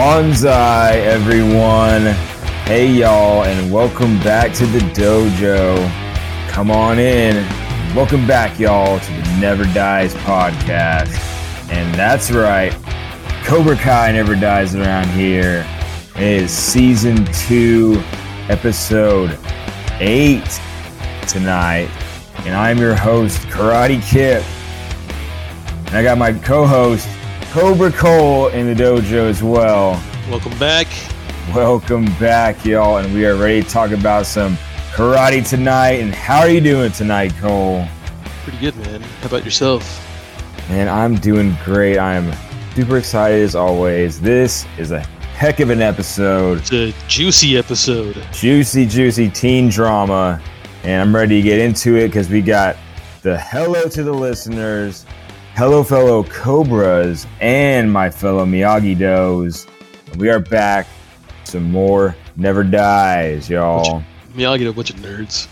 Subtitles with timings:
[0.00, 2.00] Bonsai, everyone.
[2.64, 5.76] Hey, y'all, and welcome back to the dojo.
[6.48, 7.36] Come on in.
[7.94, 11.10] Welcome back, y'all, to the Never Dies podcast.
[11.70, 12.72] And that's right,
[13.44, 15.66] Cobra Kai never dies around here.
[16.16, 18.02] It is season two,
[18.48, 19.38] episode
[19.98, 20.62] eight
[21.28, 21.90] tonight.
[22.46, 24.42] And I'm your host, Karate Kip.
[25.88, 27.06] And I got my co host,
[27.50, 30.00] Cobra Cole, in the dojo as well.
[30.30, 30.86] Welcome back.
[31.52, 34.56] Welcome back, y'all, and we are ready to talk about some
[34.92, 35.98] karate tonight.
[35.98, 37.84] And how are you doing tonight, Cole?
[38.44, 39.00] Pretty good, man.
[39.00, 39.82] How about yourself?
[40.68, 41.98] Man, I'm doing great.
[41.98, 42.32] I'm
[42.76, 44.20] super excited as always.
[44.20, 46.58] This is a heck of an episode.
[46.58, 48.24] It's a juicy episode.
[48.30, 50.40] Juicy, juicy teen drama.
[50.84, 52.76] And I'm ready to get into it because we got
[53.22, 55.04] the hello to the listeners,
[55.56, 59.66] hello, fellow Cobras, and my fellow Miyagi Does.
[60.16, 60.86] We are back.
[61.44, 64.02] Some more Never Dies, y'all.
[64.34, 65.48] Miyagi, a bunch of nerds.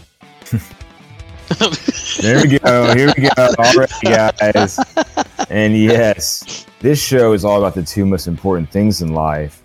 [2.21, 2.95] There we go.
[2.95, 3.31] Here we go.
[3.59, 4.79] All right, guys.
[5.49, 9.63] And yes, this show is all about the two most important things in life.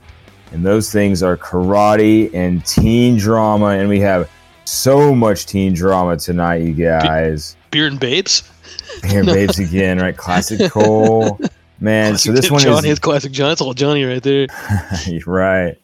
[0.51, 3.69] And those things are karate and teen drama.
[3.69, 4.29] And we have
[4.65, 7.57] so much teen drama tonight, you guys.
[7.71, 8.49] Beer and babes.
[9.05, 10.15] Here, babes again, right?
[10.15, 11.39] Classic Cole.
[11.79, 13.51] Man, so this one Johnny is is classic John.
[13.51, 14.47] It's all Johnny right there.
[15.25, 15.77] right.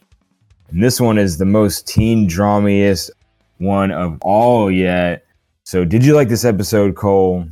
[0.70, 3.10] And this one is the most teen dramiest
[3.58, 5.26] one of all yet.
[5.66, 7.46] So, did you like this episode, Cole?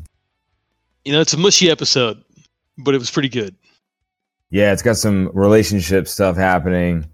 [1.03, 2.23] You know, it's a mushy episode,
[2.77, 3.53] but it was pretty good.
[4.49, 7.05] Yeah, it's got some relationship stuff happening,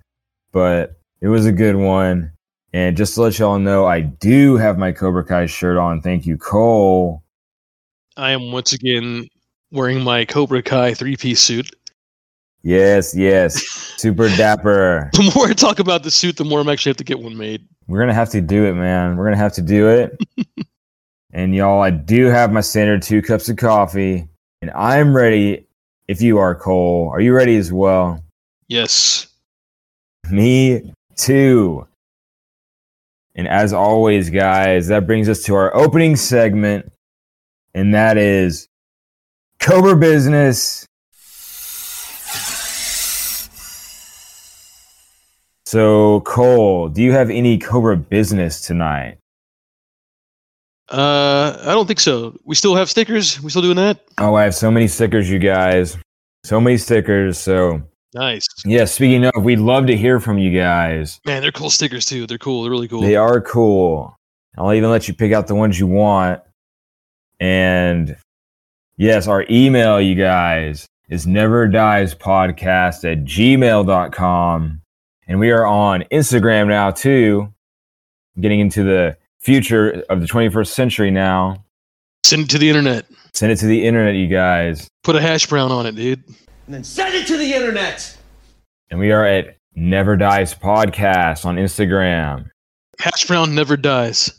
[0.51, 2.31] but it was a good one.
[2.73, 6.01] And just to let y'all know, I do have my Cobra Kai shirt on.
[6.01, 7.22] Thank you, Cole.
[8.17, 9.27] I am once again
[9.71, 11.69] wearing my Cobra Kai three piece suit.
[12.61, 13.55] Yes, yes.
[13.97, 15.09] Super dapper.
[15.13, 17.37] The more I talk about the suit, the more I'm actually have to get one
[17.37, 17.67] made.
[17.87, 19.17] We're going to have to do it, man.
[19.17, 20.17] We're going to have to do it.
[21.33, 24.29] and y'all, I do have my standard two cups of coffee,
[24.61, 25.67] and I'm ready
[26.07, 27.09] if you are, Cole.
[27.11, 28.23] Are you ready as well?
[28.67, 29.27] Yes.
[30.29, 31.85] Me too.
[33.35, 36.92] And as always, guys, that brings us to our opening segment,
[37.73, 38.67] and that is
[39.59, 40.85] Cobra Business.
[45.65, 49.17] So, Cole, do you have any Cobra business tonight?
[50.91, 52.37] Uh, I don't think so.
[52.43, 53.41] We still have stickers.
[53.41, 53.99] We still doing that?
[54.19, 55.97] Oh, I have so many stickers, you guys.
[56.43, 57.39] So many stickers.
[57.39, 57.81] So,
[58.13, 58.45] Nice.
[58.65, 61.19] yeah, speaking of, we'd love to hear from you guys.
[61.25, 62.27] Man, they're cool stickers too.
[62.27, 62.61] They're cool.
[62.63, 63.01] They're really cool.
[63.01, 64.15] They are cool.
[64.57, 66.41] I'll even let you pick out the ones you want.
[67.39, 68.15] And
[68.97, 74.81] yes, our email, you guys, is never dies podcast at gmail.com.
[75.27, 77.53] And we are on Instagram now, too.
[78.39, 81.63] Getting into the future of the 21st century now.
[82.23, 83.05] Send it to the internet.
[83.33, 84.87] Send it to the internet, you guys.
[85.03, 86.23] Put a hash brown on it, dude.
[86.65, 88.17] and then send it to the internet.
[88.89, 92.49] And we are at Never Dies Podcast on Instagram.
[92.99, 94.31] Hash brown never dies.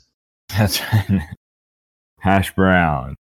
[0.57, 1.21] That's right.
[2.25, 3.17] Hash brown.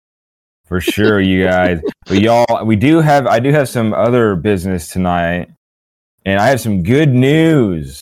[0.65, 1.81] For sure, you guys.
[2.05, 5.49] But y'all, we do have I do have some other business tonight.
[6.25, 8.01] And I have some good news.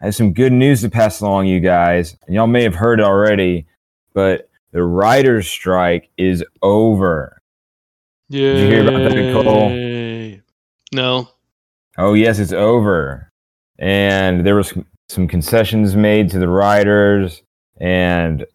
[0.00, 2.16] I have some good news to pass along you guys.
[2.26, 3.66] And y'all may have heard it already,
[4.14, 7.40] but the writer's strike is over.
[8.28, 8.52] Yeah.
[8.52, 10.42] Did you hear about that, Cole?
[10.92, 11.28] No.
[11.98, 13.30] Oh yes, it's over.
[13.78, 14.72] And there was
[15.08, 17.42] some concessions made to the writers,
[17.80, 18.46] and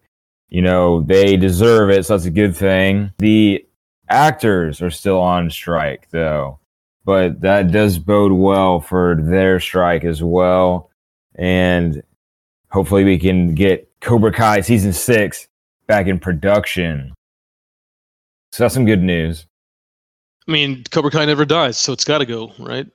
[0.50, 3.12] you know they deserve it, so that's a good thing.
[3.20, 3.66] The
[4.10, 6.60] actors are still on strike though,
[7.06, 10.90] but that does bode well for their strike as well.
[11.36, 12.02] And
[12.72, 15.48] hopefully we can get Cobra Kai season six
[15.88, 17.14] back in production.
[18.52, 19.46] So that's some good news.
[20.48, 22.88] I mean, Cobra Kai never dies, so it's got to go, right?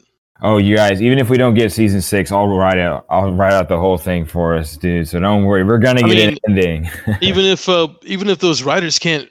[0.44, 1.00] Oh, you guys!
[1.00, 3.06] Even if we don't get season six, I'll write out.
[3.08, 5.08] I'll write out the whole thing for us, dude.
[5.08, 6.90] So don't worry, we're gonna I get mean, an ending.
[7.20, 9.30] even if uh, even if those writers can't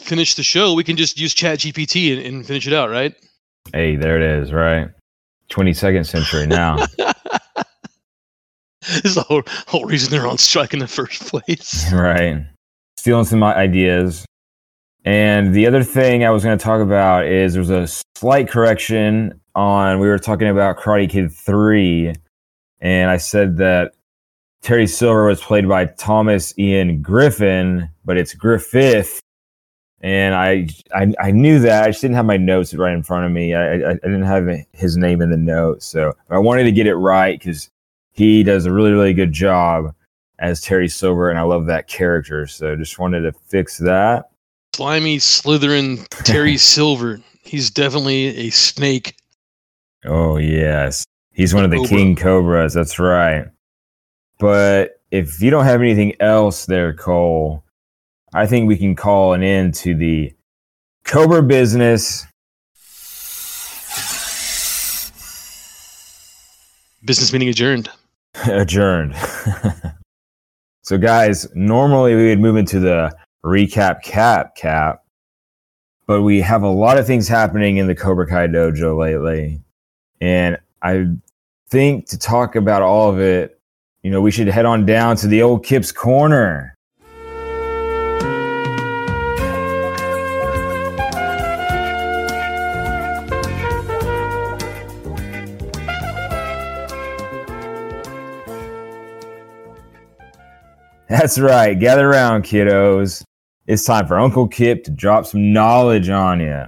[0.00, 3.14] finish the show, we can just use Chat GPT and, and finish it out, right?
[3.72, 4.88] hey, there it is, right?
[5.48, 6.76] Twenty second century now.
[8.86, 11.84] this is the whole, whole reason they're on strike in the first place.
[11.92, 12.44] right.
[12.98, 14.24] Stealing some ideas.
[15.04, 19.40] And the other thing I was going to talk about is there's a slight correction
[19.56, 19.98] on.
[19.98, 22.14] We were talking about Karate Kid three,
[22.80, 23.94] and I said that
[24.62, 29.20] Terry Silver was played by Thomas Ian Griffin, but it's Griffith
[30.00, 33.26] and I, I I knew that I just didn't have my notes right in front
[33.26, 33.54] of me.
[33.54, 36.86] I I, I didn't have his name in the notes, so I wanted to get
[36.86, 37.70] it right because
[38.12, 39.94] he does a really really good job
[40.38, 42.46] as Terry Silver, and I love that character.
[42.46, 44.30] So just wanted to fix that.
[44.74, 47.20] Slimy Slytherin Terry Silver.
[47.42, 49.16] He's definitely a snake.
[50.06, 51.88] Oh yes, he's one of the Cobra.
[51.88, 52.74] King Cobras.
[52.74, 53.46] That's right.
[54.38, 57.64] But if you don't have anything else there, Cole,
[58.34, 60.32] I think we can call an end to the
[61.04, 62.26] Cobra business.
[67.04, 67.88] Business meeting adjourned.
[68.46, 69.14] adjourned.
[70.82, 75.04] so, guys, normally we would move into the recap cap cap,
[76.06, 79.62] but we have a lot of things happening in the Cobra Kai dojo lately.
[80.20, 81.06] And I
[81.68, 83.60] think to talk about all of it,
[84.02, 86.76] you know, we should head on down to the old Kip's Corner.
[101.08, 101.78] That's right.
[101.78, 103.22] Gather around, kiddos.
[103.66, 106.64] It's time for Uncle Kip to drop some knowledge on you.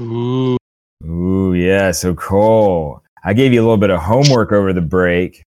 [0.00, 0.56] Ooh.
[1.04, 1.90] Ooh, yeah.
[1.92, 5.42] So Cole, I gave you a little bit of homework over the break,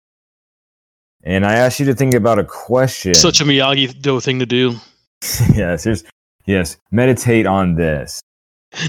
[1.24, 3.16] and I asked you to think about a question.
[3.16, 4.76] Such a Miyagi Do thing to do.
[5.54, 6.04] yes, here's
[6.46, 6.78] yes.
[6.92, 8.22] Meditate on this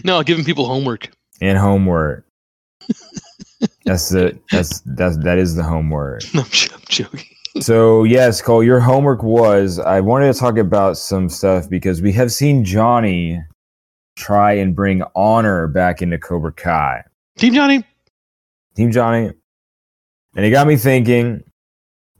[0.04, 1.10] No, giving people homework.
[1.40, 2.26] and homework.
[3.84, 6.22] that's the that's that's that is the homework.
[6.34, 6.46] I'm, I'm
[6.88, 7.24] joking.
[7.60, 12.12] So yes, Cole, your homework was I wanted to talk about some stuff because we
[12.12, 13.42] have seen Johnny
[14.18, 17.04] try and bring honor back into Cobra Kai.
[17.38, 17.84] Team Johnny.
[18.74, 19.32] Team Johnny.
[20.34, 21.42] And it got me thinking,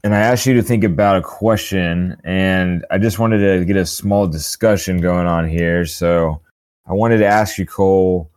[0.03, 3.75] and I asked you to think about a question, and I just wanted to get
[3.75, 5.85] a small discussion going on here.
[5.85, 6.41] So
[6.87, 8.31] I wanted to ask you, Cole,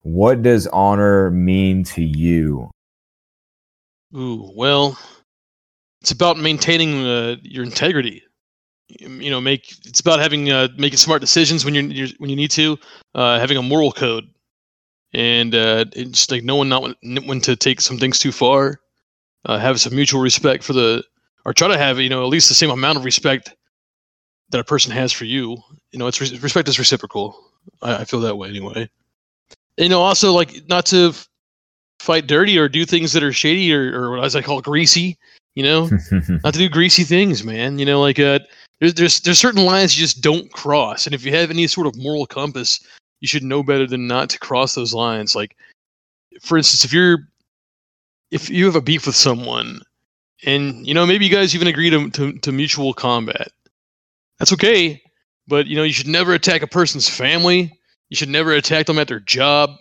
[0.00, 2.70] what does honor mean to you?
[4.16, 4.98] Ooh, well,
[6.00, 8.22] it's about maintaining uh, your integrity.
[9.00, 12.36] You know, make it's about having uh, making smart decisions when you're, you're when you
[12.36, 12.78] need to,
[13.14, 14.24] uh, having a moral code,
[15.12, 18.80] and uh, it's just like knowing not when, when to take some things too far.
[19.44, 21.02] Uh, have some mutual respect for the,
[21.44, 23.54] or try to have you know at least the same amount of respect
[24.52, 25.56] that a person has for you.
[25.90, 27.36] You know, it's re- respect is reciprocal.
[27.82, 28.88] I, I feel that way anyway.
[29.76, 31.28] You know, also like not to f-
[31.98, 35.18] fight dirty or do things that are shady or, or as I call it, greasy.
[35.54, 35.90] You know,
[36.44, 37.78] not to do greasy things, man.
[37.78, 38.38] You know, like uh,
[38.82, 41.86] there's there's there's certain lines you just don't cross, and if you have any sort
[41.86, 42.80] of moral compass,
[43.20, 45.36] you should know better than not to cross those lines.
[45.36, 45.56] Like,
[46.40, 47.28] for instance, if you're
[48.32, 49.82] if you have a beef with someone,
[50.44, 53.52] and you know maybe you guys even agree to to, to mutual combat,
[54.40, 55.00] that's okay.
[55.46, 57.72] But you know you should never attack a person's family.
[58.10, 59.76] You should never attack them at their job.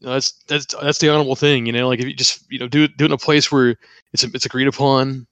[0.00, 1.66] You know, that's that's that's the honorable thing.
[1.66, 3.52] You know, like if you just you know do it do it in a place
[3.52, 3.76] where
[4.12, 5.28] it's it's agreed upon.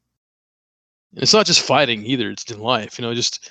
[1.14, 2.98] It's not just fighting either; it's in life.
[2.98, 3.50] You know, just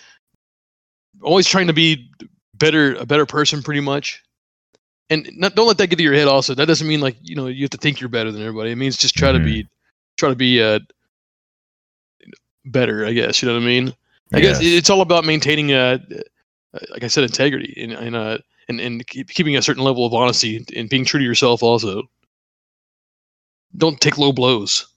[1.22, 2.10] always trying to be
[2.56, 4.24] better, a better person, pretty much.
[5.10, 6.28] And not, don't let that get to your head.
[6.28, 8.72] Also, that doesn't mean like you know you have to think you're better than everybody.
[8.72, 9.68] It means just try to be,
[10.18, 10.80] try to be uh,
[12.66, 13.06] better.
[13.06, 13.94] I guess you know what I mean.
[14.34, 15.98] I guess it's all about maintaining, uh,
[16.74, 18.38] uh, like I said, integrity and and uh,
[18.70, 21.64] and, and keep, keeping a certain level of honesty and being true to yourself.
[21.64, 22.04] Also,
[23.76, 24.89] don't take low blows.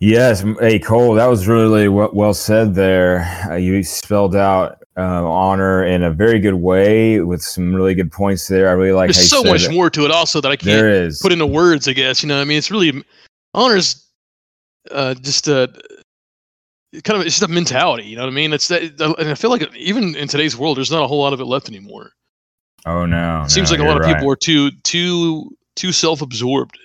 [0.00, 3.22] Yes, hey Cole, that was really, well, well said there.
[3.50, 8.12] Uh, you spelled out uh, honor in a very good way with some really good
[8.12, 8.68] points there.
[8.68, 9.72] I really like how There's so much it.
[9.72, 11.20] more to it, also that I can't There is.
[11.20, 11.88] put into words.
[11.88, 12.36] I guess you know.
[12.36, 13.02] what I mean, it's really
[13.54, 14.04] honors.
[14.90, 15.66] Uh, just uh,
[17.04, 18.04] kind of it's just a mentality.
[18.04, 18.52] You know what I mean?
[18.52, 18.82] It's that,
[19.18, 21.44] and I feel like even in today's world, there's not a whole lot of it
[21.44, 22.12] left anymore.
[22.86, 26.78] oh no, It seems no, like a lot of people are too too too self-absorbed,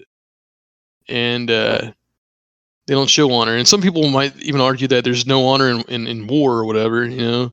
[1.08, 1.92] and uh,
[2.88, 3.56] they don't show honor.
[3.56, 6.66] And some people might even argue that there's no honor in, in, in war or
[6.66, 7.06] whatever.
[7.06, 7.52] You know,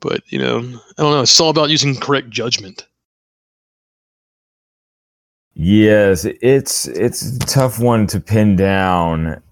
[0.00, 1.22] but you know, I don't know.
[1.22, 2.86] It's all about using correct judgment.
[5.54, 9.42] Yes, it's it's a tough one to pin down.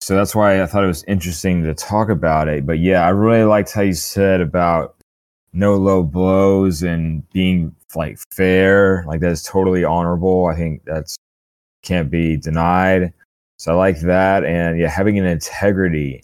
[0.00, 2.66] So that's why I thought it was interesting to talk about it.
[2.66, 4.96] But yeah, I really liked how you said about
[5.52, 9.04] no low blows and being like fair.
[9.06, 10.46] Like that's totally honorable.
[10.46, 11.16] I think that's
[11.82, 13.12] can't be denied.
[13.64, 14.44] So I like that.
[14.44, 16.22] And yeah, having an integrity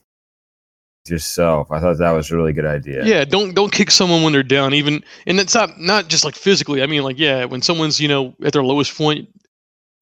[1.09, 1.73] yourself.
[1.73, 3.03] I thought that was a really good idea.
[3.03, 3.25] Yeah.
[3.25, 4.75] don't don't kick someone when they're down.
[4.75, 6.83] Even and it's not not just like physically.
[6.83, 9.27] I mean, like yeah, when someone's you know at their lowest point,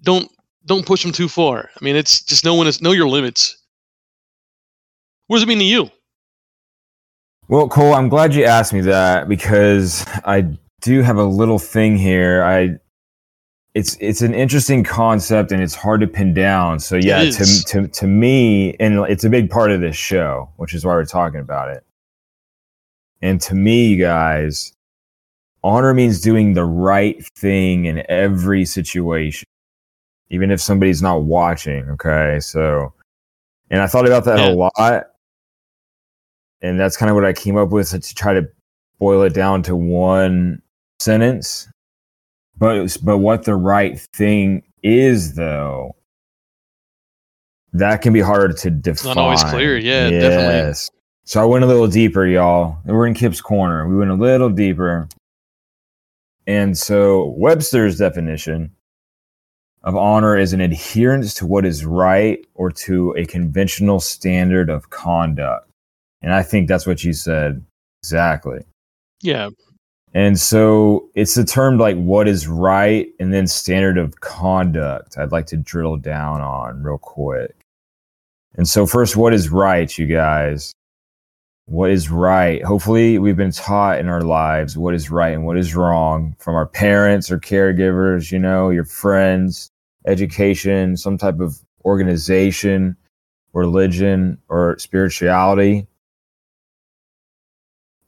[0.03, 0.29] don't
[0.67, 1.71] don't push them too far.
[1.81, 3.57] I mean, it's just know when it's know your limits.
[5.29, 5.93] What does it mean to you?
[7.47, 11.97] Well, Cole, I'm glad you asked me that because I do have a little thing
[11.97, 12.43] here.
[12.43, 12.79] I
[13.75, 16.81] it's it's an interesting concept and it's hard to pin down.
[16.81, 20.75] So yeah, to to to me, and it's a big part of this show, which
[20.75, 21.85] is why we're talking about it.
[23.21, 24.73] And to me, you guys,
[25.63, 29.47] honor means doing the right thing in every situation,
[30.31, 31.89] even if somebody's not watching.
[31.91, 32.93] Okay, so,
[33.71, 34.51] and I thought about that Yeah.
[34.51, 35.07] a lot,
[36.63, 38.49] and that's kind of what I came up with to try to
[38.99, 40.63] boil it down to one
[41.01, 41.69] sentence.
[42.59, 45.97] But but what the right thing is, though,
[47.73, 49.15] that can be hard to define.
[49.15, 49.79] not always clear.
[49.79, 50.75] Yeah, definitely.
[51.25, 52.79] So I went a little deeper, y'all.
[52.85, 53.87] We're in Kip's corner.
[53.87, 55.09] We went a little deeper.
[56.47, 58.73] And so Webster's definition
[59.83, 64.89] of honor is an adherence to what is right or to a conventional standard of
[64.89, 65.71] conduct.
[66.23, 67.63] And I think that's what you said
[68.03, 68.61] exactly.
[69.23, 69.51] Yeah,
[70.15, 75.33] And so it's the term like what is right and then standard of conduct I'd
[75.33, 77.55] like to drill down on real quick.
[78.59, 80.75] And so, first, what is right, you guys?
[81.67, 82.65] What is right?
[82.65, 86.57] Hopefully, we've been taught in our lives what is right and what is wrong from
[86.57, 89.71] our parents or caregivers, you know, your friends,
[90.07, 92.97] education, some type of organization,
[93.53, 95.87] religion, or spirituality.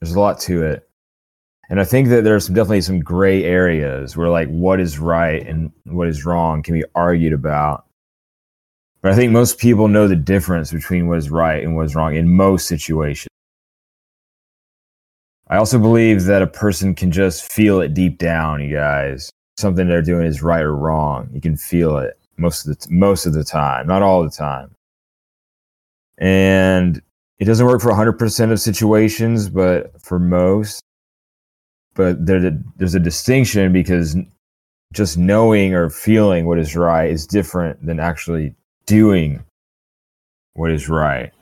[0.00, 0.89] There's a lot to it.
[1.70, 5.70] And I think that there's definitely some gray areas where like what is right and
[5.84, 7.86] what is wrong can be argued about.
[9.02, 11.94] But I think most people know the difference between what is right and what is
[11.94, 13.28] wrong in most situations.
[15.46, 19.30] I also believe that a person can just feel it deep down, you guys.
[19.56, 21.30] Something they're doing is right or wrong.
[21.32, 24.74] You can feel it most of the most of the time, not all the time.
[26.18, 27.00] And
[27.38, 30.82] it doesn't work for 100% of situations, but for most
[31.94, 34.16] but there, there's a distinction because
[34.92, 38.54] just knowing or feeling what is right is different than actually
[38.86, 39.42] doing
[40.54, 41.32] what is right.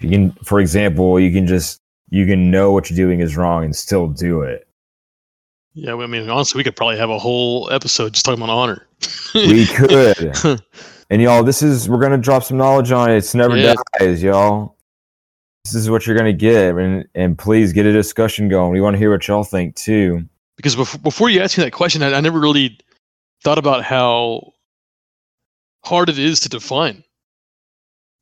[0.00, 3.64] You can, for example, you can just you can know what you're doing is wrong
[3.64, 4.66] and still do it.
[5.74, 5.94] yeah.
[5.94, 8.86] I mean, honestly, we could probably have a whole episode just talking about honor.
[9.34, 10.62] We could,
[11.10, 13.16] and y'all, this is we're gonna drop some knowledge on it.
[13.18, 13.74] It's never Yeah.
[13.98, 14.76] dies, y'all.
[15.72, 18.72] This is what you're gonna get, and and please get a discussion going.
[18.72, 20.28] We want to hear what y'all think too.
[20.56, 22.78] because before, before you asked me that question, I, I never really
[23.42, 24.52] thought about how
[25.84, 27.04] hard it is to define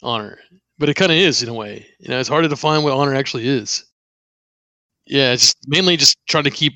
[0.03, 0.39] honor,
[0.79, 1.87] but it kind of is in a way.
[2.01, 3.85] You know, it's hard to define what honor actually is.
[5.07, 6.75] Yeah, it's mainly just trying to keep,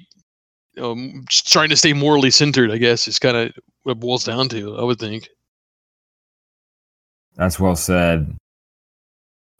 [0.78, 2.70] um, just trying to stay morally centered.
[2.70, 4.76] I guess is kind of what it boils down to.
[4.76, 5.28] I would think.
[7.36, 8.36] That's well said.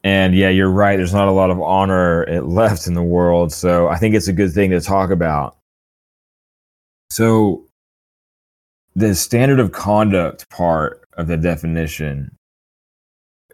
[0.02, 0.97] And yeah, you're right.
[0.97, 3.52] There's not a lot of honor eh, left in the world.
[3.52, 5.57] So I think it's a good thing to talk about.
[7.11, 7.66] So,
[8.95, 12.37] the standard of conduct part of the definition,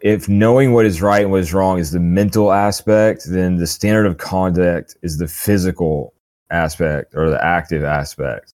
[0.01, 3.67] if knowing what is right and what is wrong is the mental aspect, then the
[3.67, 6.13] standard of conduct is the physical
[6.51, 8.53] aspect or the active aspect.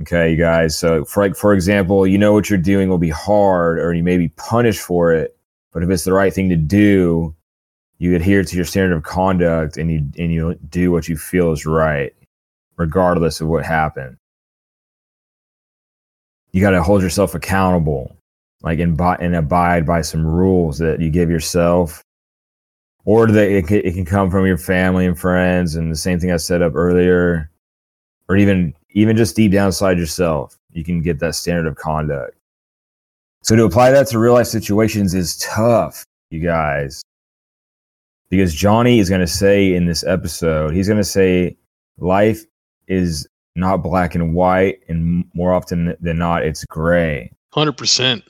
[0.00, 0.76] Okay, you guys.
[0.76, 4.02] So, for like, for example, you know what you're doing will be hard, or you
[4.02, 5.37] may be punished for it.
[5.72, 7.34] But if it's the right thing to do,
[7.98, 11.52] you adhere to your standard of conduct, and you and you do what you feel
[11.52, 12.14] is right,
[12.76, 14.16] regardless of what happened.
[16.52, 18.16] You got to hold yourself accountable,
[18.62, 22.02] like and, and abide by some rules that you give yourself,
[23.04, 25.74] or that it can, it can come from your family and friends.
[25.74, 27.50] And the same thing I set up earlier,
[28.28, 32.37] or even even just deep down inside yourself, you can get that standard of conduct.
[33.42, 37.02] So to apply that to real life situations is tough, you guys.
[38.30, 41.56] Because Johnny is going to say in this episode, he's going to say
[41.96, 42.44] life
[42.88, 43.26] is
[43.56, 47.32] not black and white, and more often than not, it's gray.
[47.52, 48.22] Hundred percent.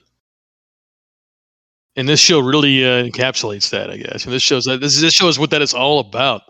[1.97, 4.25] And this show really uh, encapsulates that, I guess.
[4.25, 6.43] And this shows that this this shows what that is all about.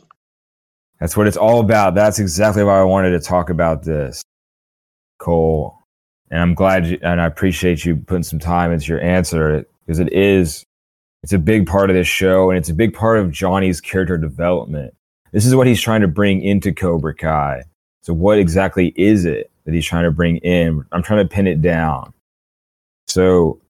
[1.00, 1.95] That's what it's all about.
[1.95, 4.23] That's exactly why I wanted to talk about this,
[5.19, 5.77] Cole.
[6.30, 9.99] And I'm glad you, and I appreciate you putting some time into your answer because
[9.99, 10.64] it is,
[11.23, 14.18] it's a big part of this show and it's a big part of Johnny's character
[14.18, 14.94] development.
[15.32, 17.62] This is what he's trying to bring into Cobra Kai.
[18.02, 20.85] So, what exactly is it that he's trying to bring in?
[20.92, 22.14] I'm trying to pin it down.
[23.06, 23.61] So,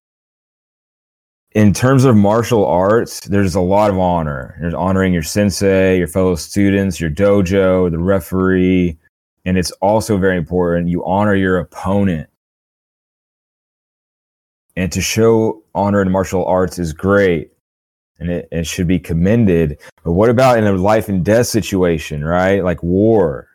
[1.53, 4.57] in terms of martial arts, there's a lot of honor.
[4.61, 8.97] There's honoring your sensei, your fellow students, your dojo, the referee,
[9.45, 12.29] and it's also very important you honor your opponent.
[14.79, 17.51] And to show honor in martial arts is great.
[18.19, 19.79] and it, it should be commended.
[20.05, 22.63] But what about in a life and death situation, right?
[22.65, 23.49] Like war.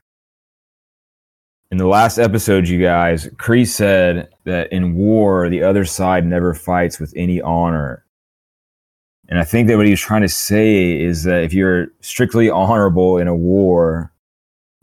[1.71, 6.53] In the last episode, you guys, Kreese said that in war, the other side never
[6.53, 8.05] fights with any honor.
[9.29, 12.49] And I think that what he was trying to say is that if you're strictly
[12.49, 14.11] honorable in a war,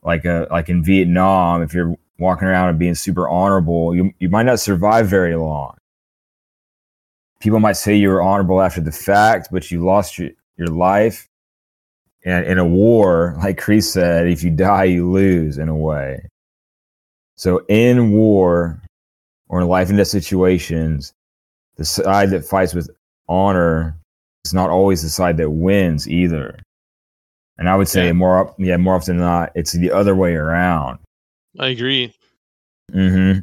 [0.02, 4.28] like a like in Vietnam, if you're walking around and being super honorable, you you
[4.28, 5.76] might not survive very long.
[7.40, 11.26] People might say you were honorable after the fact, but you lost your, your life.
[12.25, 16.28] And in a war, like Kreese said, if you die, you lose in a way.
[17.37, 18.82] So in war
[19.49, 21.14] or in life and death situations,
[21.76, 22.90] the side that fights with
[23.26, 23.97] honor
[24.44, 26.59] is not always the side that wins either.
[27.56, 28.12] And I would say Yeah.
[28.12, 30.99] more, yeah, more often than not, it's the other way around.
[31.59, 32.12] I agree.
[32.92, 33.40] Mm-hmm.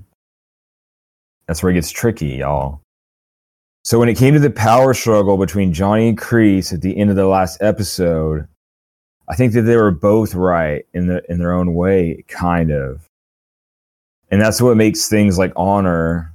[1.47, 2.81] That's where it gets tricky, y'all.
[3.87, 7.09] So when it came to the power struggle between Johnny and Kreese at the end
[7.09, 8.45] of the last episode,
[9.29, 13.07] I think that they were both right in the in their own way, kind of.
[14.29, 16.33] And that's what makes things like honor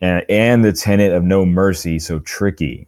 [0.00, 2.86] and, and the tenet of no mercy so tricky.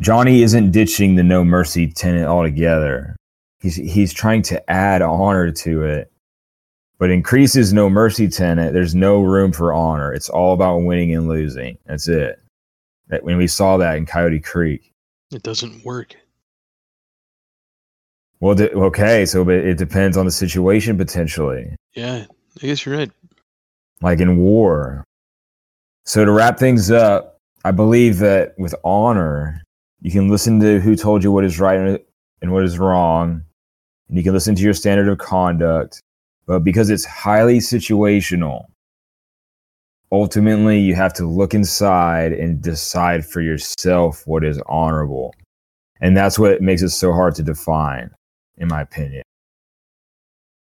[0.00, 3.16] Johnny isn't ditching the no mercy tenet altogether.
[3.60, 6.10] He's he's trying to add honor to it
[6.98, 10.12] but in Kreese's no mercy tenet there's no room for honor.
[10.12, 11.78] It's all about winning and losing.
[11.86, 12.40] That's it.
[13.08, 14.92] That when we saw that in coyote creek.
[15.32, 16.14] It doesn't work.
[18.40, 21.74] well de- okay so but it depends on the situation potentially.
[21.94, 22.26] Yeah,
[22.62, 23.10] I guess you're right.
[24.00, 25.04] like in war.
[26.04, 29.60] So to wrap things up i believe that with honor
[30.00, 32.00] you can listen to who told you what is right
[32.40, 33.42] and what is wrong.
[34.08, 36.00] And you can listen to your standard of conduct
[36.48, 38.64] but because it's highly situational
[40.10, 45.34] ultimately you have to look inside and decide for yourself what is honorable.
[46.00, 48.10] And that's what makes it so hard to define
[48.56, 49.22] in my opinion.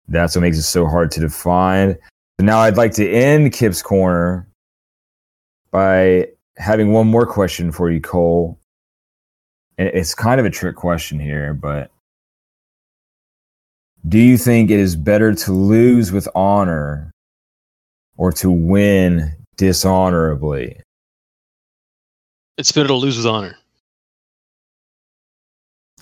[0.08, 1.98] That's what makes it so hard to define.
[2.40, 4.48] Now i'd like to end kip's corner
[5.72, 8.60] by having one more question for you cole.
[9.78, 11.92] And it's kind of a trick question here but
[14.08, 17.12] do you think it is better to lose with honor
[18.18, 20.80] or to win dishonorably?
[22.58, 23.58] It's better to lose with honor.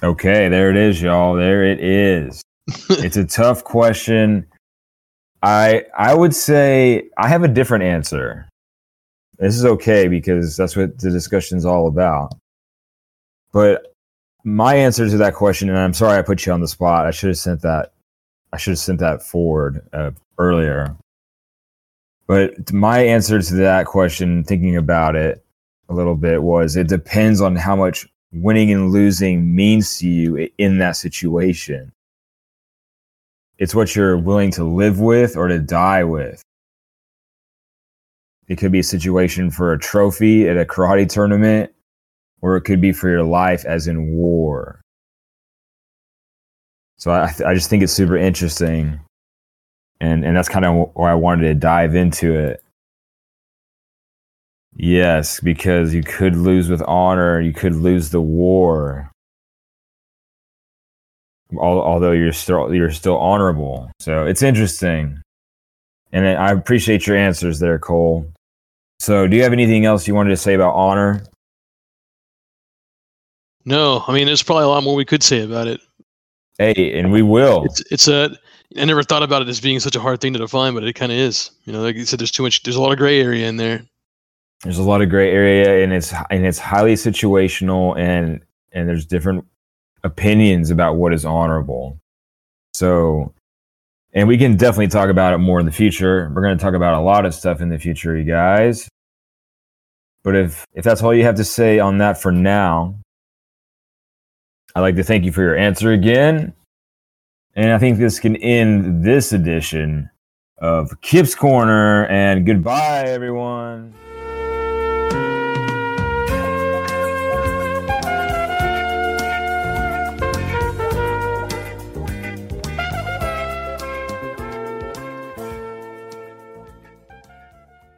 [0.02, 1.36] Okay, there it is, y'all.
[1.36, 2.42] There it is.
[2.90, 4.48] it's a tough question.
[5.42, 8.48] I I would say I have a different answer.
[9.40, 12.34] This is okay because that's what the discussion's all about.
[13.52, 13.93] But
[14.44, 17.06] my answer to that question, and I'm sorry I put you on the spot.
[17.06, 17.94] I should have sent that.
[18.52, 20.96] I should have sent that forward uh, earlier.
[22.28, 25.44] But my answer to that question, thinking about it
[25.90, 30.50] a little bit, was it depends on how much winning and losing means to you
[30.58, 31.92] in that situation.
[33.58, 36.42] It's what you're willing to live with or to die with.
[38.48, 41.74] It could be a situation for a trophy at a karate tournament,
[42.44, 44.82] or it could be for your life, as in war.
[46.98, 49.00] So I, I just think it's super interesting,
[50.02, 52.62] and and that's kind of why I wanted to dive into it.
[54.76, 59.10] Yes, because you could lose with honor, you could lose the war.
[61.56, 65.22] Although you're still you're still honorable, so it's interesting,
[66.12, 68.26] and I appreciate your answers there, Cole.
[69.00, 71.24] So, do you have anything else you wanted to say about honor?
[73.66, 75.80] No, I mean, there's probably a lot more we could say about it.
[76.58, 77.64] Hey, and we will.
[77.66, 78.38] It's it's a.
[78.78, 80.94] I never thought about it as being such a hard thing to define, but it
[80.94, 81.52] kind of is.
[81.66, 82.64] You know, like you said, there's too much.
[82.64, 83.84] There's a lot of gray area in there.
[84.64, 89.06] There's a lot of gray area, and it's and it's highly situational, and and there's
[89.06, 89.46] different
[90.04, 92.00] opinions about what is honorable.
[92.74, 93.34] So,
[94.14, 96.32] and we can definitely talk about it more in the future.
[96.34, 98.90] We're going to talk about a lot of stuff in the future, you guys.
[100.24, 103.00] But if if that's all you have to say on that for now,
[104.76, 106.52] I'd like to thank you for your answer again.
[107.56, 110.10] And I think this can end this edition
[110.58, 112.08] of Kip's Corner.
[112.08, 113.94] And goodbye, everyone.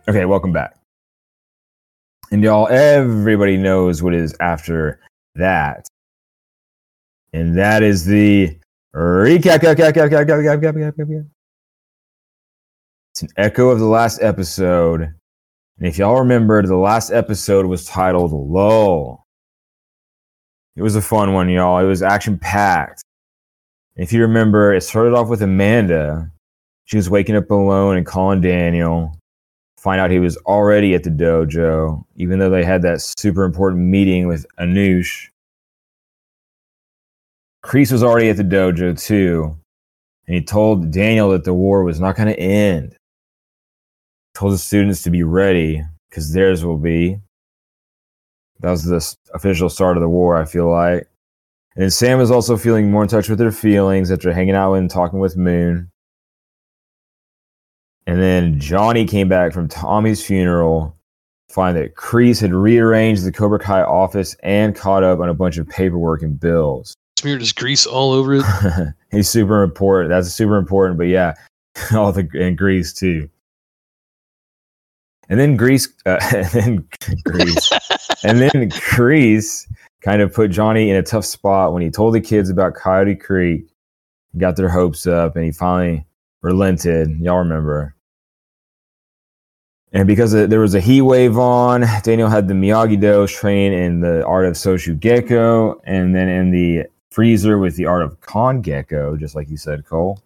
[0.09, 0.75] Okay, welcome back.
[2.31, 4.99] And y'all, everybody knows what is after
[5.35, 5.87] that.
[7.35, 8.57] And that is the
[8.95, 9.61] recap.
[13.11, 15.01] It's an echo of the last episode.
[15.01, 19.25] And if y'all remembered, the last episode was titled Lull.
[20.77, 21.79] It was a fun one, y'all.
[21.79, 23.03] It was action packed.
[23.97, 26.31] If you remember, it started off with Amanda.
[26.85, 29.13] She was waking up alone and calling Daniel.
[29.77, 33.83] Find out he was already at the dojo, even though they had that super important
[33.83, 35.27] meeting with Anush.
[37.65, 39.57] Kreese was already at the dojo too,
[40.27, 42.95] and he told Daniel that the war was not going to end.
[44.35, 47.17] Told the students to be ready because theirs will be.
[48.59, 51.07] That was the official start of the war, I feel like.
[51.75, 54.89] And Sam was also feeling more in touch with her feelings after hanging out and
[54.89, 55.89] talking with Moon.
[58.05, 60.95] And then Johnny came back from Tommy's funeral,
[61.47, 65.33] to find that Kreese had rearranged the Cobra Kai office and caught up on a
[65.33, 66.95] bunch of paperwork and bills.
[67.17, 68.45] Smeared his grease all over it.
[69.11, 70.09] He's super important.
[70.09, 70.97] That's super important.
[70.97, 71.35] But yeah,
[71.93, 73.29] all the and Grease too.
[75.29, 76.87] And then Grease, uh, and then
[77.25, 77.69] Grease,
[78.23, 79.67] and then Grease
[80.01, 83.15] kind of put Johnny in a tough spot when he told the kids about Coyote
[83.15, 83.65] Creek,
[84.37, 86.05] got their hopes up, and he finally
[86.43, 87.19] relented.
[87.19, 87.95] Y'all remember?
[89.93, 94.01] And because there was a heat wave on, Daniel had the Miyagi Do train in
[94.01, 96.83] the art of Shochu Geiko, and then in the
[97.15, 100.19] freezer with the art of Kangeiko, just like you said, Cole.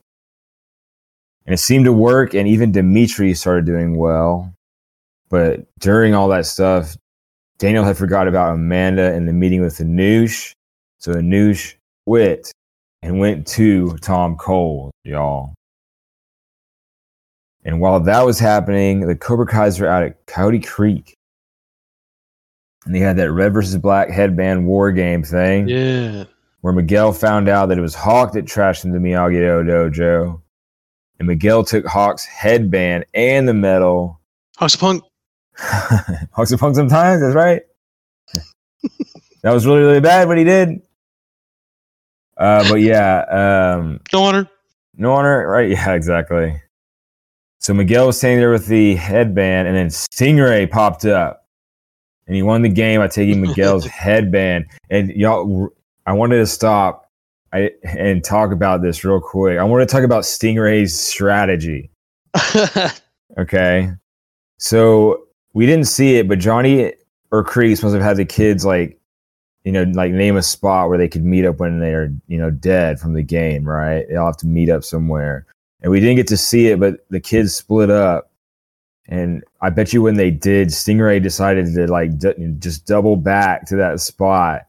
[1.45, 4.51] And it seemed to work, and even Demetri started doing well.
[5.29, 6.97] But during all that stuff,
[7.59, 10.53] Daniel had forgot about Amanda and the meeting with Anush.
[10.97, 11.75] So Anush
[12.07, 12.51] quit
[13.03, 15.53] and went to Tom Cole, y'all.
[17.65, 21.13] And while that was happening, the Cobra Kai's were out at Coyote Creek.
[22.85, 26.23] And they had that red versus black headband war game thing Yeah.
[26.61, 30.41] Where Miguel found out that it was Hawk that trashed into Miyagi Do dojo.
[31.19, 34.19] And Miguel took Hawk's headband and the medal.
[34.57, 35.01] Hoxapunk.
[35.57, 37.61] Hawk's a punk sometimes, that's right.
[39.43, 40.81] that was really, really bad what he did.
[42.37, 44.49] Uh, but yeah, um, No honor.
[44.95, 45.69] no honor, right?
[45.71, 46.61] Yeah, exactly.
[47.59, 51.45] So Miguel was standing there with the headband, and then Stingray popped up,
[52.25, 54.67] and he won the game by taking Miguel's headband.
[54.89, 55.67] And y'all,
[56.09, 57.11] I wanted to stop
[57.53, 59.59] I, and talk about this real quick.
[59.59, 61.91] I want to talk about Stingray's strategy.
[63.37, 63.91] Okay,
[64.57, 66.93] so we didn't see it, but Johnny
[67.29, 68.99] or Kreese must have had the kids like,
[69.63, 72.49] you know, like name a spot where they could meet up when they're, you know,
[72.49, 74.07] dead from the game, right?
[74.09, 75.45] They all have to meet up somewhere.
[75.81, 78.31] And we didn't get to see it, but the kids split up.
[79.07, 83.67] And I bet you when they did, Stingray decided to like d- just double back
[83.67, 84.65] to that spot.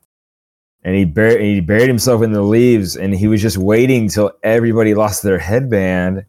[0.82, 4.08] And he, bur- and he buried himself in the leaves and he was just waiting
[4.08, 6.24] till everybody lost their headband.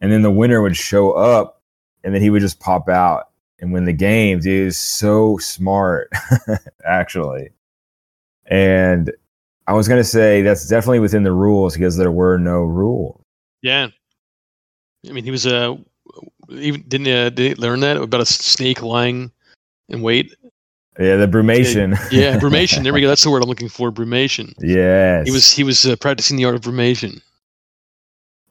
[0.00, 1.62] And then the winner would show up
[2.04, 4.40] and then he would just pop out and win the game.
[4.40, 6.10] Dude, is so smart,
[6.84, 7.50] actually.
[8.46, 9.10] And
[9.66, 13.22] I was gonna say that's definitely within the rules because there were no rules.
[13.62, 13.88] yeah.
[15.08, 15.76] I mean, he was uh,
[16.50, 19.30] even didn't uh, did he learn that about a snake lying
[19.88, 20.34] in wait?
[20.98, 21.98] Yeah, the brumation.
[22.10, 22.82] Yeah, brumation.
[22.82, 23.08] There we go.
[23.08, 23.90] That's the word I'm looking for.
[23.90, 24.54] Brumation.
[24.58, 25.26] yes.
[25.26, 27.22] He was he was uh, practicing the art of brumation.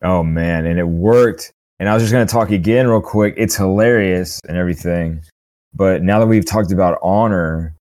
[0.01, 1.53] Oh man, and it worked.
[1.79, 3.35] And I was just gonna talk again real quick.
[3.37, 5.21] It's hilarious and everything.
[5.73, 7.75] But now that we've talked about honor,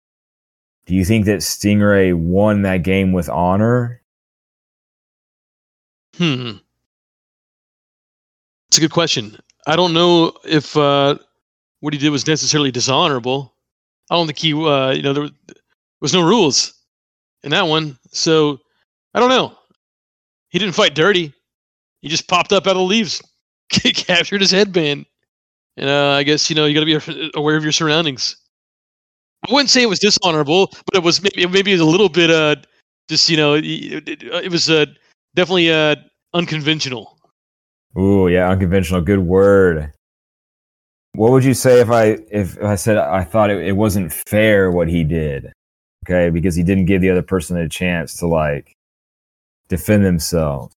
[0.87, 4.03] do you think that Stingray won that game with honor?
[6.16, 6.53] Hmm.
[8.68, 9.37] It's a good question.
[9.66, 11.16] I don't know if uh,
[11.81, 13.55] what he did was necessarily dishonorable.
[14.11, 15.29] I don't think he, uh, you know, there
[16.01, 16.75] was no rules
[17.44, 17.96] in that one.
[18.11, 18.59] So
[19.14, 19.57] I don't know.
[20.49, 21.33] He didn't fight dirty.
[22.03, 23.23] He just popped up out of the leaves,
[23.70, 25.07] captured his headband.
[25.77, 28.37] And uh, I guess, you know, you got to be aware of your surroundings.
[29.49, 32.57] I wouldn't say it was dishonorable, but it was maybe, maybe a little bit, uh,
[33.09, 34.87] just, you know, it, it, it was uh,
[35.35, 35.96] definitely uh,
[36.35, 37.16] unconventional.
[37.99, 39.01] Ooh, yeah, unconventional.
[39.01, 39.92] Good word.
[41.14, 44.70] What would you say if I if I said I thought it, it wasn't fair
[44.70, 45.53] what he did?
[46.05, 48.75] Okay, because he didn't give the other person a chance to like
[49.68, 50.73] defend themselves.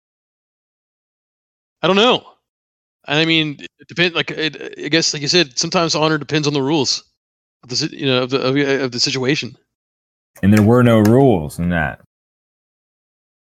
[1.83, 2.25] I don't know.
[3.07, 4.15] I mean, it depends.
[4.15, 7.03] Like, it, I guess, like you said, sometimes honor depends on the rules
[7.63, 9.57] of the, you know, of the of, of the situation.
[10.43, 12.01] And there were no rules in that.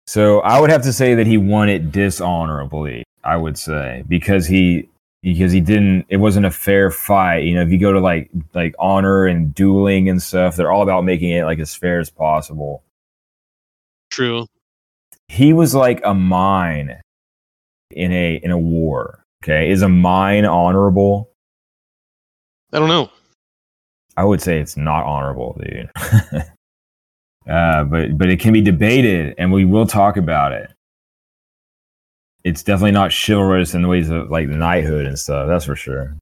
[0.07, 4.47] So I would have to say that he won it dishonorably, I would say, because
[4.47, 4.89] he
[5.21, 7.43] because he didn't it wasn't a fair fight.
[7.43, 10.81] You know, if you go to like like honor and dueling and stuff, they're all
[10.83, 12.83] about making it like as fair as possible.
[14.11, 14.47] True.
[15.27, 16.99] he was like a mine
[17.91, 19.23] in a in a war.
[19.43, 21.31] Okay, is a mine honorable?
[22.73, 23.09] I don't know.
[24.17, 25.89] I would say it's not honorable, dude.
[27.47, 30.71] Uh, but but it can be debated, and we will talk about it.
[32.43, 35.47] It's definitely not chivalrous in the ways of like knighthood and stuff.
[35.47, 36.15] That's for sure.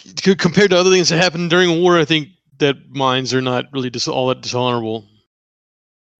[0.00, 2.28] C- compared to other things that happened during war, I think
[2.58, 5.06] that mines are not really dis- all that dishonorable.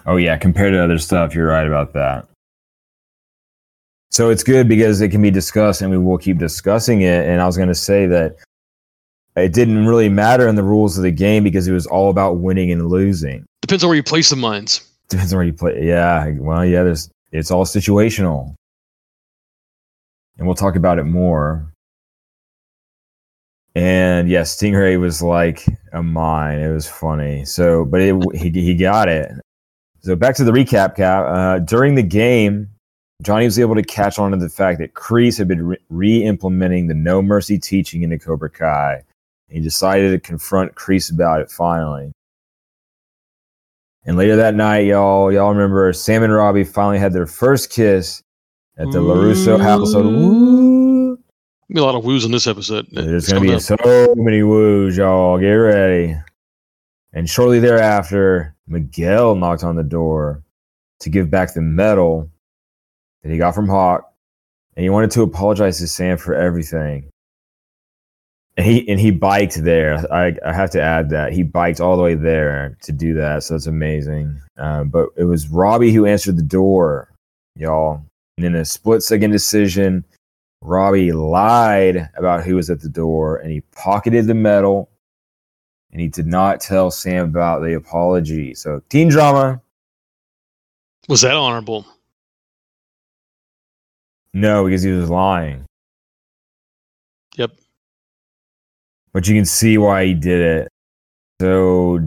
[0.07, 2.29] Oh yeah, compared to other stuff, you're right about that.
[4.11, 7.27] So it's good because it can be discussed, and we will keep discussing it.
[7.27, 8.37] And I was going to say that
[9.37, 12.39] it didn't really matter in the rules of the game because it was all about
[12.39, 13.45] winning and losing.
[13.63, 14.89] Depends on where you place the mines.
[15.09, 15.85] Depends on where you play.
[15.85, 16.85] Yeah, well, yeah.
[16.85, 18.55] There's it's all situational,
[20.39, 21.71] and we'll talk about it more.
[23.75, 26.61] And yes, Stingray was like a mine.
[26.61, 27.45] It was funny.
[27.45, 29.33] So, but it, he he got it.
[30.01, 30.97] So back to the recap.
[30.97, 32.69] Cap uh, during the game,
[33.23, 36.87] Johnny was able to catch on to the fact that Kreese had been re implementing
[36.87, 39.03] the no mercy teaching into Cobra Kai.
[39.49, 42.13] He decided to confront Kreese about it finally.
[44.07, 48.23] And later that night, y'all, y'all remember Sam and Robby finally had their first kiss
[48.77, 50.07] at the LaRusso household.
[50.07, 51.19] Woo!
[51.69, 52.87] Be a lot of woos in this episode.
[52.91, 53.61] There's going to be up.
[53.61, 55.39] so many woos, y'all.
[55.39, 56.17] Get ready.
[57.13, 60.43] And shortly thereafter, Miguel knocked on the door
[61.01, 62.31] to give back the medal
[63.23, 64.13] that he got from Hawk,
[64.77, 67.09] and he wanted to apologize to Sam for everything.
[68.57, 69.97] And he and he biked there.
[70.13, 73.43] I, I have to add that he biked all the way there to do that.
[73.43, 74.41] So that's amazing.
[74.57, 77.13] Uh, but it was Robby who answered the door,
[77.57, 78.05] y'all.
[78.37, 80.05] And in a split second decision,
[80.61, 84.91] Robby lied about who was at the door and he pocketed the medal
[85.93, 88.55] and he did not tell Sam about the apology.
[88.55, 89.61] So, teen drama,
[91.09, 91.87] Was that honorable?
[94.33, 95.65] no, because he was lying.
[97.37, 97.53] Yep.
[99.13, 100.69] But you can see why he did it.
[101.41, 102.01] So,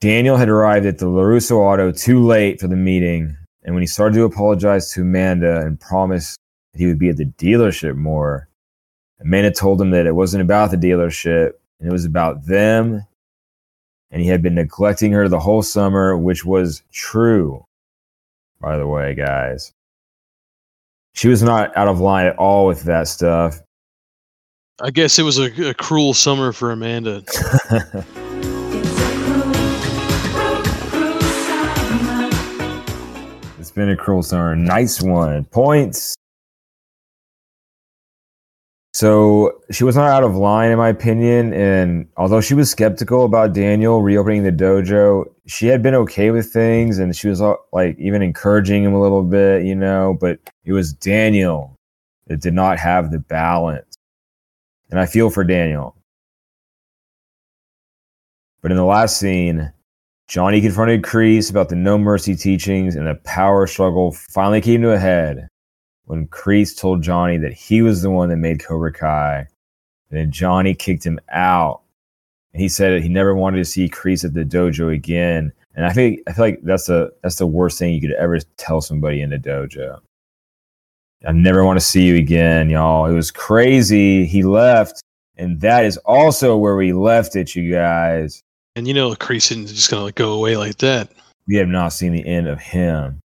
[0.00, 3.36] Daniel had arrived at the LaRusso auto too late for the meeting.
[3.66, 6.36] And when he started to apologize to Amanda and promise
[6.72, 8.48] that he would be at the dealership more,
[9.20, 13.04] Amanda told him that it wasn't about the dealership and it was about them.
[14.12, 17.64] And he had been neglecting her the whole summer, which was true,
[18.60, 19.72] by the way, guys.
[21.14, 23.60] She was not out of line at all with that stuff.
[24.80, 27.24] I guess it was a, a cruel summer for Amanda.
[33.76, 34.56] It's been a.
[34.56, 35.44] Nice one.
[35.44, 36.14] Points.
[38.94, 41.52] So she was not out of line, in my opinion.
[41.52, 46.50] And although she was skeptical about Daniel reopening the dojo, she had been okay with
[46.50, 50.16] things and she was like even encouraging him a little bit, you know.
[50.18, 51.76] But it was Daniel
[52.28, 53.94] that did not have the balance.
[54.90, 55.94] And I feel for Daniel.
[58.62, 59.70] But in the last scene,
[60.28, 64.92] Johnny confronted Kreese about the no mercy teachings, and the power struggle finally came to
[64.92, 65.48] a head
[66.06, 69.46] when Kreese told Johnny that he was the one that made Cobra Kai.
[70.10, 71.82] And then Johnny kicked him out.
[72.52, 75.52] And he said he never wanted to see Kreese at the dojo again.
[75.74, 78.38] And I think I feel like that's the that's the worst thing you could ever
[78.56, 80.00] tell somebody in the dojo.
[81.26, 83.06] I never want to see you again, y'all.
[83.06, 84.26] It was crazy.
[84.26, 85.02] He left,
[85.36, 88.42] and that is also where we left it, you guys.
[88.76, 91.08] And you know, Kreese isn't just gonna like, go away like that.
[91.48, 93.20] we have not seen the end of him.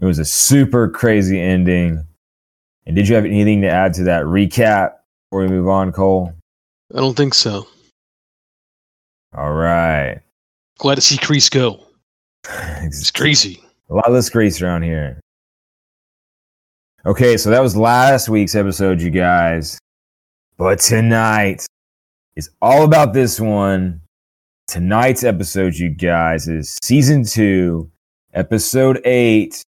[0.00, 2.04] It was a super crazy ending.
[2.86, 4.94] And did you have anything to add to that recap
[5.30, 6.32] before we move on, Cole?
[6.94, 7.68] I don't think so.
[9.36, 10.20] All right.
[10.78, 11.86] Glad to see Kreese go.
[12.84, 13.62] It's crazy.
[13.90, 15.20] A lot less grace around here.
[17.06, 19.78] Okay, so that was last week's episode, you guys.
[20.56, 21.64] But tonight
[22.34, 24.01] is all about this one.
[24.66, 27.90] Tonight's episode, you guys, is season two,
[28.34, 29.62] episode eight.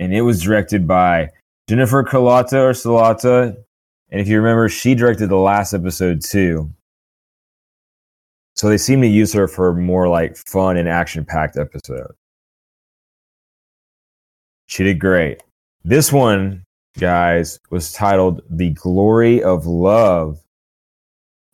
[0.00, 1.28] And it was directed by
[1.68, 3.56] Jennifer Colata or Salata.
[4.10, 6.70] And if you remember, she directed the last episode too.
[8.54, 12.14] So they seem to use her for more like fun and action packed episodes.
[14.66, 15.42] She did great.
[15.84, 16.64] This one,
[16.98, 20.38] guys, was titled The Glory of Love.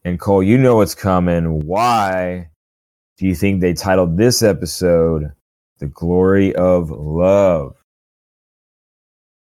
[0.09, 1.67] And Cole, you know what's coming.
[1.67, 2.49] Why
[3.19, 5.31] do you think they titled this episode
[5.81, 7.75] The Glory of Love?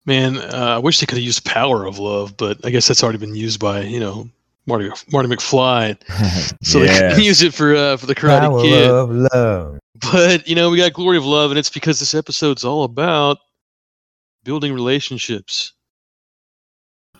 [0.05, 3.03] Man, uh, I wish they could have used "Power of Love," but I guess that's
[3.03, 4.29] already been used by you know
[4.65, 5.97] Marty Marty McFly,
[6.63, 6.99] so they Yes.
[7.11, 8.89] couldn't use it for uh, for the Karate Power Kid.
[8.89, 9.79] of love.
[10.11, 13.37] But you know, we got "Glory of Love," and it's because this episode's all about
[14.45, 15.73] building relationships.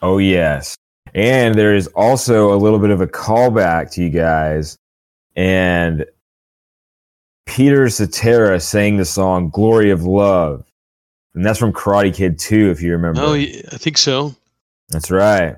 [0.02, 0.76] Oh, yes.
[1.16, 4.78] And there is also a little bit of a callback to you guys.
[5.36, 6.06] And
[7.46, 10.64] Peter Cetera sang the song "Glory of Love,"
[11.36, 13.22] and that's from Karate Kid 2, if you remember.
[13.22, 14.34] Oh, I think so.
[14.90, 15.56] That's right.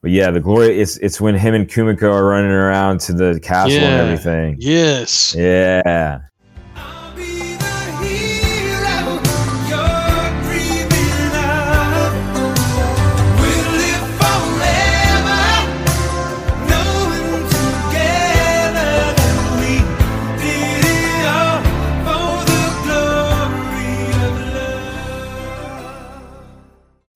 [0.00, 3.40] But yeah, the glory it's it's when him and Kumiko are running around to the
[3.40, 3.88] castle Yeah.
[3.88, 4.56] and everything.
[4.60, 5.34] Yes.
[5.34, 6.20] Yeah.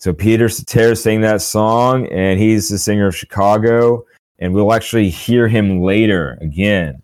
[0.03, 4.05] So Peter Cetera sang that song, and he's the singer of Chicago,
[4.41, 7.01] and we'll actually hear him later again.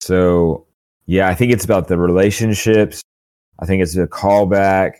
[0.00, 0.66] So
[1.04, 3.02] yeah, I think it's about the relationships.
[3.58, 4.94] I think it's a callback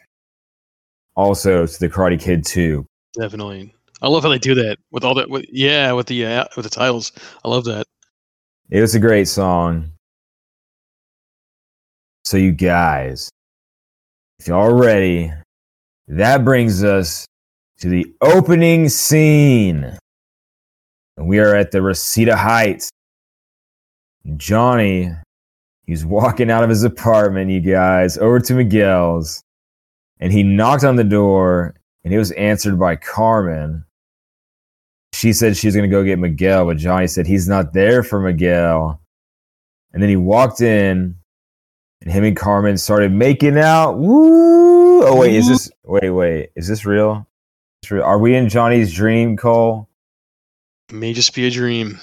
[1.17, 2.85] also to the Karate Kid too.
[3.19, 3.75] Definitely.
[4.03, 5.31] I love how they do that with all that.
[5.31, 7.11] With, yeah, with the uh, with the titles.
[7.43, 7.87] I love that.
[8.69, 9.93] It was a great song.
[12.27, 13.31] So, you guys,
[14.39, 15.33] if y'all ready,
[16.09, 17.27] that brings us
[17.79, 19.97] to the opening scene.
[21.17, 22.91] And we are at the Reseda Heights.
[24.37, 25.11] Johnny,
[25.85, 29.43] he's walking out of his apartment, you guys, over to Miguel's.
[30.21, 33.85] And he knocked on the door, and it was answered by Carmen.
[35.13, 38.03] She said she was going to go get Miguel, but Johnny said he's not there
[38.03, 39.01] for Miguel.
[39.93, 41.17] And then he walked in,
[42.01, 43.99] and him and Carmen started making out.
[43.99, 44.84] Woo!
[45.03, 45.71] Oh wait, is this?
[45.85, 47.27] Wait, wait, is this real?
[47.83, 48.05] It's real.
[48.05, 49.89] Are we in Johnny's dream, Cole?
[50.89, 51.99] It may just be a dream.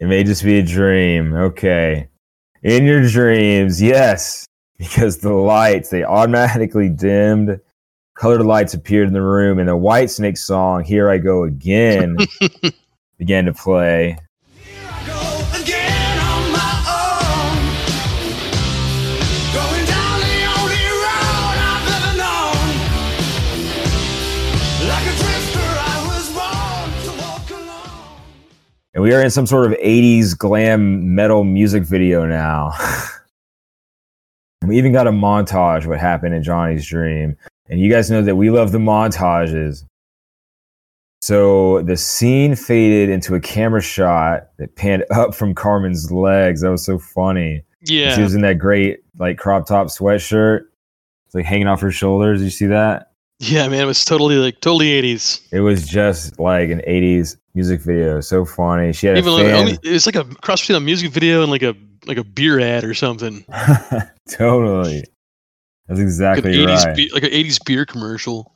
[0.00, 1.34] It may just be a dream.
[1.34, 2.08] Okay.
[2.62, 4.46] In your dreams, yes,
[4.78, 7.60] because the lights they automatically dimmed.
[8.14, 12.16] Colored lights appeared in the room, and the Whitesnake song "Here I Go Again"
[13.18, 14.18] began to play.
[28.98, 32.72] And we are in some sort of 80s glam metal music video now.
[34.66, 37.36] we even got a montage what happened in Johnny's dream.
[37.68, 39.84] And you guys know that we love the montages.
[41.20, 46.62] So the scene faded into a camera shot that panned up from Carmen's legs.
[46.62, 47.62] That was so funny.
[47.82, 48.16] Yeah.
[48.16, 50.62] She was in that great like crop top sweatshirt.
[51.26, 52.42] It's like hanging off her shoulders.
[52.42, 53.12] You see that?
[53.40, 53.80] Yeah, man.
[53.82, 55.40] It was totally like totally eighties.
[55.52, 58.20] It was just like an 80s music video.
[58.20, 58.92] So funny.
[58.92, 61.62] She had Even like, only, it's like a cross between a music video and like
[61.62, 61.74] a
[62.06, 63.44] like a beer ad or something.
[64.28, 65.04] totally.
[65.86, 66.96] That's Like exactly an eighties right.
[66.96, 68.54] be- like an eighties beer commercial.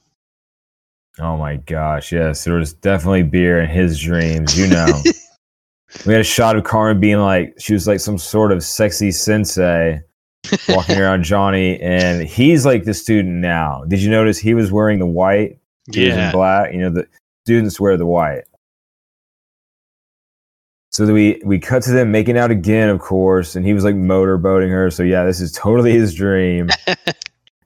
[1.20, 2.44] oh my gosh, yes.
[2.44, 5.00] There was definitely beer in his dreams, you know.
[6.06, 9.12] we had a shot of Carmen being like she was like some sort of sexy
[9.12, 10.00] sensei
[10.68, 13.84] walking around Johnny, and he's like the student now.
[13.88, 15.58] Did you notice he was wearing the white?
[15.92, 16.72] He was in black.
[16.72, 17.06] You know, the
[17.44, 18.44] students wear the white.
[20.90, 23.94] So we we cut to them making out again, of course, and he was like
[23.94, 24.90] motorboating her.
[24.90, 26.68] So yeah, this is totally his dream.
[26.86, 26.98] and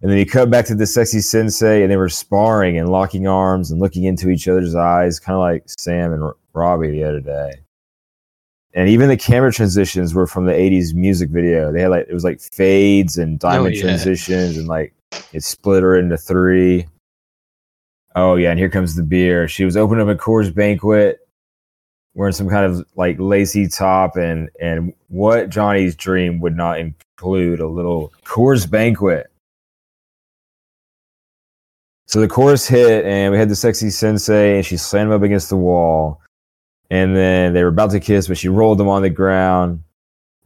[0.01, 3.73] then he cut back to the sexy sensei, and they were sparring and locking arms
[3.73, 7.21] and looking into each other's eyes, kind of like Sam and R- Robby the other
[7.21, 7.66] day.
[8.77, 11.73] And even the camera transitions were from the '80s music video.
[11.73, 13.81] They had like it was like fades and oh, diamond yeah.
[13.81, 14.93] transitions, and like
[15.33, 16.87] it split her into three.
[18.15, 19.49] Oh yeah, and here comes the beer.
[19.49, 21.21] She was opening up a Coors Banquet,
[22.13, 27.61] wearing some kind of like lacy top, and and what Johnny's dream would not include
[27.61, 29.33] a little Coors Banquet.
[32.09, 35.23] So the chorus hit, and we had the sexy sensei, and she slammed him up
[35.23, 36.21] against the wall.
[36.91, 39.83] And then they were about to kiss, but she rolled them on the ground.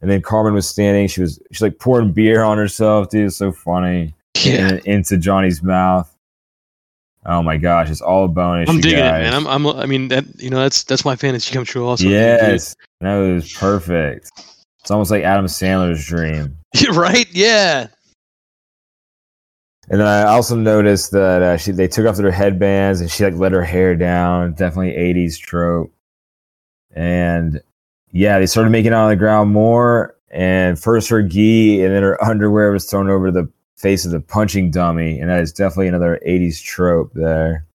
[0.01, 1.07] And then Carmen was standing.
[1.07, 3.27] She was she's like pouring beer on herself, dude.
[3.27, 4.69] It's so funny Yeah.
[4.69, 6.11] in- into Johnny's mouth.
[7.23, 8.67] Oh my gosh, it's all bonus.
[8.67, 9.19] I'm digging guys.
[9.27, 9.33] it, man.
[9.35, 12.07] I'm, I'm I mean that you know that's that's my fantasy come true also.
[12.07, 14.31] yes, that was perfect.
[14.79, 16.57] It's almost like Adam Sandler's dream.
[16.93, 17.27] Right?
[17.31, 17.87] Yeah.
[19.89, 23.23] And then I also noticed that uh, she they took off their headbands and she
[23.23, 24.53] like let her hair down.
[24.53, 25.93] Definitely 80s trope.
[26.93, 27.61] And
[28.11, 30.15] yeah, they started making out on the ground more.
[30.29, 34.21] And first her gi and then her underwear was thrown over the face of the
[34.21, 35.19] punching dummy.
[35.19, 37.65] And that is definitely another 80s trope there.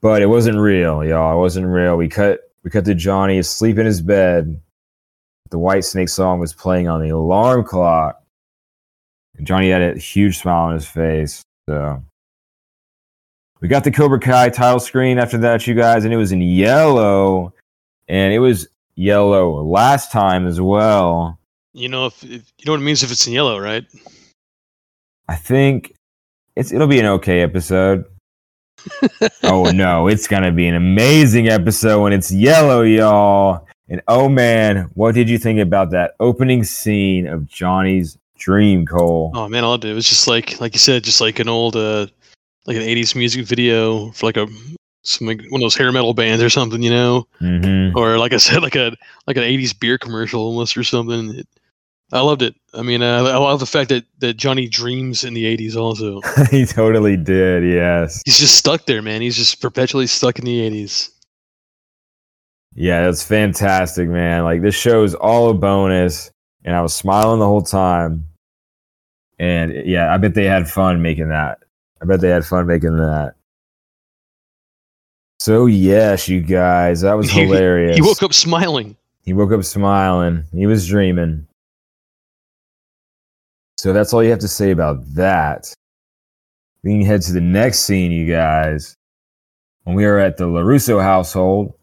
[0.00, 1.36] But it wasn't real, y'all.
[1.36, 1.96] It wasn't real.
[1.96, 4.60] We cut we cut to Johnny asleep in his bed.
[5.50, 8.22] The Whitesnake song was playing on the alarm clock.
[9.36, 11.42] And Johnny had a huge smile on his face.
[11.68, 12.02] So
[13.60, 16.42] we got the Cobra Kai title screen after that, you guys, and it was in
[16.42, 17.52] yellow.
[18.08, 21.38] And it was yellow last time as well.
[21.72, 23.84] You know if, if you know what it means if it's in yellow, right?
[25.28, 25.94] I think
[26.56, 28.04] it's it'll be an okay episode.
[29.44, 33.66] oh no, it's gonna be an amazing episode when it's yellow, y'all.
[33.88, 39.32] And oh man, what did you think about that opening scene of Johnny's dream, Cole?
[39.34, 39.90] Oh man, I loved it.
[39.90, 42.06] It was just like like you said, just like an old uh
[42.66, 44.48] like an eighties music video for like a
[45.02, 47.26] some like one of those hair metal bands or something, you know?
[47.40, 47.96] Mm-hmm.
[47.96, 48.96] Or like I said, like a
[49.26, 51.34] like an eighties beer commercial almost or something.
[51.38, 51.48] It,
[52.10, 52.54] I loved it.
[52.72, 55.76] I mean, uh, I love the fact that, that Johnny dreams in the '80s.
[55.76, 56.20] Also,
[56.50, 57.64] he totally did.
[57.64, 58.22] Yes.
[58.24, 59.20] he's just stuck there, man.
[59.20, 61.10] He's just perpetually stuck in the '80s.
[62.74, 64.44] Yeah, that's fantastic, man.
[64.44, 66.30] Like this show is all a bonus,
[66.64, 68.24] and I was smiling the whole time.
[69.38, 71.58] And yeah, I bet they had fun making that.
[72.00, 73.34] I bet they had fun making that.
[75.40, 77.96] So yes, you guys, that was He- hilarious.
[77.96, 78.96] He woke up smiling.
[79.22, 80.44] He woke up smiling.
[80.52, 81.46] He was dreaming.
[83.76, 85.72] So that's all you have to say about that.
[86.82, 88.96] We can head to the next scene, you guys.
[89.84, 91.74] When we are at the LaRusso household,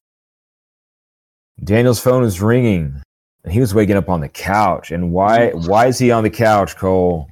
[1.64, 3.02] Daniel's phone is ringing.
[3.44, 4.92] And he was waking up on the couch.
[4.92, 7.30] And why why is he on the couch, Cole?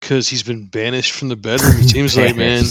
[0.00, 1.76] Because he's been banished from the bedroom.
[1.76, 2.64] It seems like, man.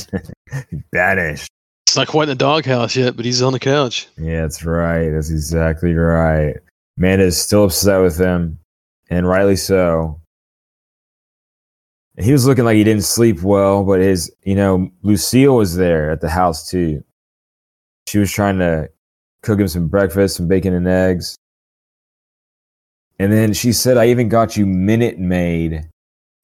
[0.92, 1.50] Banished.
[1.88, 4.08] It's not quite in the doghouse yet, but he's on the couch.
[4.18, 5.10] Yeah, that's right.
[5.10, 6.56] That's exactly right.
[6.98, 8.60] Amanda's still upset with him,
[9.10, 10.22] and rightly so.
[12.18, 16.12] He was looking like he didn't sleep well, but his, you know, Lucille was there
[16.12, 17.04] at the house too.
[18.08, 18.90] She was trying to
[19.42, 21.36] cook him some breakfast, some bacon and eggs.
[23.20, 25.88] And then she said, I even got you Minute Maid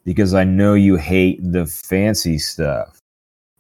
[0.06, 3.00] because I know you hate the fancy stuff.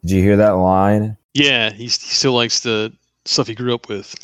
[0.01, 1.16] Did you hear that line?
[1.33, 2.93] Yeah, he still likes the
[3.25, 4.15] stuff he grew up with.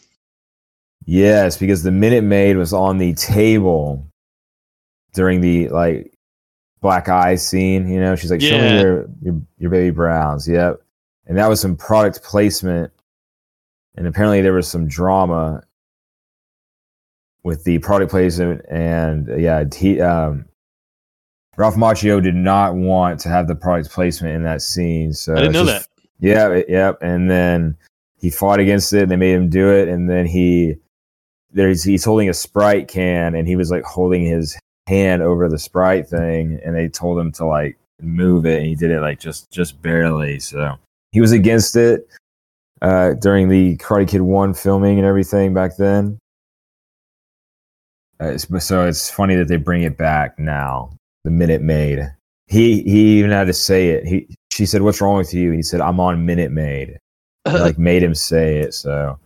[1.06, 4.08] Yes, because the Minute Maid was on the table
[5.14, 6.14] during the like
[6.82, 7.88] black eye scene.
[7.90, 10.82] You know, she's like, "Show me your, your your baby browns." Yep,
[11.28, 12.92] and that was some product placement,
[13.96, 15.64] and apparently there was some drama
[17.44, 20.46] with the product placement, and uh, yeah, he, um,
[21.58, 25.12] Ralph Macchio did not want to have the product placement in that scene.
[25.14, 25.90] So I didn't know just-
[26.24, 27.00] yeah, yep.
[27.02, 27.76] And then
[28.16, 29.90] he fought against it, and they made him do it.
[29.90, 30.78] And then he
[31.52, 34.58] there's he's holding a Sprite can, and he was like holding his
[34.88, 38.74] hand over the Sprite thing, and they told him to like move it, and he
[38.74, 40.40] did it like just just barely.
[40.40, 40.78] So
[41.12, 42.08] he was against it
[42.82, 46.18] uh, during the Karate Kid One filming and everything back then.
[48.22, 50.96] Uh, so it's funny that they bring it back now.
[51.26, 52.10] The Minute Maid.
[52.48, 54.06] He he even had to say it.
[54.06, 57.00] He she said, "What's wrong with you?" And he said, "I'm on Minute Maid."
[57.46, 58.74] They, like made him say it.
[58.74, 59.20] So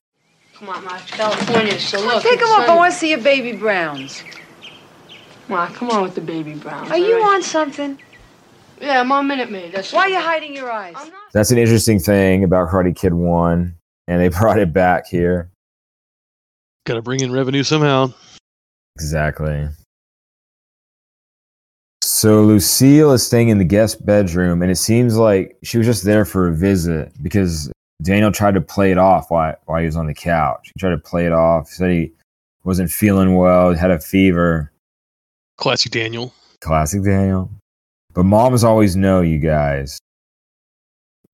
[0.55, 0.95] Come on, Ma.
[0.95, 2.23] It's California, so look.
[2.23, 2.69] Pick him them up.
[2.69, 4.23] I want to see your baby browns.
[5.49, 6.89] Ma, come on with the baby browns.
[6.91, 7.35] Are you all right?
[7.35, 7.99] on something?
[8.81, 9.73] Yeah, I'm on Minute Maid.
[9.73, 10.95] That's Why are you hiding your eyes?
[10.97, 11.31] I'm not.
[11.33, 13.75] that's an interesting thing about Karate Kid One,
[14.07, 15.51] and they brought it back here.
[16.85, 18.13] Got to bring in revenue somehow.
[18.95, 19.67] Exactly.
[22.17, 26.03] So Lucille is staying in the guest bedroom, and it seems like she was just
[26.03, 29.95] there for a visit because Daniel tried to play it off while, while he was
[29.95, 30.71] on the couch.
[30.73, 31.69] He tried to play it off.
[31.69, 32.11] Said he
[32.63, 34.71] wasn't feeling well, had a fever.
[35.57, 36.33] Classic Daniel.
[36.59, 37.51] Classic Daniel.
[38.15, 39.99] But moms always know, you guys.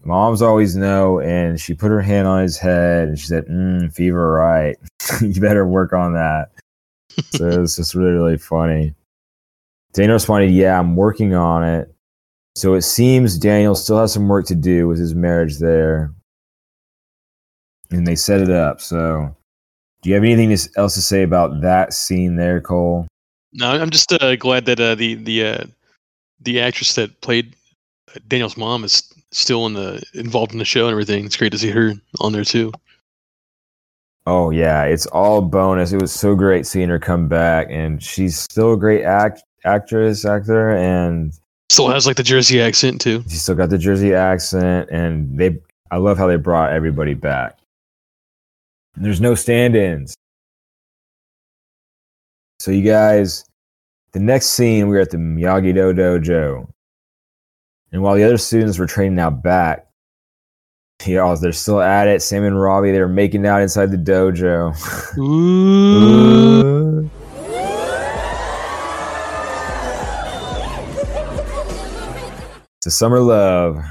[0.03, 3.89] Moms always know, and she put her hand on his head and she said, mm,
[3.93, 4.75] "Fever, right?
[5.21, 6.51] you better work on that."
[7.35, 8.93] so it's just really, really funny.
[9.93, 11.93] Daniel responded, "Yeah, I'm working on it."
[12.55, 16.13] So it seems Daniel still has some work to do with his marriage there,
[17.91, 18.81] and they set it up.
[18.81, 19.35] So,
[20.01, 23.07] do you have anything else to say about that scene there, Cole?
[23.53, 25.63] No, I'm just uh, glad that uh, the the uh,
[26.41, 27.55] the actress that played
[28.15, 31.25] uh, Daniel's mom is still in the involved in the show and everything.
[31.25, 32.71] It's great to see her on there too.
[34.25, 35.91] Oh yeah, it's all bonus.
[35.91, 40.25] It was so great seeing her come back, and she's still a great act actress,
[40.25, 41.33] actor, and
[41.69, 43.23] Still has like the Jersey accent too.
[43.27, 44.89] she still got the Jersey accent.
[44.91, 45.57] And they,
[45.91, 47.57] I love how they brought everybody back.
[48.95, 50.13] There's no stand-ins.
[52.59, 53.43] So you guys,
[54.11, 56.69] the next scene, we're at the Miyagi Do Dojo,
[57.91, 59.87] and while the other students were training out back,
[61.05, 62.21] yeah, they're still at it.
[62.21, 64.73] Sam and Robby, they're making out inside the dojo.
[65.17, 67.09] Ooh.
[72.83, 73.81] To Summer Love,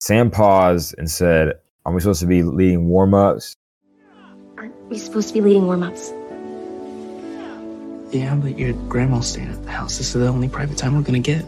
[0.00, 3.56] Sam paused and said, Are we supposed to be leading warm ups?
[4.56, 6.12] Aren't we supposed to be leading warm ups?
[8.14, 9.98] Yeah, but your grandma's staying at the house.
[9.98, 11.44] This is the only private time we're gonna get.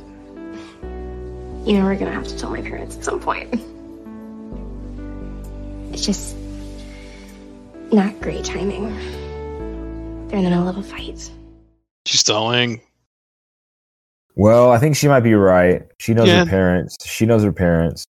[1.64, 3.55] You know, we're gonna have to tell my parents at some point.
[5.92, 6.34] It's just
[7.92, 8.88] not great timing.
[10.26, 11.30] They're in the middle of a fight.
[12.07, 12.80] She's stalling.
[14.36, 15.82] Well, I think she might be right.
[15.98, 16.44] She knows Yeah.
[16.44, 16.96] her parents.
[17.06, 18.06] She knows her parents.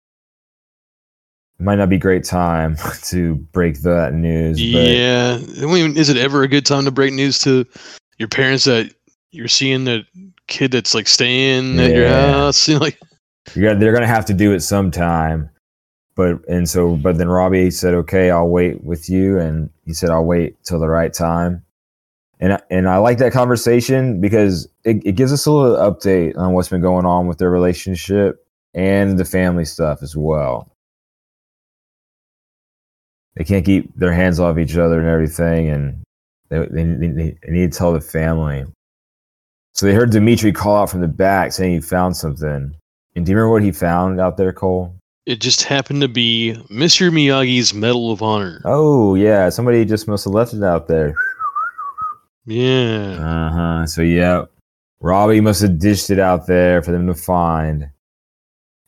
[1.59, 5.37] Might not be a great time to break that news, but Yeah.
[5.39, 7.65] Is it ever a good time to break news to
[8.19, 8.93] your parents that
[9.31, 10.05] you're seeing the
[10.49, 12.69] kid that's like staying at your house?
[12.69, 12.99] You know, like,
[13.61, 15.51] got, they're gonna have to do it sometime.
[16.17, 20.11] But and so, but then Robby said, "Okay, I'll wait with you," and he said,
[20.11, 21.64] "I'll wait till the right time."
[22.41, 26.37] And I- and I like that conversation because it, it gives us a little update
[26.37, 30.71] on what's been going on with their relationship and the family stuff as well.
[33.37, 36.03] They can't keep their hands off each other and everything, and
[36.51, 38.65] they they, they, they need to tell the family.
[39.75, 42.75] So they heard Demetri call out from the back saying he found something.
[43.17, 44.95] And do you remember what he found out there, Cole?
[45.27, 47.11] it just happened to be Mr.
[47.11, 48.61] Miyagi's Medal of Honor.
[48.67, 51.15] Oh yeah, somebody just must have left it out there.
[52.47, 53.17] Yeah.
[53.19, 53.87] Uh huh.
[53.87, 54.45] So yeah,
[55.01, 57.89] Robby must have dished it out there for them to find.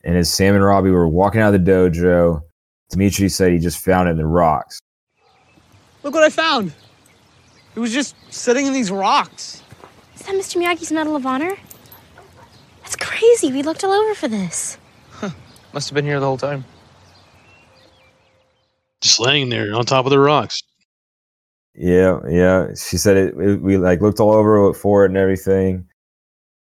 [0.03, 2.41] And as Sam and Robby were walking out of the dojo,
[2.89, 4.79] Demetri said he just found it in the rocks.
[6.03, 6.73] Look what I found.
[7.75, 9.61] It was just sitting in these rocks.
[10.15, 10.61] Is that Mr.
[10.61, 11.55] Miyagi's Medal of Honor?
[12.81, 13.51] That's crazy.
[13.51, 14.77] We looked all over for this.
[15.73, 16.63] Must have been here the whole time.
[19.01, 20.63] Just laying there on top of the rocks.
[21.77, 22.67] Yeah, yeah.
[22.75, 25.85] She said it, it- We like looked all over for it and everything.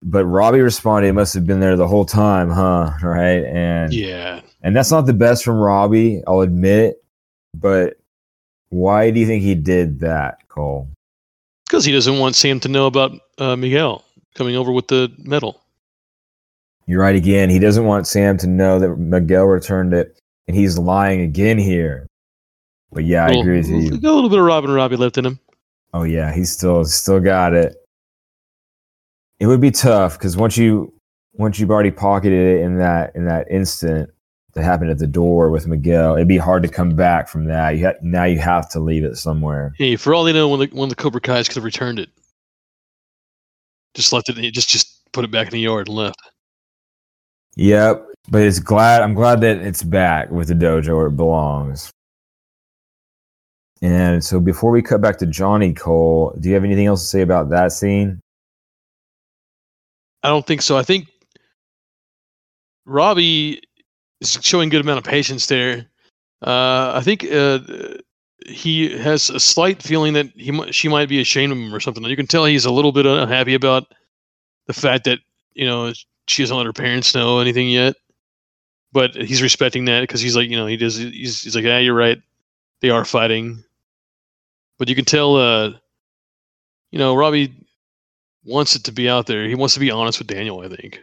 [0.03, 3.45] But Robby responded, "It must have been there the whole time, huh?" Right?
[3.45, 4.41] And Yeah.
[4.63, 6.23] and that's not the best from Robby.
[6.27, 7.03] I'll admit.
[7.55, 7.97] But
[8.69, 10.89] why do you think he did that, Cole?
[11.67, 14.05] Because he doesn't want Sam to know about uh, Miguel
[14.35, 15.63] coming over with the medal.
[16.87, 17.49] You're right again.
[17.51, 22.07] He doesn't want Sam to know that Miguel returned it, and he's lying again here.
[22.97, 23.91] But yeah, I Little- agree with you.
[23.99, 25.39] Got a little bit of Robin Robby left in him.
[25.93, 27.77] Oh yeah, he's still still got it.
[29.39, 30.95] It would be tough because once you
[31.35, 34.09] once you've already pocketed it in that in that instant
[34.55, 37.77] that happened at the door with Miguel, it'd be hard to come back from that.
[37.77, 39.75] You ha- now you have to leave it somewhere.
[39.77, 41.65] Hey, for all they know, one of the, one of the Cobra Kai's could have
[41.65, 42.09] returned it.
[43.95, 44.55] Just left it.
[44.55, 46.17] Just just put it back in the yard and left.
[47.57, 51.91] Yep, but it's glad I'm glad that it's back with the dojo where it belongs.
[53.83, 57.09] And so before we cut back to Johnny Cole, do you have anything else to
[57.09, 58.21] say about that scene?
[60.23, 60.77] I don't think so.
[60.77, 61.09] I think
[62.87, 63.61] Robby
[64.21, 65.87] is showing good amount of patience there.
[66.43, 67.59] Uh, I think uh,
[68.47, 72.05] he has a slight feeling that he she might be ashamed of him or something.
[72.05, 73.93] You can tell he's a little bit unhappy about
[74.67, 75.19] the fact that
[75.55, 75.93] you know
[76.27, 77.97] she doesn't let her parents know anything yet.
[78.93, 81.79] But he's respecting that because he's like you know he does he's he's like yeah
[81.79, 82.19] you're right
[82.81, 83.63] they are fighting.
[84.79, 85.71] But you can tell uh,
[86.91, 87.55] you know Robby
[88.45, 89.47] wants it to be out there.
[89.49, 90.61] He wants to be honest with Daniel.
[90.61, 91.01] I think.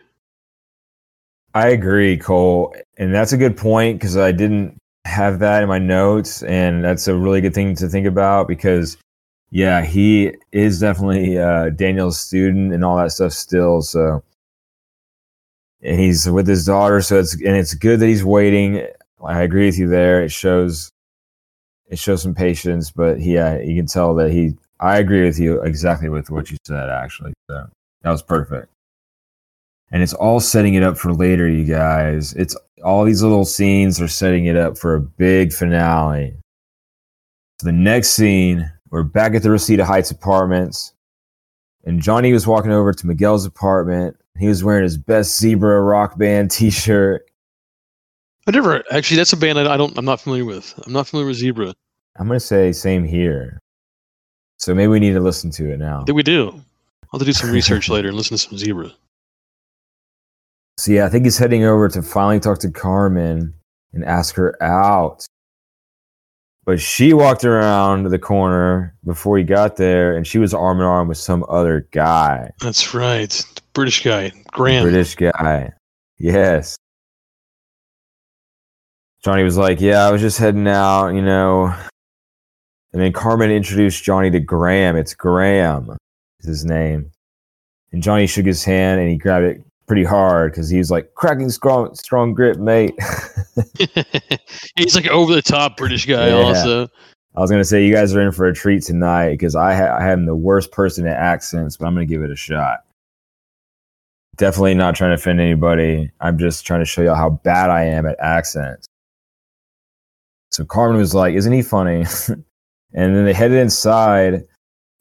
[1.53, 2.75] I agree, Cole.
[2.97, 6.41] And that's a good point because I didn't have that in my notes.
[6.43, 8.97] And that's a really good thing to think about because,
[9.51, 13.81] yeah, he is definitely uh, Daniel's student and all that stuff still.
[13.81, 14.23] So,
[15.83, 17.01] and he's with his daughter.
[17.01, 18.87] So it's, and it's good that he's waiting.
[19.23, 20.23] I agree with you there.
[20.23, 20.91] It shows,
[21.87, 25.39] it shows some patience, but yeah, uh, you can tell that he, I agree with
[25.39, 27.33] you exactly with what you said, actually.
[27.49, 27.67] So
[28.01, 28.69] that was perfect.
[29.91, 32.33] And it's all setting it up for later you guys.
[32.33, 36.35] It's all these little scenes are setting it up for a big finale.
[37.59, 40.93] So the next scene we're back at the Reseda Heights apartments
[41.83, 44.17] and Johnny was walking over to Miguel's apartment.
[44.37, 47.29] He was wearing his best zebra rock band t-shirt
[48.47, 49.17] I never actually.
[49.17, 49.97] That's a band I, don't.
[49.97, 50.73] I'm not familiar with.
[50.85, 51.73] I'm not familiar with Zebra.
[52.19, 53.59] I'm gonna say same here
[54.63, 56.47] so maybe we need to listen to it now Did we do?
[56.47, 58.91] I'll have to do some research later and listen to some Zebra.
[60.77, 63.53] So yeah, I think he's heading over to finally talk to Carmen
[63.91, 65.25] and ask her out.
[66.65, 70.85] But she walked around the corner before he got there, and she was arm in
[70.85, 73.29] arm with some other guy, That's right.
[73.29, 74.83] The British guy, Graham.
[74.83, 75.73] British guy.
[76.17, 76.77] Yes.
[79.23, 81.73] Johnny was like, "Yeah, I was just heading out, you know."
[82.91, 84.95] And then Carmen introduced Johnny to Graham.
[84.95, 85.95] It's Graham,
[86.41, 87.09] is his name.
[87.91, 91.13] And Johnny shook his hand and he grabbed it pretty hard because he was like,
[91.15, 92.93] "Cracking strong, strong grip, mate."
[94.75, 96.27] He's like over the top British guy.
[96.27, 96.35] Yeah.
[96.35, 96.87] Also,
[97.35, 99.97] I was gonna say you guys are in for a treat tonight because I ha-
[99.97, 102.79] I am the worst person at accents, but I'm gonna give it a shot.
[104.35, 106.11] Definitely not trying to offend anybody.
[106.19, 108.87] I'm just trying to show y'all how bad I am at accents.
[110.53, 112.45] So Carmen was like, "Isn't he funny?" and
[112.93, 114.43] then they headed inside,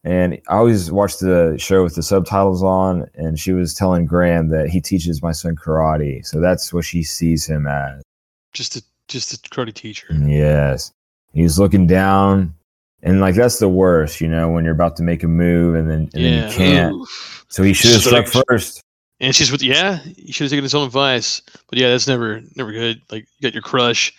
[0.05, 3.07] and I always watch the show with the subtitles on.
[3.15, 7.03] And she was telling Graham that he teaches my son karate, so that's what she
[7.03, 8.03] sees him as.
[8.53, 10.09] Just a just a karate teacher.
[10.11, 10.93] Mm, yes.
[11.33, 12.55] He's looking down
[13.03, 15.91] and like that's the worst, you know, when you're about to make a move and
[15.91, 16.95] then and then you can't.
[16.95, 17.45] oof.
[17.49, 18.83] So he should have struck first.
[19.21, 21.43] And she's with yeah, you should have taken his own advice.
[21.69, 23.03] But yeah, that's never never good.
[23.11, 24.13] Like you got your crush,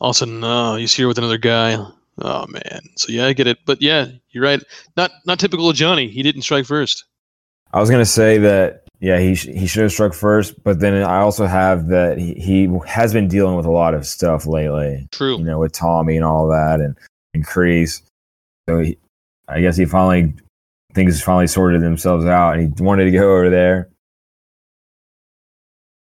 [0.00, 1.76] all of a sudden, oh, you see her with another guy.
[2.20, 2.80] Oh man.
[2.96, 3.58] So yeah, I get it.
[3.64, 4.62] But yeah, you're right.
[4.96, 6.08] Not not typical of Johnny.
[6.08, 7.04] He didn't strike first.
[7.72, 10.94] I was gonna say that yeah, he sh- he should have struck first, but then
[11.04, 15.06] I also have that he, he has been dealing with a lot of stuff lately,
[15.12, 15.38] True.
[15.38, 16.96] you know, with Tommy and all that and
[17.34, 18.02] and Kreese.
[18.68, 18.98] So he,
[19.46, 20.34] I guess he finally
[20.94, 23.88] things finally sorted themselves out, and he wanted to go over there.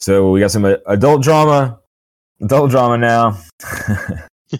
[0.01, 1.78] So we got some adult drama,
[2.41, 3.39] adult drama now.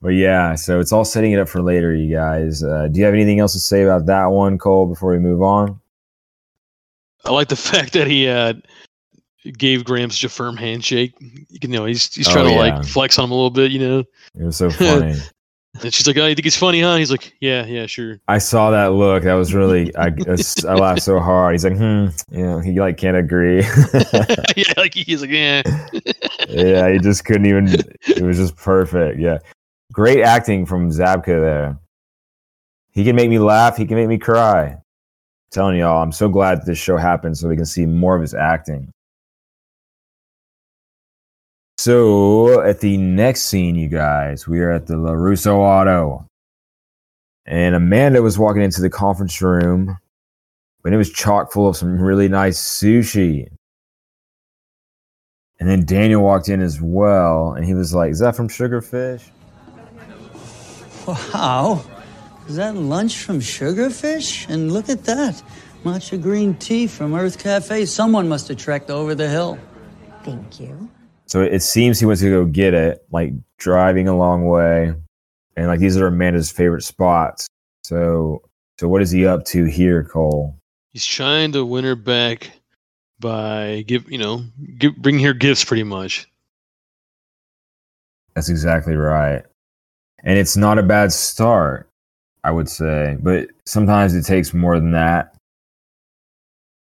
[0.00, 2.62] but yeah, so it's all setting it up for later, you guys.
[2.62, 4.86] Uh, do you have anything else to say about that one, Cole?
[4.86, 5.80] Before we move on.
[7.24, 8.54] I like the fact that he uh,
[9.56, 11.14] gave such a firm handshake.
[11.20, 12.58] You know he's he's Oh, trying to yeah.
[12.58, 14.00] like flex on him a little bit, you know.
[14.00, 15.14] It was so funny.
[15.82, 18.38] And she's like, "Oh, you think he's funny, huh?" He's like, "Yeah, yeah, sure." I
[18.38, 19.24] saw that look.
[19.24, 19.94] That was really.
[19.96, 20.12] I,
[20.68, 21.54] I laughed so hard.
[21.54, 22.06] He's like, hmm.
[22.30, 23.62] Yeah, he like can't agree.
[24.56, 25.62] yeah, like he's like, "Yeah."
[26.48, 27.68] yeah, he just couldn't even.
[28.06, 29.18] It was just perfect.
[29.18, 29.38] Yeah,
[29.92, 31.78] great acting from Zabka there.
[32.92, 33.76] He can make me laugh.
[33.76, 34.78] He can make me cry.
[35.50, 38.34] telling y'all, I'm so glad this show happened so we can see more of his
[38.34, 38.93] acting.
[41.78, 46.26] So at the next scene, you guys, we are at the LaRusso Auto.
[47.46, 49.98] And Amanda was walking into the conference room,
[50.84, 53.48] and it was chock full of some really nice sushi.
[55.60, 59.22] And then Daniel walked in as well, and he was like, Is that from Sugarfish?
[61.06, 61.84] Wow.
[62.48, 64.48] Is that lunch from Sugarfish?
[64.48, 65.42] And look at that.
[65.84, 67.86] Matcha green tea from Urth Caffé.
[67.86, 69.58] Someone must have trekked over the hill.
[70.22, 70.88] Thank you.
[71.26, 74.94] So it seems he went to go get it, like driving a long way.
[75.56, 77.46] And like these are Amanda's favorite spots.
[77.84, 78.42] So
[78.78, 80.56] so what is he up to here, Cole?
[80.92, 82.50] He's trying to win her back
[83.20, 84.44] by give you know
[84.78, 86.28] give, bring her gifts pretty much.
[88.34, 89.42] That's exactly right.
[90.24, 91.88] And it's not a bad start,
[92.42, 93.16] I would say.
[93.20, 95.36] But sometimes it takes more than that.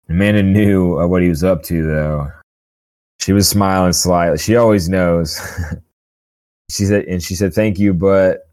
[0.09, 2.31] Amanda knew uh, what he was up to, though.
[3.23, 4.37] She was smiling slightly.
[4.37, 5.39] She always knows.
[6.69, 8.49] she said, and she said, "Thank you," but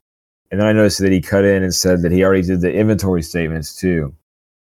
[0.53, 2.73] and then I noticed that he cut in and said that he already did the
[2.73, 4.15] inventory statements too.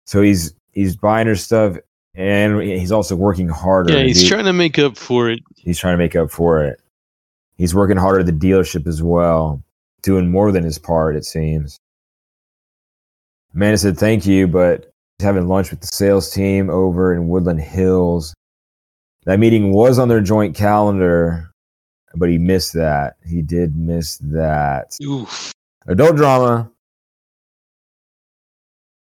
[0.05, 1.77] So he's he's buying her stuff,
[2.13, 3.93] and he's also working harder.
[3.97, 5.39] Yeah, he's trying to make up for it.
[5.55, 6.79] he's trying to make up for it.
[7.57, 9.63] He's working harder at the dealership as well,
[10.03, 11.79] doing more than his part, it seems.
[13.55, 17.61] Amanda said thank you, but he's having lunch with the sales team over in Woodland
[17.61, 18.35] Hills.
[19.25, 21.51] That meeting was on their joint calendar,
[22.15, 23.17] but he missed that.
[23.25, 24.95] He did miss that.
[25.03, 25.51] Oof.
[25.87, 26.71] Adult drama.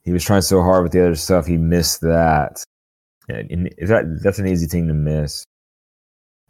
[0.02, 2.64] He was trying so hard with the other stuff, he missed that.
[3.28, 5.46] And, that that's an easy thing to miss.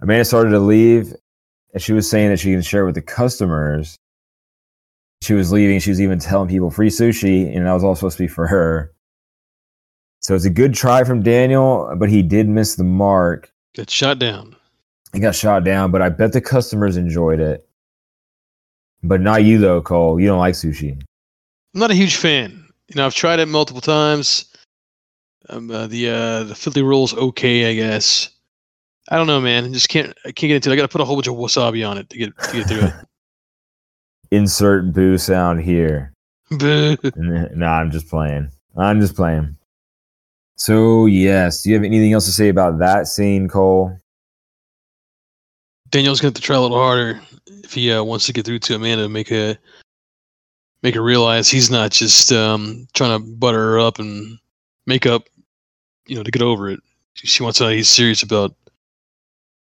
[0.01, 1.13] Amanda started to leave,
[1.73, 3.97] and she was saying that she can share with the customers.
[5.21, 5.81] She was leaving.
[5.81, 8.47] She was even telling people free sushi, and that was all supposed to be for
[8.47, 8.93] her.
[10.21, 13.51] So it's a good try from Daniel, but he did miss the mark.
[13.75, 14.55] Got shot down.
[15.13, 17.67] He got shot down, but I bet the customers enjoyed it.
[19.01, 20.19] But not you though, Cole.
[20.19, 20.91] You don't like sushi.
[21.73, 22.67] I'm not a huge fan.
[22.89, 24.45] You know, I've tried it multiple times.
[25.47, 28.29] Um, uh, the uh, the Philly roll's okay, I guess.
[29.09, 29.65] I don't know, man.
[29.65, 30.15] I just can't.
[30.25, 30.73] I can't get into it.
[30.73, 32.67] I got to put a whole bunch of wasabi on it to get to get
[32.67, 32.93] through it.
[34.31, 36.13] Insert boo sound here.
[36.51, 36.97] Boo.
[37.15, 38.51] no, I'm just playing.
[38.77, 39.55] I'm just playing.
[40.59, 43.97] So yes, do you have anything else to say about that scene, Cole?
[45.89, 47.19] Daniel's gonna have to try a little harder
[47.63, 49.07] if he uh, wants to get through to Amanda.
[49.07, 49.57] Make a
[50.83, 54.37] make her realize he's not just um, trying to butter her up and
[54.85, 55.23] make up,
[56.07, 56.79] you know, to get over it.
[57.13, 57.63] She- She wants to.
[57.65, 58.53] Know he's serious about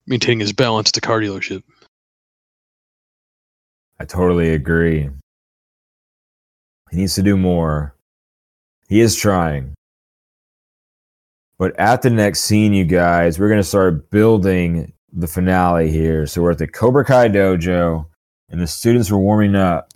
[0.06, 1.62] maintaining his balance at the car dealership.
[3.98, 5.08] I totally agree.
[6.90, 7.94] He needs to do more.
[8.88, 9.72] He is trying.
[11.64, 16.26] But at the next scene, you guys, we're going to start building the finale here.
[16.26, 18.04] So we're at the Cobra Kai dojo,
[18.50, 19.88] and the students were warming up.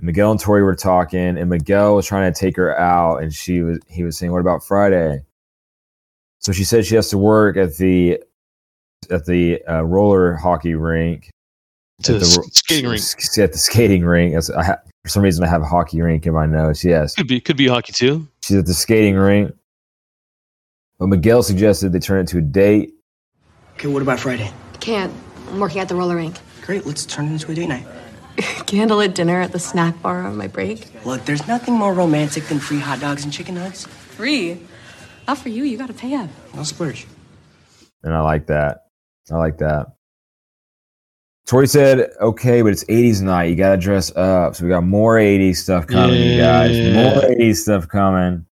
[0.00, 3.60] Miguel and Tory were talking, and Miguel was trying to take her out, and she
[3.60, 5.20] was he was saying, "What about Friday?"
[6.38, 8.22] So she said she has to work at the
[9.10, 11.28] at the uh, roller hockey rink.
[12.04, 13.02] To at the ro- skating rink.
[13.36, 14.34] At the skating rink.
[14.34, 16.82] As I ha- for some reason, I have a hockey rink in my nose.
[16.82, 18.26] Yes, Could be could be hockey too.
[18.42, 19.54] she's at the skating rink.
[21.02, 22.94] But Miguel suggested they turn it into a date.
[23.72, 24.52] Okay, what about Friday?
[24.78, 25.12] Can't.
[25.48, 26.36] I'm working at the roller rink.
[26.60, 27.84] Great, let's turn it into a date night.
[28.36, 30.86] Candlelit dinner at the snack bar on my break.
[31.04, 33.84] Look, there's nothing more romantic than free hot dogs and chicken nuggets.
[33.84, 34.60] Free.
[35.26, 35.64] Not for you.
[35.64, 36.30] You gotta pay up.
[36.54, 37.08] I'll splurge.
[38.04, 38.84] And I like that.
[39.28, 39.88] I like that.
[41.46, 43.46] Tory said, okay, but it's 80s night.
[43.46, 44.54] You got to dress up.
[44.54, 46.70] So we got more 80s stuff coming, you guys.
[46.94, 48.46] More 80s stuff coming.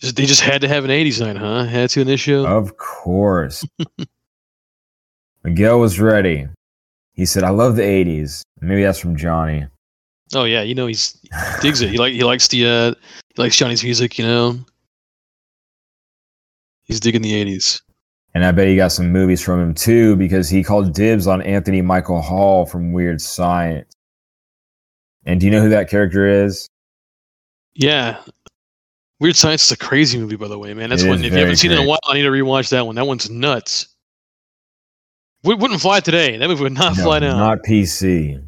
[0.00, 1.64] Just- They just had to have an '80s night, huh?
[1.64, 2.46] Had to in this show.
[2.46, 3.64] Of course.
[5.44, 6.48] Miguel was ready.
[7.14, 8.42] He said, I love the 80s.
[8.60, 9.66] Maybe that's from Johnny.
[10.34, 11.28] Oh yeah, you know he's he
[11.60, 11.90] digs it.
[11.90, 12.94] He like he likes the uh
[13.34, 14.16] he likes Johnny's music.
[14.18, 14.58] You know,
[16.84, 17.80] he's digging the '80s.
[18.32, 21.42] And I bet he got some movies from him too because he called dibs on
[21.42, 23.92] Anthony Michael Hall from Weird Science.
[25.26, 26.68] And do you know who that character is?
[27.74, 28.22] Yeah.
[29.20, 30.88] Weird Science is a crazy movie, by the way, man.
[30.90, 31.22] That's It one.
[31.22, 32.94] If you haven't seen it in a while, I need to rewatch that one.
[32.96, 33.94] That one's nuts.
[35.44, 36.36] Would, wouldn't fly today.
[36.38, 37.36] That movie would not No, fly now.
[37.36, 38.42] Not PC.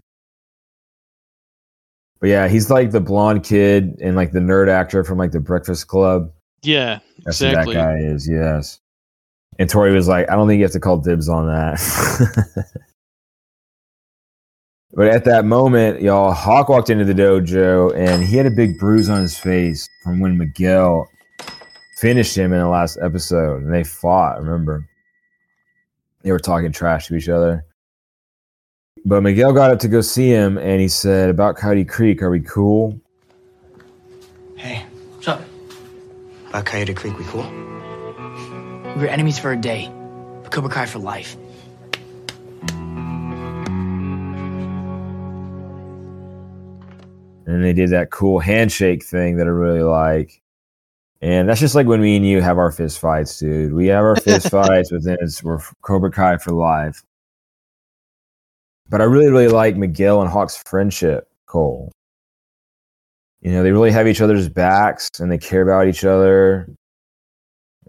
[2.20, 5.40] But yeah, he's like the blonde kid and like the nerd actor from like the
[5.40, 6.32] Breakfast Club.
[6.62, 7.74] yeah, That's exactly.
[7.74, 8.80] who that guy is, yes.
[9.58, 11.78] And Tory was like, I don't think you have to call dibs on that.
[14.94, 18.78] but at that moment, y'all, Hawk walked into the dojo and he had a big
[18.78, 21.08] bruise on his face from when Miguel
[21.96, 23.62] finished him in the last episode.
[23.62, 24.86] And they fought, remember?
[26.22, 27.64] They were talking trash to each other.
[29.04, 32.30] But Miguel got up to go see him and he said, About Coyote Creek, are
[32.30, 33.00] we cool?
[34.56, 34.84] Hey,
[35.14, 35.42] what's up?
[36.50, 37.50] About Coyote Creek, we cool?
[38.94, 39.90] We were enemies for a day,
[40.42, 41.36] but Cobra Kai for life.
[47.52, 50.40] And they did that cool handshake thing that I really like.
[51.20, 53.74] And that's just like when me and you have our fist fights, dude.
[53.74, 57.02] We have our fist fights, but then it's we're Cobra Kai for life.
[58.88, 61.92] But I really, really like Miguel and Hawk's friendship, Cole.
[63.42, 66.66] You know, they really have each other's backs and they care about each other.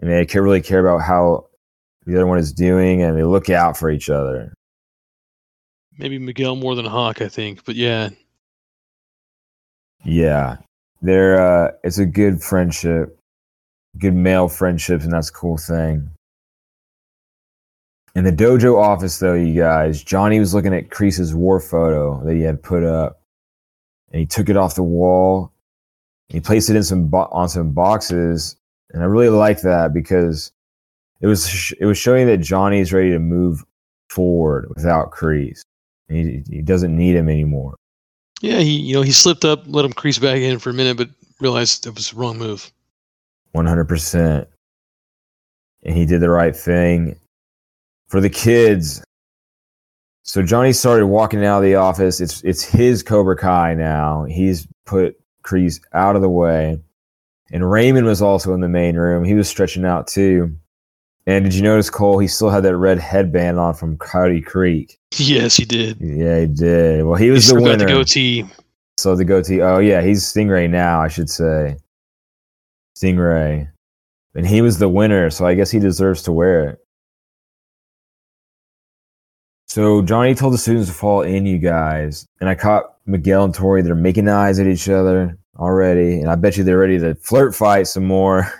[0.00, 1.46] And they care, really care about how
[2.04, 4.52] the other one is doing and they look out for each other.
[5.96, 7.64] Maybe Miguel more than Hawk, I think.
[7.64, 8.10] But yeah,
[10.04, 10.58] Yeah.
[11.02, 13.18] They're uh it's a good friendship.
[13.98, 16.10] Good male friendships, and that's a cool thing.
[18.14, 22.34] In the dojo office though, you guys, Johnny was looking at Kreese's war photo that
[22.34, 23.20] he had put up.
[24.12, 25.52] And he took it off the wall.
[26.28, 28.56] He placed it in some bo- on some boxes.
[28.92, 30.52] And I really like that because
[31.20, 33.64] it was sh- it was showing that Johnny's ready to move
[34.08, 35.62] forward without Kreese.
[36.08, 37.76] He, he doesn't need him anymore.
[38.44, 38.58] Yeah.
[38.58, 41.08] He you know he slipped up, let him Kreese back in for a minute, but
[41.40, 42.70] realized it was the wrong move.
[43.52, 44.48] One hundred percent.
[45.82, 47.16] And he did the right thing
[48.08, 49.04] for the kids.
[50.22, 52.20] So Johnny started walking out of the office.
[52.20, 54.24] It's it's his Cobra Kai now.
[54.24, 56.80] He's put Kreese out of the way.
[57.52, 59.24] And Raymond was also in the main room.
[59.24, 60.56] He was stretching out too.
[61.26, 62.18] And did you notice Cole?
[62.18, 64.98] He still had that red headband on from Coyote Creek.
[65.16, 65.98] Yes, he did.
[66.00, 67.04] Yeah, he did.
[67.04, 67.78] Well, he was he the winner.
[67.78, 68.44] the goatee.
[68.98, 69.62] So the goatee.
[69.62, 71.00] Oh yeah, he's Stingray now.
[71.00, 71.76] I should say
[72.96, 73.68] Stingray,
[74.34, 75.30] and he was the winner.
[75.30, 76.78] So I guess he deserves to wear it.
[79.66, 83.54] So Johnny told the students to fall in, you guys, and I caught Miguel and
[83.54, 83.82] Tory.
[83.82, 87.54] They're making eyes at each other already, and I bet you they're ready to flirt
[87.54, 88.52] fight some more.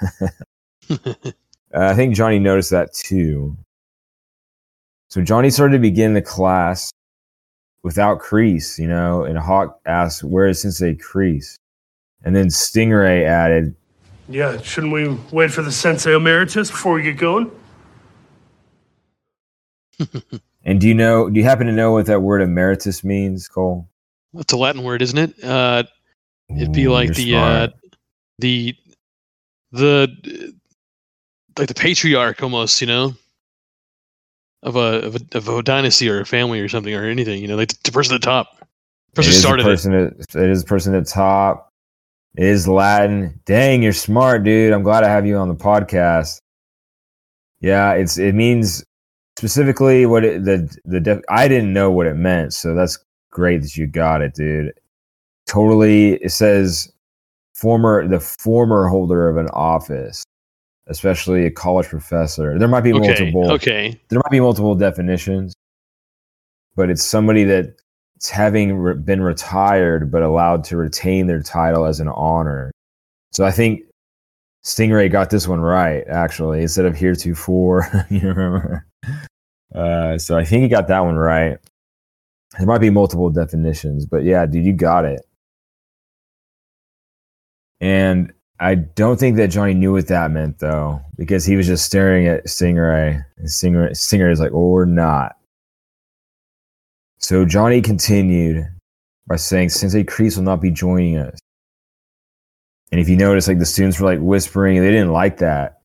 [1.75, 3.57] Uh, I think Johnny noticed that too.
[5.09, 6.93] So Johnny started to begin the class
[7.83, 11.57] without Kreese, you know, and Hawk asked, Where is Sensei Kreese?
[12.25, 13.75] And then Stingray added,
[14.29, 17.51] Yeah, shouldn't we wait for the Sensei Emeritus before we get going?
[20.65, 23.89] And do you know, do you happen to know what that word emeritus means, Cole?
[24.33, 25.45] That's a Latin word, isn't it?
[25.45, 25.85] Uh,
[26.57, 27.73] it'd be Ooh, like the uh, smart.
[28.39, 28.75] the
[29.73, 30.55] the
[31.59, 33.15] like the patriarch almost, you know,
[34.63, 37.41] of a of a, of a dynasty or a family or something or anything.
[37.43, 39.69] You know, like the person at the top, It person the started it.
[39.69, 41.69] person at, it is the person at the top.
[42.37, 43.41] It is Latin.
[43.47, 44.73] Dang, you're smart, dude.
[44.73, 46.39] I'm glad I have you on the podcast.
[47.61, 48.85] Yeah, it's it means
[49.39, 52.99] specifically what it, the the def, I didn't know what it meant, so that's
[53.31, 54.73] great that you got it, dude.
[55.47, 56.91] totally it says
[57.55, 60.25] former the former holder of an office,
[60.89, 62.59] especially a college professor.
[62.59, 63.09] There might be Okay.
[63.09, 64.01] multiple Okay.
[64.09, 65.55] there might be multiple definitions,
[66.77, 72.01] but it's somebody that's having re- been retired but allowed to retain their title as
[72.01, 72.71] an honor.
[73.33, 73.83] So I think
[74.65, 77.87] Stingray got this one right, actually, instead of heretofore.
[78.11, 78.87] you remember?
[79.75, 81.59] Uh, so I think he got that one right.
[82.57, 85.21] There might be multiple definitions, but yeah, dude, you got it.
[87.81, 88.33] And
[88.65, 92.27] I don't think that Johnny knew what that meant, though, because he was just staring
[92.27, 93.23] at Stingray.
[93.37, 95.37] And Stingray, Stingray is like, or not.
[97.19, 98.67] So Johnny continued
[99.27, 101.39] by saying, Sensei Kreese will not be joining us.
[102.91, 105.83] And if you notice, like the students were like whispering, they didn't like that.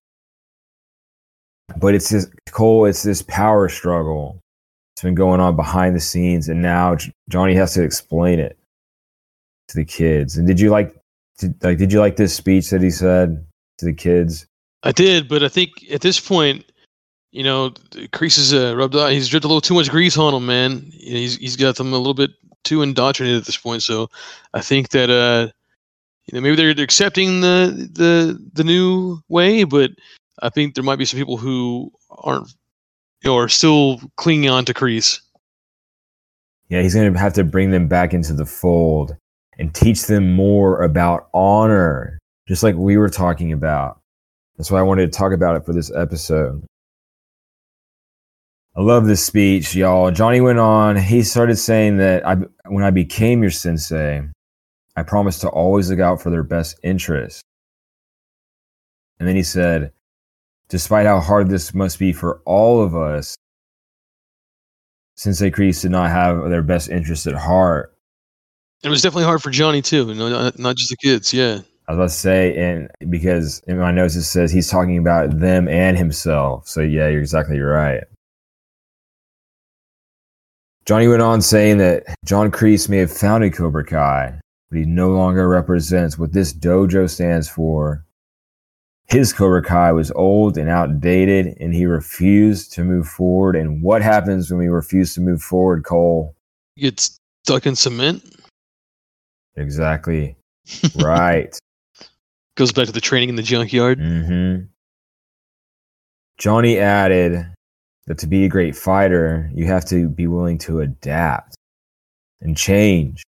[1.75, 4.39] But it's this Cole, it's this power struggle.
[4.95, 6.95] It's been going on behind the scenes, and now
[7.30, 8.57] Johnny has to explain it
[9.67, 10.38] to the kids.
[10.38, 10.95] And did you like,
[11.39, 13.45] did, like, did you like this speech that he said
[13.77, 14.45] to the kids?
[14.83, 16.71] I did, but I think at this point,
[17.31, 17.71] you know,
[18.11, 19.11] Kreese is uh, rubbed out.
[19.11, 20.89] He's dripped a little too much grease on him, man.
[20.91, 22.31] He's he's got them a little bit
[22.63, 23.83] too indoctrinated at this point.
[23.83, 24.09] So
[24.53, 25.51] I think that uh,
[26.25, 29.91] you know maybe they're, they're accepting the the the new way, but
[30.41, 32.47] I think there might be some people who aren't,
[33.23, 35.19] you know, are still clinging on to Kreese.
[36.69, 39.17] Yeah, he's going to have to bring them back into the fold
[39.60, 43.99] and teach them more about honor, just like we were talking about.
[44.57, 46.66] That's why I wanted to talk about it for this episode.
[48.76, 50.12] I love this speech, y'all.
[50.12, 50.95] Johnny went on.
[50.95, 52.36] He started saying that I,
[52.68, 54.24] when I became your sensei,
[54.95, 57.41] I promised to always look out for their best interests.
[59.20, 59.91] And then he said,
[60.70, 63.36] despite how hard this must be for all of us,
[65.18, 67.93] Sensei Kreese did not have their best interests at heart.
[68.84, 71.34] It was definitely hard for Johnny too, you know, not, not just the kids.
[71.34, 71.59] Yeah.
[71.88, 75.39] I was about to say, and because in my notes it says he's talking about
[75.39, 76.67] them and himself.
[76.67, 78.03] So yeah, you're exactly right.
[80.86, 85.09] Johnny went on saying that John Kreese may have founded Cobra Kai, but he no
[85.09, 88.05] longer represents what this dojo stands for.
[89.07, 93.55] His Cobra Kai was old and outdated, and he refused to move forward.
[93.55, 96.36] And what happens when we refuse to move forward, Cole?
[96.75, 97.09] You get
[97.43, 98.23] stuck in cement.
[99.60, 100.36] Exactly.
[100.95, 101.57] right.
[102.55, 103.99] Goes back to the training in the junkyard.
[103.99, 104.57] hmm
[106.38, 107.45] Johnny added
[108.07, 111.55] that to be a great fighter, you have to be willing to adapt
[112.39, 113.24] and change.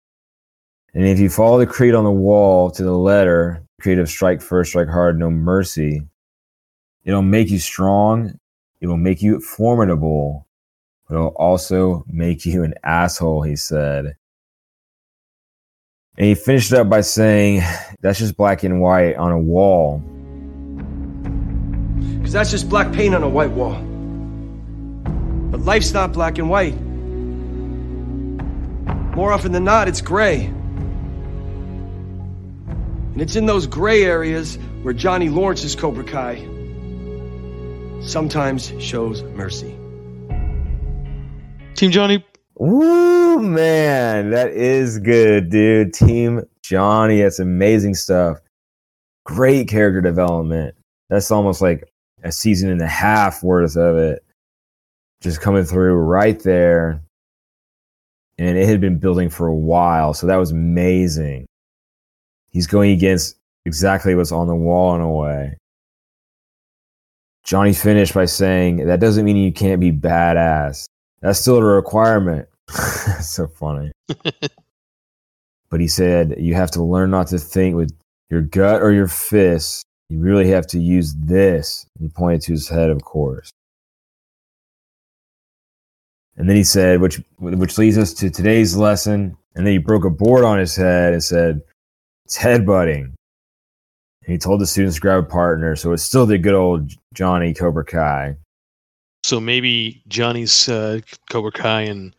[0.94, 4.42] And if you follow the creed on the wall to the letter, creed of strike
[4.42, 6.04] first, strike hard, no mercy,
[7.04, 8.40] it'll make you strong,
[8.80, 10.48] it will make you formidable,
[11.08, 14.16] but it'll also make you an asshole, he said.
[16.18, 17.62] And he finished up by saying,
[18.02, 20.00] That's just black and white on a wall.
[22.18, 23.74] Because that's just black paint on a white wall.
[25.52, 26.80] But life's not black and white.
[29.16, 30.46] More often than not, it's gray.
[33.14, 36.48] And it's in those gray areas where Johnny Lawrence's Cobra Kai
[38.02, 39.76] sometimes shows mercy.
[41.76, 42.24] Team Johnny.
[42.62, 45.94] Ooh, man, that is good, dude.
[45.94, 48.40] Team Johnny, that's amazing stuff.
[49.26, 50.76] Great character development.
[51.10, 51.90] That's almost like
[52.24, 54.24] a season and a half worth of it.
[55.22, 57.02] Just coming through right there.
[58.38, 60.14] And it had been building for a while.
[60.14, 61.46] So that was amazing.
[62.52, 63.36] He's going against
[63.66, 65.58] exactly what's on the wall in a way.
[67.44, 70.88] Johnny finished by saying, That doesn't mean you can't be badass.
[71.22, 72.48] That's still a requirement.
[72.68, 73.92] That's so funny.
[75.70, 77.92] but he said, You have to learn not to think with
[78.30, 79.84] your gut or your fists.
[80.10, 81.86] You really have to use this.
[82.00, 83.52] He pointed to his head, of course.
[86.36, 89.38] And then he said, which which leads us to today's lesson.
[89.56, 91.62] And then he broke a board on his head and said,
[92.26, 93.02] It's headbutting.
[93.02, 93.14] And
[94.26, 95.76] he told the students to grab a partner.
[95.76, 98.38] So it's still the good old Johnny Cobra Kai.
[99.24, 101.00] So maybe Johnny's uh,
[101.30, 102.16] Cobra Kai and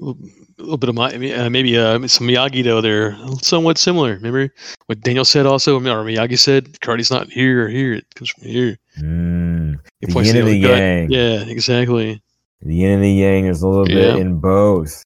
[0.00, 0.14] a
[0.58, 4.14] little, bit of my uh, maybe uh, some Miyagi though they're somewhat similar.
[4.14, 4.52] Remember
[4.86, 8.44] what Daniel said also, or Miyagi said, "Karate's not here or here; it comes from
[8.44, 10.78] here." Mm, the yin and the gut.
[10.78, 11.10] yang.
[11.10, 12.22] Yeah, exactly.
[12.62, 14.12] The yin and the yang, is a little Yeah.
[14.12, 15.02] bit in both.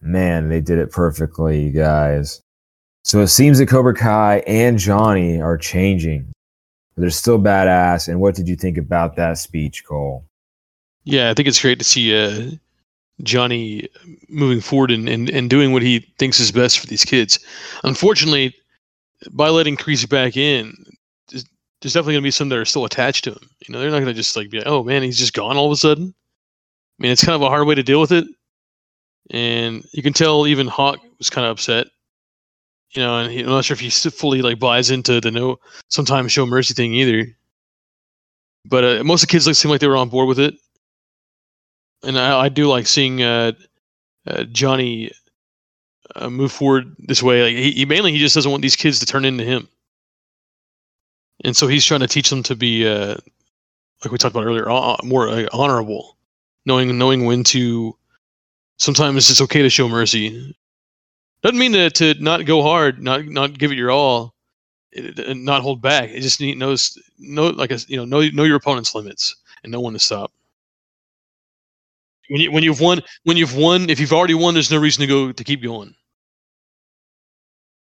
[0.00, 2.40] Man, they did it perfectly, you guys.
[3.04, 6.32] So it seems that Cobra Kai and Johnny are changing.
[6.96, 8.08] They're still badass.
[8.08, 10.24] And what did you think about that speech, Cole?
[11.04, 12.50] Yeah, I think it's great to see uh,
[13.22, 13.88] Johnny
[14.28, 17.38] moving forward and, and, and doing what he thinks is best for these kids.
[17.84, 18.54] Unfortunately,
[19.30, 20.74] by letting Creasy back in,
[21.28, 21.44] there's,
[21.80, 23.50] there's definitely going to be some that are still attached to him.
[23.66, 25.56] You know, they're not going to just like be like, oh man, he's just gone
[25.56, 26.14] all of a sudden.
[26.98, 28.26] I mean, it's kind of a hard way to deal with it.
[29.30, 31.88] And you can tell even Hawk was kind of upset.
[32.96, 35.60] You know, and he, I'm not sure if he fully like buys into the no
[35.88, 37.30] sometimes show mercy thing either.
[38.64, 40.54] But uh, most of the kids like seem like they were on board with it,
[42.02, 43.52] and I, I do like seeing uh,
[44.26, 45.10] uh, Johnny
[46.14, 47.42] uh, move forward this way.
[47.42, 49.68] Like he, he mainly he just doesn't want these kids to turn into him,
[51.44, 53.16] and so he's trying to teach them to be uh,
[54.02, 56.16] like we talked about earlier, uh, more honorable,
[56.64, 57.94] knowing knowing when to.
[58.78, 60.54] Sometimes it's okay to show mercy.
[61.46, 64.34] Doesn't mean to, to not go hard, not not give it your all,
[64.92, 66.10] and not hold back.
[66.10, 69.70] It just need, knows know like a, you know know know your opponent's limits and
[69.70, 70.32] know when to stop.
[72.30, 75.02] When you when you've won when you've won if you've already won, there's no reason
[75.02, 75.94] to go to keep going.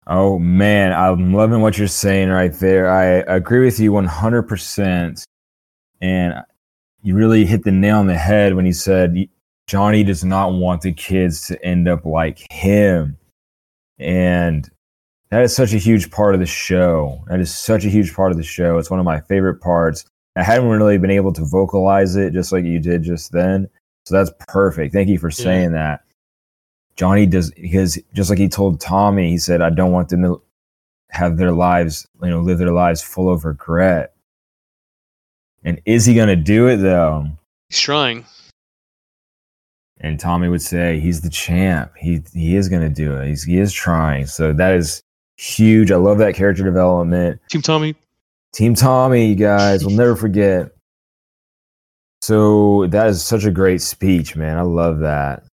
[0.08, 2.90] Oh man, I'm loving what you're saying right there.
[2.90, 5.22] I agree with you 100%.
[6.00, 6.34] And
[7.02, 9.28] you really hit the nail on the head when you said
[9.68, 13.19] Johnny does not want the kids to end up like him.
[14.00, 14.70] And
[15.30, 17.24] that is such a huge part of the show.
[17.28, 18.78] That is such a huge part of the show.
[18.78, 20.06] It's one of my favorite parts.
[20.36, 23.70] I hadn't really been able to vocalize it just like you did just then.
[24.06, 24.94] So that's perfect.
[24.94, 26.02] Thank you for saying that.
[26.96, 30.42] Johnny does because just like he told Tommy, he said, I don't want them to
[31.12, 34.14] have their lives, you know, live their lives full of regret.
[35.64, 37.28] And is he gonna do it though?
[37.70, 38.26] He's trying.
[40.02, 41.92] And Tommy would say, he's the champ.
[41.98, 43.28] He he is gonna do it.
[43.28, 44.28] He's, he is trying.
[44.28, 45.04] So that is
[45.38, 45.92] huge.
[45.92, 47.40] I love that character development.
[47.50, 47.96] Team Tommy.
[48.54, 50.72] Team Tommy, you guys, we'll never forget.
[52.22, 54.58] So that is such a great speech, man.
[54.58, 55.44] I love that.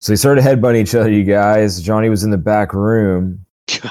[0.00, 1.80] So they started headbutting each other, you guys.
[1.80, 3.44] Johnny was in the back room.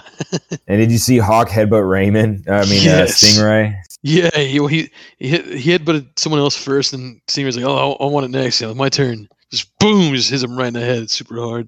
[0.67, 2.45] and did you see Hawk headbutt Raymond?
[2.47, 3.21] I mean, Yes.
[3.23, 3.75] uh, Stingray.
[4.07, 7.93] Yeah, he he he hit he hit but someone else first, and Stinger's like, oh,
[7.99, 8.61] I, I want it next.
[8.61, 9.27] Yeah, my turn.
[9.49, 11.67] Just boom, just hits him right in the head, super hard.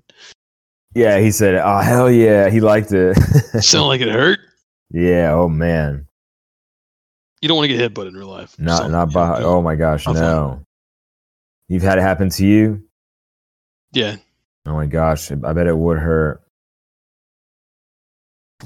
[0.94, 3.16] Yeah, he said, "Oh hell yeah," he liked it.
[3.64, 4.38] Sound like it hurt.
[4.92, 5.32] yeah.
[5.34, 6.08] Oh man.
[7.42, 8.60] You don't want to get headbutted in real life.
[8.60, 9.42] Not not by.
[9.42, 10.62] Oh my gosh, no.
[11.70, 12.84] You've had it happen to you.
[13.94, 14.18] Yeah.
[14.68, 16.44] Oh my gosh, I bet it would hurt.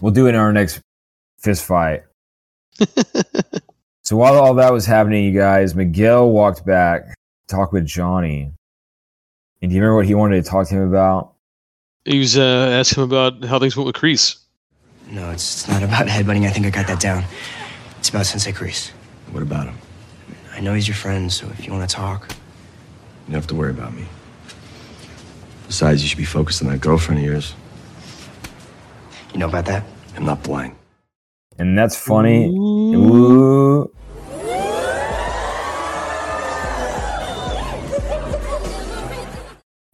[0.01, 0.81] We'll do it in our next
[1.39, 2.03] fist fight.
[4.11, 7.15] so while all that was happening, you guys, Miguel walked back, to
[7.47, 8.51] talk with Johnny.
[9.61, 11.35] And do you remember what he wanted to talk to him about?
[12.03, 14.35] He was uh, asking him about how things went with Kreese.
[15.09, 16.45] No, it's, it's not about headbutting.
[16.45, 17.23] I think I got that down.
[17.99, 18.89] It's about Sensei Kreese.
[19.31, 19.77] What about him?
[20.51, 22.27] I know he's your friend, so if you want to talk.
[22.31, 24.03] You don't have to worry about me.
[25.67, 27.55] Besides, you should be focused on that girlfriend of yours.
[29.31, 29.85] You know about that?
[30.17, 30.75] I'm not blind.
[31.57, 32.47] And that's funny.
[32.47, 33.89] Ooh.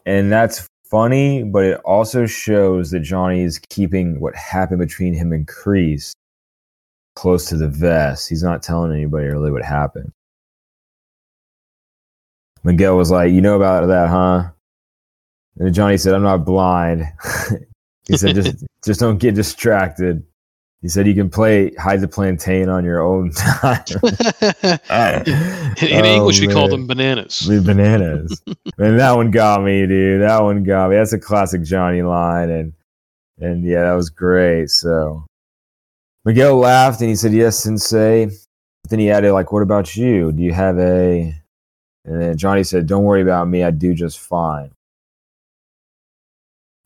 [0.08, 5.34] And that's funny, but it also shows that Johnny is keeping what happened between him
[5.34, 6.14] and Kreese
[7.18, 8.30] close to the vest.
[8.30, 10.14] He's not telling anybody really what happened.
[12.64, 14.50] Miguel was like, You know about that, huh?
[15.58, 17.04] And Johnny said, I'm not blind.
[18.08, 20.24] he said, just just don't get distracted.
[20.88, 23.84] He said you can play hide the plantain on your own time.
[25.28, 27.40] In, in Oh, English, we call them bananas.
[27.40, 28.42] The bananas.
[28.78, 30.22] and that one got me, dude.
[30.22, 30.96] That one got me.
[30.96, 32.74] That's a classic Johnny line, and
[33.38, 34.70] and yeah, that was great.
[34.70, 35.26] So
[36.24, 40.32] Miguel laughed and he said, "Yes, Sensei." But then he added, "Like, what about you?
[40.32, 41.36] Do you have a?"
[42.06, 43.62] And then Johnny said, "Don't worry about me.
[43.62, 44.72] I do just fine."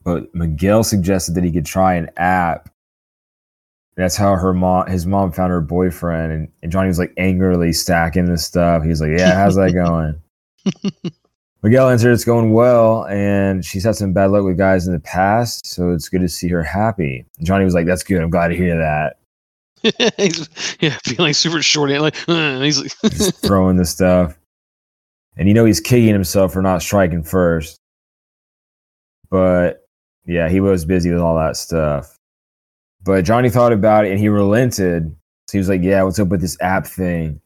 [0.04, 2.71] But Miguel suggested that he could try an app.
[3.98, 7.74] That's how her mom, his mom, found her boyfriend, and, and Johnny was like angrily
[7.74, 8.84] stacking the stuff.
[8.84, 10.22] He was like, "Yeah, how's that going?"
[11.64, 15.00] Miguel answered, "It's going well, and she's had some bad luck with guys in the
[15.00, 18.22] past, so it's good to see her happy." And Johnny was like, "That's good.
[18.22, 19.18] I'm glad to hear that."
[20.18, 20.48] he's,
[20.80, 21.90] yeah, feeling super short.
[21.90, 24.38] Like, uh, he's like, Just throwing the stuff,
[25.36, 27.78] and you know he's kicking himself for not striking first.
[29.30, 29.86] But
[30.26, 32.18] yeah, he was busy with all that stuff.
[33.04, 35.16] But Johnny thought about it and he relented.
[35.48, 37.42] So he was like, "Yeah, what's up with this app thing?"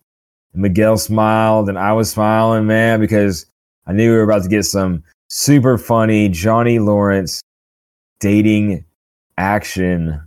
[0.54, 3.46] And Miguel smiled, and I was smiling, man, because
[3.88, 7.42] I knew we were about to get some super funny Johnny Lawrence
[8.20, 8.86] dating
[9.38, 10.22] action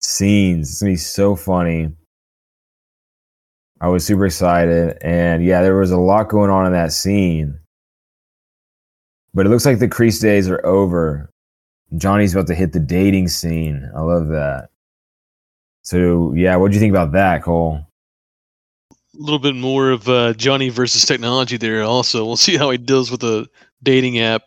[0.00, 0.70] scenes.
[0.70, 1.90] It's gonna be so funny.
[3.80, 7.58] I was super excited, and yeah, there was a lot going on in that scene.
[9.34, 11.28] But it looks like the Kreese days are over.
[11.96, 13.90] Johnny's about to hit the dating scene.
[13.94, 14.70] I love that.
[15.82, 17.80] So yeah, what do you think about that, Cole?
[18.90, 21.82] A little bit more of uh, Johnny versus technology there.
[21.82, 23.48] Also, we'll see how he deals with the
[23.82, 24.42] dating app.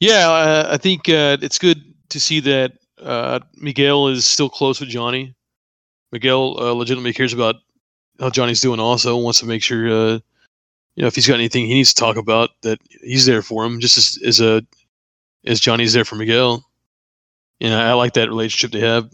[0.00, 4.80] Yeah, uh, I think uh, it's good to see that uh, Miguel is still close
[4.80, 5.34] with Johnny.
[6.12, 7.56] Miguel uh, legitimately cares about
[8.20, 8.80] how Johnny's doing.
[8.80, 10.18] Also, wants to make sure uh,
[10.94, 13.64] you know if he's got anything he needs to talk about that he's there for
[13.64, 14.64] him, just as, as a
[15.46, 16.64] as Johnny's there for Miguel.
[17.60, 19.10] And I, I like that relationship they have.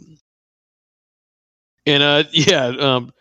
[1.86, 3.12] And uh, yeah, um,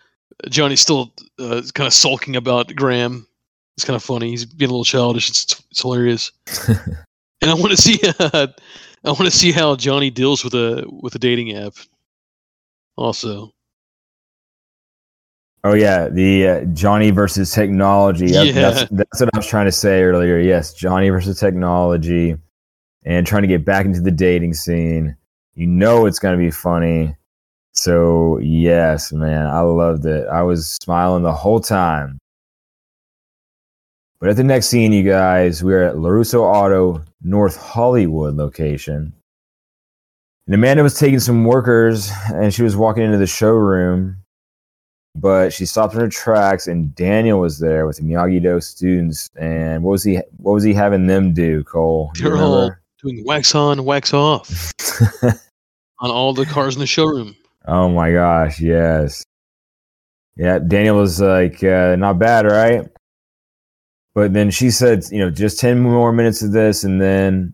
[0.49, 3.27] Johnny's still uh, kind of sulking about Graham.
[3.77, 4.29] It's kind of funny.
[4.29, 5.29] He's being a little childish.
[5.29, 6.31] It's, it's hilarious.
[6.67, 8.47] and I want to see uh,
[9.03, 11.73] I want to see how Johnny deals with a with a dating app.
[12.97, 13.51] Also,
[15.63, 18.27] Oh yeah, the uh, Johnny versus technology.
[18.27, 18.51] Yeah.
[18.51, 20.39] That's, that's what I was trying to say earlier.
[20.39, 22.35] Yes, Johnny versus technology,
[23.03, 25.15] and trying to get back into the dating scene.
[25.55, 27.15] You know it's going to be funny.
[27.73, 30.27] So yes, man, I loved it.
[30.27, 32.19] I was smiling the whole time.
[34.19, 39.13] But at the next scene, you guys, we're at LaRusso Auto North Hollywood location.
[40.45, 44.21] And Amanda was taking some workers and she was walking into the showroom
[45.15, 49.29] but she stopped in her tracks and Daniel was there with the Miyagi Do students
[49.35, 52.11] and what was he what was he having them do, Cole?
[52.13, 52.80] Do you they're all remember?
[53.03, 54.71] Doing wax on, wax off
[55.23, 57.35] on all the cars in the showroom.
[57.65, 59.23] oh my gosh, yes.
[60.37, 62.87] Yeah, Daniel was like, uh, not bad, right?
[64.13, 67.53] But then she said, you know, just 10 more minutes of this and then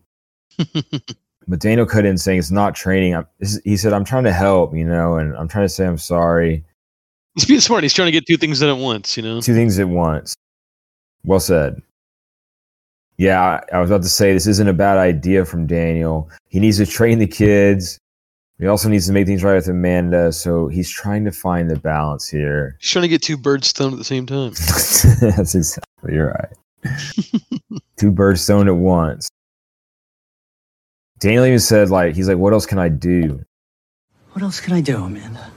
[1.47, 3.15] but Daniel cut in saying it's not training.
[3.15, 5.85] I'm, this he said, I'm trying to help, you know, and I'm trying to say
[5.85, 6.63] I'm sorry.
[7.35, 7.83] He's being smart.
[7.83, 9.15] He's trying to get two things done at once.
[9.15, 9.41] You know.
[9.41, 10.35] two things at once.
[11.23, 11.81] Well said.
[13.18, 16.30] Yeah, I, I was about to say this isn't a bad idea from Daniel.
[16.49, 17.99] He needs to train the kids.
[18.59, 20.32] He also needs to make things right with Amanda.
[20.32, 22.76] So he's trying to find the balance here.
[22.80, 24.51] He's trying to get two birds stoned at the same time.
[25.36, 26.53] That's exactly right.
[27.97, 29.30] Two birds stoned at once.
[31.20, 33.43] Daniel even said, like, he's like, what else can I do?
[34.34, 35.51] What else can I do, Amanda?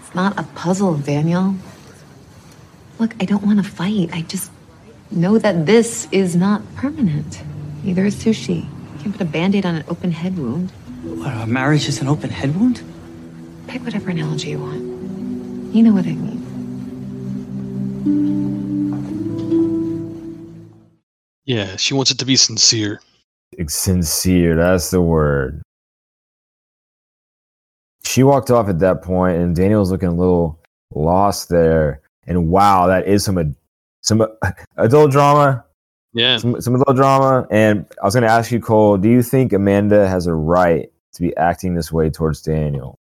[0.00, 1.54] It's not a puzzle, Daniel.
[2.98, 4.08] Look, I don't want to fight.
[4.12, 4.50] I just
[5.10, 7.42] know that this is not permanent.
[7.82, 8.64] Neither is sushi.
[8.64, 10.70] You can't put a band aid on an open head wound.
[11.02, 12.82] What, our marriage is an open head wound?
[13.68, 14.82] Pick whatever analogy you want.
[15.74, 16.42] You know what I mean.
[21.44, 23.00] Yeah, she wants it to be sincere.
[23.68, 25.62] sincere that's the word
[28.04, 30.60] she walked off at that point and daniel was looking a little
[30.94, 33.54] lost there and wow that is some ad-
[34.06, 34.26] some uh,
[34.76, 35.64] adult drama
[36.14, 36.38] Yeah.
[36.38, 39.52] some, some adult drama and i was going to ask you cole do you think
[39.52, 42.98] amanda has a right to be acting this way towards daniel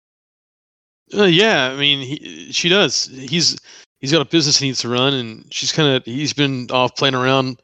[1.13, 3.05] Uh, yeah, I mean, he, she does.
[3.29, 3.55] He's
[3.99, 6.95] he's got a business he needs to run, and she's kind of he's been off
[6.95, 7.61] playing around.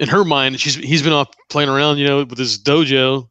[0.00, 3.28] In her mind, she's he's been off playing around, you know, with his dojo,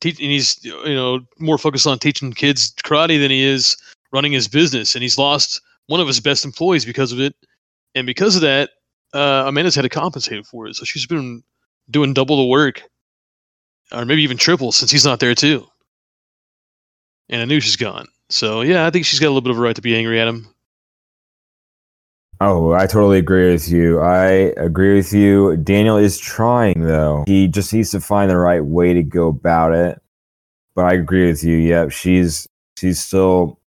[0.00, 3.76] teach, and he's you know more focused on teaching kids karate than he is
[4.10, 7.34] running his business, and he's lost one of his best employees because of it,
[7.94, 8.70] and because of that,
[9.12, 11.42] uh, Amanda's had to compensate for it, so she's been
[11.90, 12.82] doing double the work,
[13.92, 15.66] or maybe even triple since he's not there too.
[17.28, 18.08] And I knew she's gone.
[18.30, 20.20] So yeah, I think she's got a little bit of a right to be angry
[20.20, 20.46] at him.
[22.40, 24.00] Oh, I totally agree with you.
[24.00, 25.56] I agree with you.
[25.58, 27.22] Daniel is trying though.
[27.26, 30.02] He just needs to find the right way to go about it.
[30.74, 31.56] But I agree with you.
[31.56, 33.60] Yep, she's she's still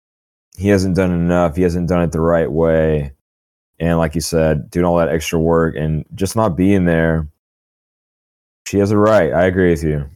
[0.57, 1.55] he hasn't done enough.
[1.55, 3.13] He hasn't done it the right way.
[3.79, 7.27] And like you said, doing all that extra work and just not being there.
[8.67, 9.31] She has a right.
[9.33, 10.09] I agree with you.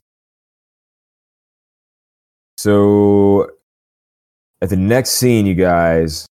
[2.58, 3.50] So
[4.62, 6.26] at the next scene, you guys,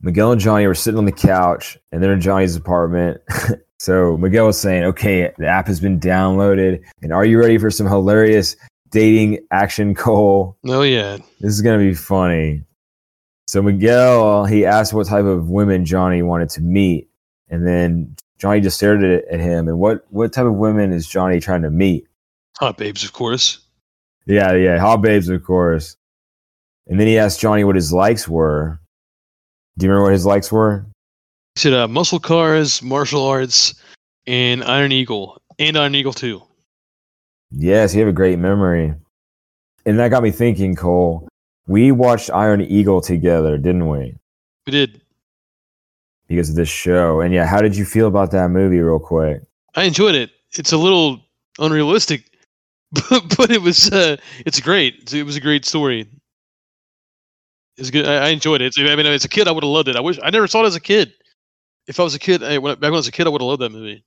[0.00, 3.20] Miguel and Johnny were sitting on the couch and they're in Johnny's apartment.
[3.78, 6.82] so Miguel was saying, Okay, the app has been downloaded.
[7.02, 8.56] And are you ready for some hilarious
[8.90, 10.56] dating action, Cole?
[10.66, 11.18] Oh yeah.
[11.40, 12.62] This is going to be funny.
[13.52, 17.10] So Miguel, he asked what type of women Johnny wanted to meet.
[17.50, 19.68] And then Johnny just stared at, at him.
[19.68, 22.08] And what, what type of women is Johnny trying to meet?
[22.60, 23.60] Hot babes, of course.
[24.24, 25.98] Yeah, yeah, hot babes, of course.
[26.86, 28.80] And then he asked Johnny what his likes were.
[29.76, 30.86] Do you remember what his likes were?
[31.54, 33.74] He said uh, muscle cars, martial arts,
[34.26, 36.42] and Iron Eagle, and Iron Eagle Two.
[37.50, 38.94] Yes, you have a great memory.
[39.84, 41.28] And that got me thinking, Cole.
[41.72, 44.14] We watched Iron Eagle together, didn't we?
[44.66, 45.00] We did.
[46.28, 47.22] Because of this show.
[47.22, 49.40] And yeah, how did you feel about that movie, real quick?
[49.74, 50.28] I enjoyed it.
[50.52, 51.18] it's a little
[51.58, 52.24] unrealistic,
[52.92, 55.14] but but it was uh, it's great.
[55.14, 56.06] It was a great story.
[57.78, 58.06] It's good.
[58.06, 58.66] I, I enjoyed it.
[58.76, 59.96] It's- I mean, as a kid, I would have loved it.
[59.96, 61.14] I wish I never saw it as a kid.
[61.86, 63.40] If I was a kid, I, when, back when I was a kid, I would
[63.40, 64.04] have loved that movie.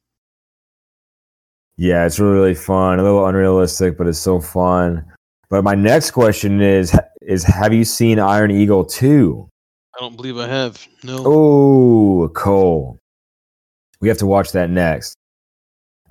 [1.78, 3.00] Yeah, it's really, really fun.
[3.00, 5.04] A little unrealistic, but it's so fun.
[5.50, 6.96] But my next question is:
[7.28, 9.50] is Have you seen Iron Eagle two?
[9.96, 10.86] I don't believe I have.
[11.04, 11.24] No.
[11.26, 13.00] Oh, Cole,
[14.02, 15.16] we have to watch that next.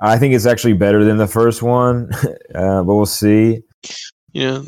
[0.00, 2.10] I think it's actually better than the first one,
[2.54, 3.62] uh, but we'll see.
[4.32, 4.62] Yeah.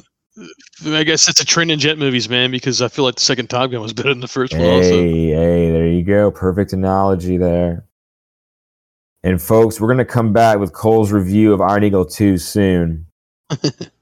[0.84, 3.48] I guess it's a trend in jet movies, man, because I feel like the second
[3.48, 4.62] Top Gun was better than the first one.
[4.62, 6.30] Also, Hey, hey, there you go.
[6.30, 7.86] Perfect analogy there.
[9.22, 13.06] And folks, we're gonna come back with Cole's review of Iron Eagle 2 soon.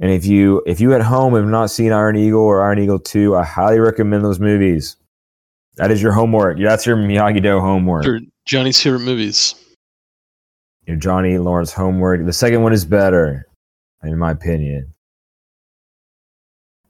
[0.00, 2.98] and if you if you at home have not seen Iron Eagle or Iron Eagle
[2.98, 4.96] 2, I highly recommend those movies.
[5.76, 6.58] That is your homework.
[6.58, 8.04] That's your Miyagi-Do homework.
[8.04, 9.54] They're Johnny's favorite movies.
[10.86, 12.26] Your Johnny Lawrence homework.
[12.26, 13.46] The second one is better,
[14.02, 14.92] in my opinion.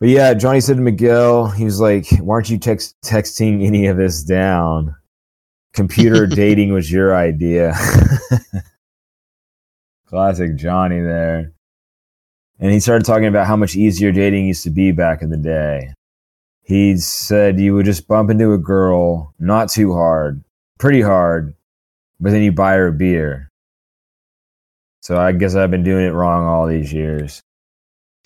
[0.00, 3.86] But yeah, Johnny said to Miguel, he was like, "Why aren't you text texting any
[3.86, 4.96] of this down?
[5.74, 7.74] Computer dating was your idea."
[10.06, 11.52] Classic Johnny there.
[12.62, 15.36] And he started talking about how much easier dating used to be back in the
[15.36, 15.92] day.
[16.62, 20.42] He said you would just bump into a girl, not too hard,
[20.78, 21.54] pretty hard,
[22.20, 23.50] but then you buy her a beer.
[25.00, 27.42] So I guess I've been doing it wrong all these years.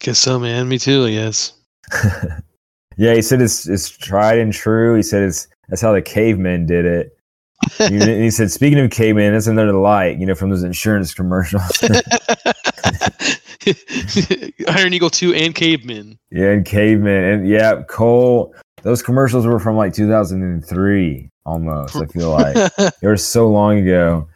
[0.00, 0.68] Guess so, man.
[0.68, 1.06] Me too.
[1.06, 1.54] I guess.
[2.96, 4.94] Yeah, he said it's it's tried and true.
[4.94, 7.12] He said it's that's how the cavemen did it.
[7.78, 11.62] he said, speaking of cavemen, that's another light, you know, from those insurance commercials.
[14.68, 16.18] Iron Eagle 2 and Cavemen.
[16.30, 18.54] yeah, and cavemen, and yeah, Cole.
[18.82, 21.96] Those commercials were from like 2003, almost.
[21.96, 22.54] I feel like
[23.00, 24.28] they were so long ago.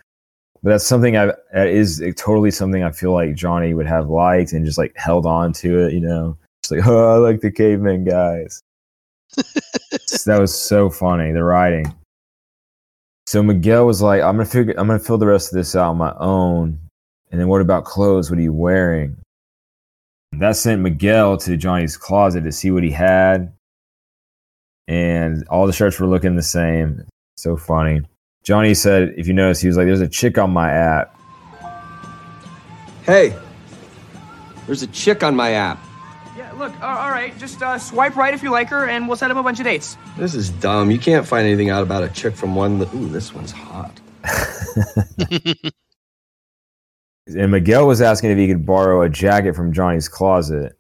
[0.62, 4.52] But that's something I that is totally something I feel like Johnny would have liked
[4.52, 6.36] and just like held on to it, you know.
[6.62, 8.62] Just like, oh, I like the cavemen guys.
[9.36, 11.32] that was so funny.
[11.32, 11.94] The writing.
[13.26, 15.90] So Miguel was like, I'm gonna figure I'm gonna fill the rest of this out
[15.90, 16.78] on my own.
[17.30, 18.30] And then what about clothes?
[18.30, 19.16] What are you wearing?
[20.32, 23.52] That sent Miguel to Johnny's closet to see what he had.
[24.88, 27.04] And all the shirts were looking the same.
[27.36, 28.02] So funny.
[28.42, 31.16] Johnny said, if you notice, he was like, There's a chick on my app.
[33.04, 33.36] Hey,
[34.66, 35.78] there's a chick on my app.
[36.36, 39.16] Yeah, look, uh, all right, just uh, swipe right if you like her, and we'll
[39.16, 39.96] set up a bunch of dates.
[40.16, 40.90] This is dumb.
[40.90, 42.78] You can't find anything out about a chick from one.
[42.78, 44.00] That, ooh, this one's hot.
[47.34, 50.76] And Miguel was asking if he could borrow a jacket from Johnny's closet.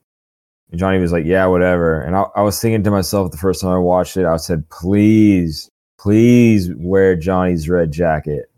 [0.70, 2.00] And Johnny was like, Yeah, whatever.
[2.00, 4.68] And I, I was thinking to myself the first time I watched it, I said,
[4.70, 8.50] Please, please wear Johnny's red jacket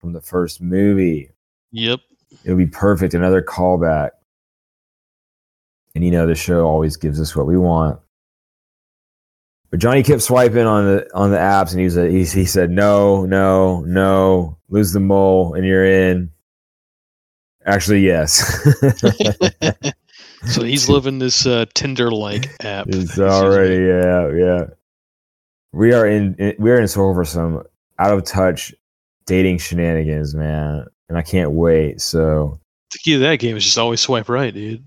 [0.00, 1.30] from the first movie.
[1.72, 2.00] Yep.
[2.44, 3.14] It would be perfect.
[3.14, 4.10] Another callback.
[5.94, 8.00] And you know, the show always gives us what we want.
[9.70, 12.70] But Johnny kept swiping on the on the apps, and he was he, he said,
[12.70, 16.30] "No, no, no, lose the mole, and you're in."
[17.66, 18.62] Actually, yes.
[20.46, 22.86] So he's living this uh, Tinder-like app.
[22.88, 24.64] It's already yeah, yeah.
[25.72, 27.62] We are in, in we are in store for some
[27.98, 28.74] out of touch
[29.26, 32.00] dating shenanigans, man, and I can't wait.
[32.00, 32.60] So
[32.92, 34.84] The key to that game is just always swipe right, dude.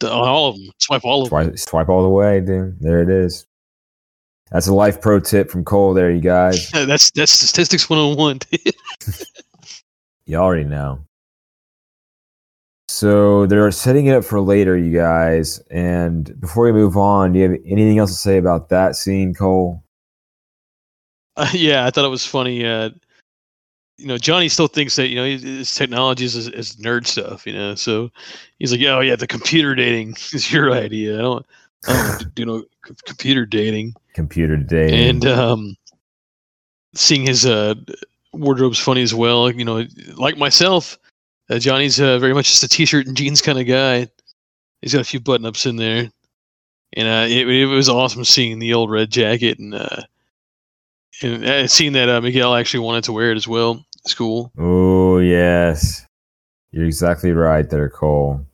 [0.00, 0.70] The, all of them.
[0.78, 1.44] Swipe all of them.
[1.44, 2.78] swipe, swipe all the way, dude.
[2.80, 3.46] There it is.
[4.50, 5.94] That's a life pro tip from Cole.
[5.94, 6.68] There, you guys.
[6.72, 8.38] that's that's statistics 101.
[8.50, 8.74] Dude.
[10.26, 11.04] You already know.
[12.92, 15.58] So they're setting it up for later, you guys.
[15.70, 19.32] And before we move on, do you have anything else to say about that scene,
[19.32, 19.82] Cole?
[21.36, 22.66] Uh, yeah, I thought it was funny.
[22.66, 22.90] Uh,
[23.96, 27.46] you know, Johnny still thinks that you know his, technology is, is nerd stuff.
[27.46, 28.10] You know, so
[28.58, 31.18] he's like, "Oh yeah, the computer dating is your idea.
[31.18, 31.46] I don't,
[31.88, 35.00] I don't do no c- computer dating." Computer dating.
[35.00, 35.76] And um,
[36.94, 37.74] seeing his uh,
[38.34, 39.50] wardrobe's funny as well.
[39.50, 39.86] You know,
[40.16, 40.98] like myself,
[41.52, 44.08] uh, Johnny's uh, very much just a t-shirt and jeans kind of guy.
[44.80, 46.10] He's got a few button-ups in there,
[46.94, 50.02] and uh, it, it was awesome seeing the old red jacket and uh,
[51.22, 53.84] and uh, seeing that uh, Miguel actually wanted to wear it as well.
[54.04, 54.50] It's cool.
[54.58, 56.04] Oh, yes.
[56.72, 58.44] You're exactly right there, Cole.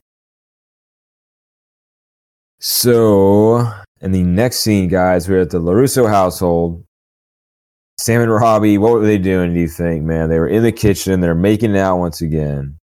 [2.60, 6.84] So, in the next scene, guys, we're at the LaRusso household.
[7.98, 10.28] Sam and Robby, what were they doing, do you think, man?
[10.28, 11.20] They were in the kitchen.
[11.20, 12.77] They're making it out once again.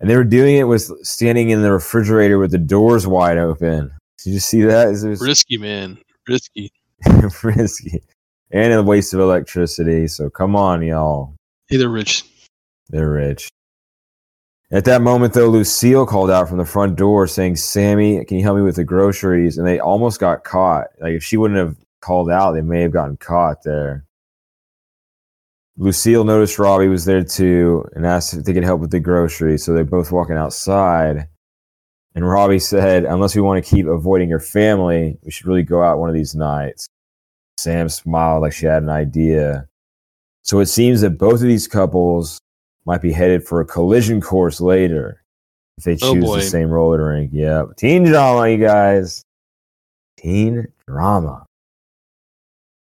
[0.00, 3.90] And they were doing it with standing in the refrigerator with the doors wide open.
[4.22, 4.88] Did you see that?
[4.88, 5.98] It was Risky man,
[6.28, 6.72] risky.
[7.42, 8.02] risky.
[8.50, 10.06] And a waste of electricity.
[10.08, 11.34] So, come on, y'all.
[11.68, 12.24] Hey, they're rich.
[12.88, 13.48] They're rich.
[14.70, 18.42] At that moment, though, Lucille called out from the front door saying, Sammy, can you
[18.42, 19.58] help me with the groceries?
[19.58, 20.86] And they almost got caught.
[21.00, 24.04] Like, if she wouldn't have called out, they may have gotten caught there.
[25.76, 29.64] Lucille noticed Robby was there too and asked if they could help with the groceries.
[29.64, 31.28] So they're both walking outside.
[32.14, 35.82] And Robby said, Unless we want to keep avoiding your family, we should really go
[35.82, 36.86] out one of these nights.
[37.58, 39.66] Sam smiled like she had an idea.
[40.42, 42.38] So it seems that both of these couples
[42.86, 45.22] might be headed for a collision course later
[45.78, 46.36] if they Oh, choose boy.
[46.36, 47.30] the same roller rink.
[47.32, 47.76] Yep.
[47.78, 49.24] Teen drama, you guys.
[50.18, 51.46] Teen drama.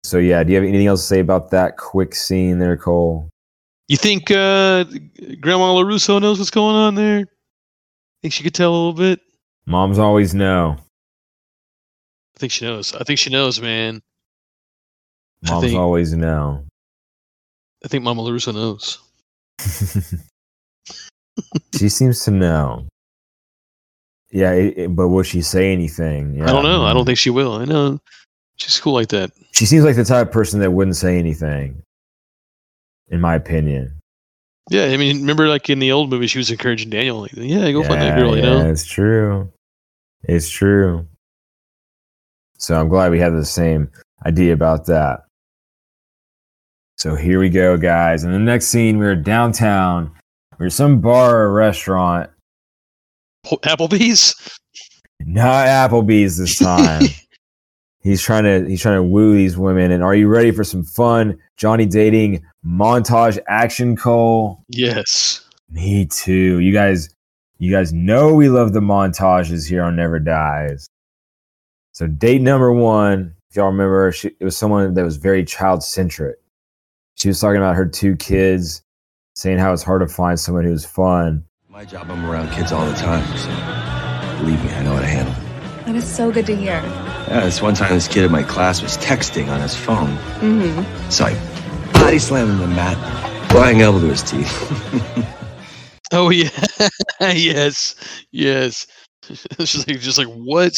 [0.05, 3.29] So yeah, do you have anything else to say about that quick scene there, Cole?
[3.89, 4.85] You think uh,
[5.41, 7.25] Grandma LaRusso knows what's going on there?
[8.23, 9.20] Think she could tell a little bit?
[9.66, 10.77] Moms always know.
[12.37, 12.95] I think she knows.
[12.95, 14.01] I think she knows, man.
[15.47, 16.65] I Moms think- always know.
[17.85, 18.99] I think Mama LaRusso knows.
[21.77, 22.87] she seems to know.
[24.31, 26.35] Yeah, it, it- but will she say anything?
[26.37, 26.45] Yeah.
[26.49, 26.85] I don't know.
[26.85, 27.55] I don't think she will.
[27.55, 27.99] I know
[28.59, 29.30] she's cool like that.
[29.52, 31.82] She seems like the type of person that wouldn't say anything,
[33.09, 33.94] in my opinion.
[34.70, 37.70] Yeah, I mean, remember like in the old movie, she was encouraging Daniel, like, "Yeah,
[37.72, 38.70] go find that Yeah, girl," you yeah, know.
[38.70, 39.51] It's true.
[40.24, 41.06] It's true.
[42.59, 43.90] So I'm glad we have the same
[44.26, 45.20] idea about that.
[46.98, 48.24] So here we go, guys.
[48.24, 50.10] In the next scene, we're downtown.
[50.59, 52.28] We're some bar or restaurant.
[53.47, 54.35] Applebee's.
[55.20, 57.05] Not Applebee's this time.
[58.09, 59.90] He's trying to he's trying to woo these women.
[59.90, 64.64] And are you ready for some fun Johnny dating montage action, Cole?
[64.68, 65.47] Yes.
[65.70, 66.59] Me too.
[66.60, 67.10] You guys,
[67.59, 70.89] you guys know we love the montages here on Never Dies.
[71.93, 75.82] So date number one, if y'all remember, she, it was someone that was very child
[75.82, 76.36] centric.
[77.16, 78.82] She was talking about her two kids,
[79.35, 81.44] saying how it's hard to find someone who's fun.
[81.68, 83.48] My job, I'm around kids all the time, so
[84.39, 85.85] believe me, I know how to handle it.
[85.86, 86.80] That is so good to hear.
[87.28, 91.10] Yeah, this one time, this kid in my class was texting on his phone, Mm-hmm.
[91.10, 92.96] so I body slammed him in the mat,
[93.50, 95.34] flying elbow to his teeth.
[96.10, 96.48] Oh yeah.
[97.20, 97.94] yes.
[98.32, 98.86] Yes.
[99.59, 100.72] She's like, just like what?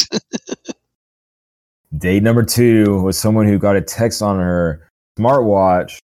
[1.96, 5.98] Date number two was someone who got a text on her smartwatch.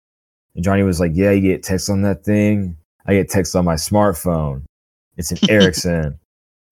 [0.55, 2.77] And Johnny was like, Yeah, you get texts on that thing.
[3.05, 4.63] I get texts on my smartphone.
[5.17, 6.17] It's an Ericsson.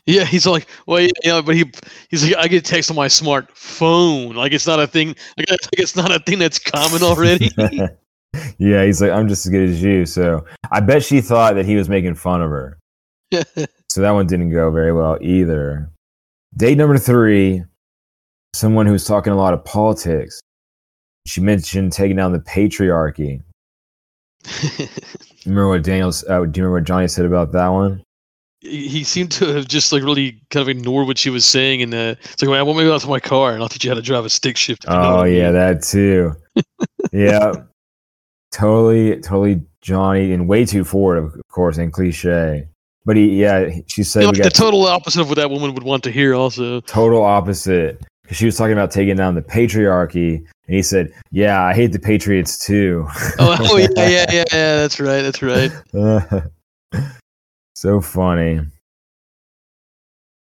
[0.05, 0.25] Yeah.
[0.25, 1.71] He's like, well, yeah, yeah, but he
[2.09, 4.35] he's like, I get text on my smartphone.
[4.35, 5.09] Like it's not a thing.
[5.37, 7.51] Like, like it's not a thing that's common already.
[8.57, 10.05] yeah, he's like, I'm just as good as you.
[10.05, 12.77] So I bet she thought that he was making fun of her.
[13.95, 15.89] So that one didn't go very well either.
[16.57, 17.63] Date number three,
[18.53, 20.41] someone who was talking a lot of politics.
[21.25, 23.41] She mentioned taking down the patriarchy.
[25.45, 26.25] remember what Daniel's?
[26.25, 28.03] Uh, do you remember what Johnny said about that one?
[28.61, 31.93] He seemed to have just like really kind of ignored what she was saying, and
[31.93, 33.69] uh, it's like, well, I want me to go out to my car, and I'll
[33.69, 34.85] teach you how to drive a stick shift.
[34.85, 36.33] you know Oh I yeah, mean." that too.
[37.11, 37.53] yeah,
[38.51, 42.67] totally, totally Johnny, and way too forward, of course, and cliche.
[43.05, 45.35] But he, yeah, she said You know, we like got the total opposite of what
[45.35, 46.33] that woman would want to hear.
[46.33, 48.01] Also, total opposite.
[48.27, 51.91] 'Cause She was talking about taking down the patriarchy, and he said, "Yeah, I hate
[51.91, 53.05] the Patriots too."
[53.37, 54.75] oh, oh yeah, yeah, yeah, yeah.
[54.77, 55.21] That's right.
[55.21, 55.71] That's right.
[57.85, 58.59] So funny.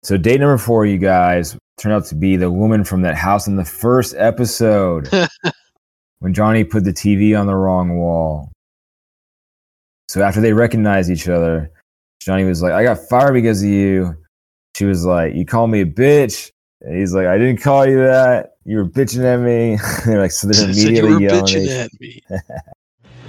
[0.02, 3.46] So date number four, you guys, turned out to be the woman from that house
[3.46, 5.08] in the first episode
[6.18, 8.50] when Johnny put the TV on the wrong wall.
[10.08, 11.70] So after they recognized each other,
[12.20, 14.16] Johnny was like, "I got fired because of you."
[14.76, 16.50] She was like, "You called me a bitch."
[16.80, 18.54] And he's like, "I didn't call you that.
[18.64, 21.68] You were bitching at me." they're like, so they're immediately yelling.
[21.68, 22.20] at at me.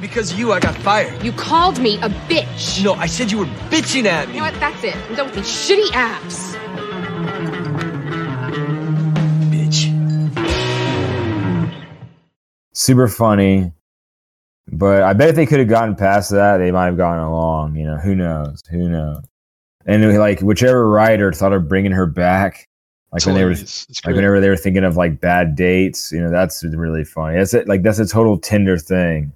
[0.01, 1.23] Because you, I got fired.
[1.23, 2.83] You called me a bitch.
[2.83, 4.35] No, I said you were bitching at me.
[4.35, 4.59] You know what?
[4.59, 4.95] That's it.
[4.95, 6.55] I'm done with these shitty apps.
[9.51, 9.99] Bitch.
[12.73, 13.73] super funny.
[14.71, 17.75] But I bet if they could have gotten past that, they might have gotten along.
[17.75, 18.63] You know, who knows?
[18.69, 19.23] Who knows?
[19.85, 22.67] And like whichever writer thought of bringing her back,
[23.11, 23.55] like It's when they were,
[24.05, 27.37] like whenever they were thinking of like bad dates, you know, that's really funny.
[27.37, 27.67] That's it.
[27.67, 29.33] Like that's a total Tinder thing.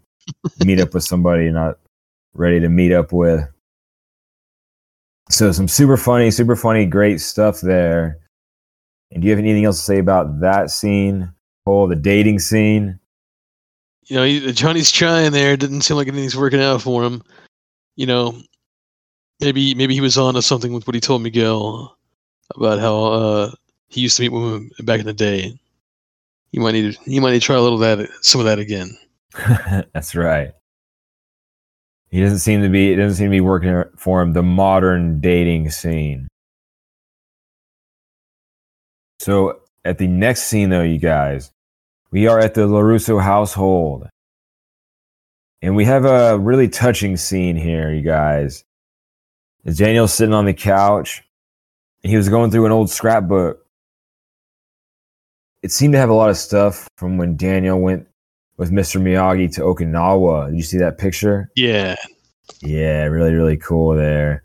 [0.66, 1.80] Meet up with somebody you're not
[2.34, 3.48] ready to meet up with.
[5.30, 8.20] So some super funny, super funny, great stuff there.
[9.12, 11.32] And do you have anything else to say about that scene?
[11.66, 13.00] Cole, the dating scene?
[14.06, 15.56] you know, Johnny's trying there.
[15.56, 17.24] Didn't seem like anything's working out for him.
[17.95, 18.41] You know,
[19.40, 21.95] maybe maybe he was on to something with what he told Miguel
[22.56, 23.52] about how uh,
[23.88, 25.58] he used to meet women back in the day.
[26.52, 28.60] He might need he might need to try a little of that some of that
[28.60, 28.98] again.
[29.94, 30.54] That's right.
[32.10, 32.92] He doesn't seem to be.
[32.92, 34.34] It doesn't seem to be working for him.
[34.34, 36.28] The modern dating scene.
[39.20, 41.52] So at the next scene, though, you guys,
[42.12, 44.08] we are at the LaRusso household,
[45.62, 48.64] and we have a really touching scene here, you guys.
[49.66, 51.24] As Daniel's sitting on the couch,
[52.04, 53.66] he was going through an old scrapbook.
[55.64, 58.08] It seemed to have a lot of stuff from when Daniel went
[58.64, 59.02] with Mr.
[59.02, 60.48] Miyagi to Okinawa.
[60.48, 61.49] Did you see that picture?
[61.57, 61.98] Yeah.
[62.61, 64.41] Yeah, really, really cool there.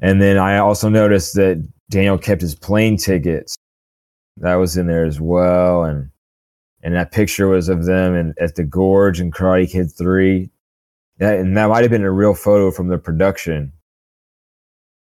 [0.00, 3.56] And then I also noticed that Daniel kept his plane tickets.
[4.36, 5.84] That was in there as well.
[5.84, 6.10] And
[6.82, 10.50] and that picture was of them and at the gorge in Karate Kid 3.
[11.16, 13.72] That, and that might have been a real photo from the production.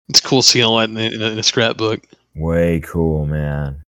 [0.08, 2.00] It's cool seeing all that in in in a scrapbook.
[2.34, 3.82] Way cool, man.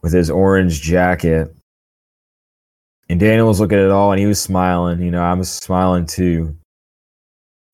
[0.00, 1.52] With his orange jacket.
[3.10, 5.02] And Daniel was looking at it all and he was smiling.
[5.02, 6.56] You know, I was smiling too.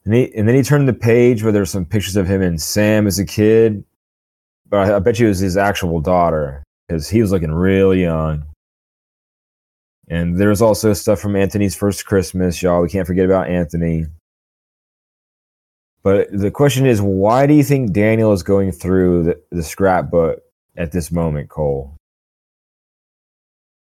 [0.07, 2.59] And, he, and then he turned the page where there's some pictures of him and
[2.59, 3.85] Sam as a kid.
[4.67, 7.95] But I, I bet you it was his actual daughter because he was looking real
[7.95, 8.47] young.
[10.09, 12.81] And there was also stuff from Anthony's first Christmas, y'all.
[12.81, 14.07] We can't forget about Anthony.
[16.03, 20.39] But the question is, why do you think Daniel is going through the, the scrapbook
[20.79, 21.96] at this moment, Cole?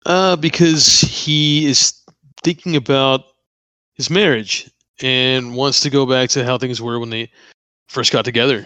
[0.06, 2.02] Uh, because he is
[2.44, 3.26] thinking about
[3.96, 4.70] his marriage
[5.02, 7.30] and wants to go back to how things were when they
[7.88, 8.66] first got together.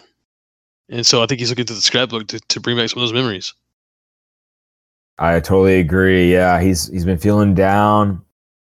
[0.89, 3.07] And so I think he's looking through the scrapbook to, to bring back some of
[3.07, 3.53] those memories.
[5.17, 6.31] I totally agree.
[6.31, 8.23] Yeah, he's he's been feeling down.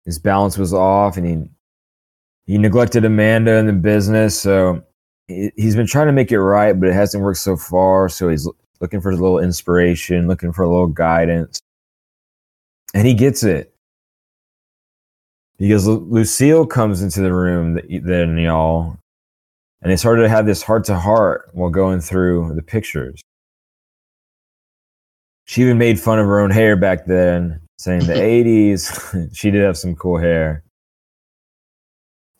[0.05, 4.39] His balance was off, and he he neglected Amanda in the business.
[4.39, 4.81] So
[5.27, 8.09] he, he's been trying to make it right, but it hasn't worked so far.
[8.09, 8.49] So he's
[8.81, 11.61] looking for a little inspiration, looking for a little guidance,
[12.93, 13.73] and he gets it
[15.57, 17.73] because Lu- Lucille comes into the room.
[17.75, 18.97] That, then y'all,
[19.81, 23.21] and they started to have this heart to heart while going through the pictures.
[25.45, 29.29] She even made fun of her own hair back then, saying the 80s.
[29.35, 30.63] she did have some cool hair.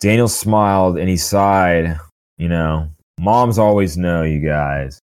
[0.00, 1.98] Daniel smiled and he sighed.
[2.38, 4.98] You know, moms always know, you guys.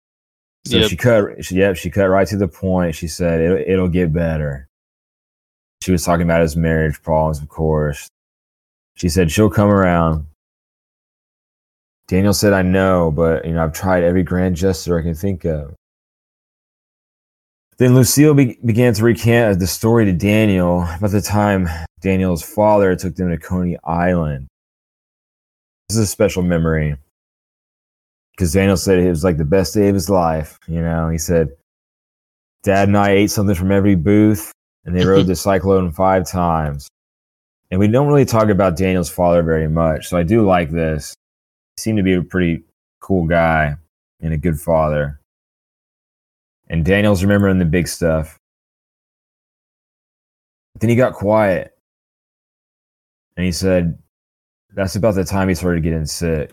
[0.67, 0.89] So Yep.
[0.89, 1.43] she cut.
[1.45, 2.93] She, yep, she cut right to the point.
[2.95, 4.67] She said, it'll, "It'll get better."
[5.83, 8.07] She was talking about his marriage problems, of course.
[8.95, 10.25] She said she'll come around.
[12.07, 15.43] Daniel said, "I know, but you know, I've tried every grand gesture I can think
[15.43, 15.73] of."
[17.79, 21.67] Then Lucille be- began to recant the story to Daniel about the time
[21.99, 24.47] Daniel's father took them to Coney Island.
[25.89, 26.95] This is a special memory
[28.31, 30.57] because Daniel said it was like the best day of his life.
[30.65, 31.49] You know, he said,
[32.63, 34.52] Dad and I ate something from every booth,
[34.85, 36.87] and they rode the cyclone five times.
[37.71, 41.15] And we don't really talk about Daniel's father very much, so I do like this.
[41.75, 42.63] He seemed to be a pretty
[42.99, 43.75] cool guy
[44.21, 45.19] and a good father.
[46.69, 48.37] And Daniel's remembering the big stuff.
[50.79, 51.75] Then he got quiet.
[53.37, 53.97] And he said,
[54.75, 56.51] That's about the time he started getting sick.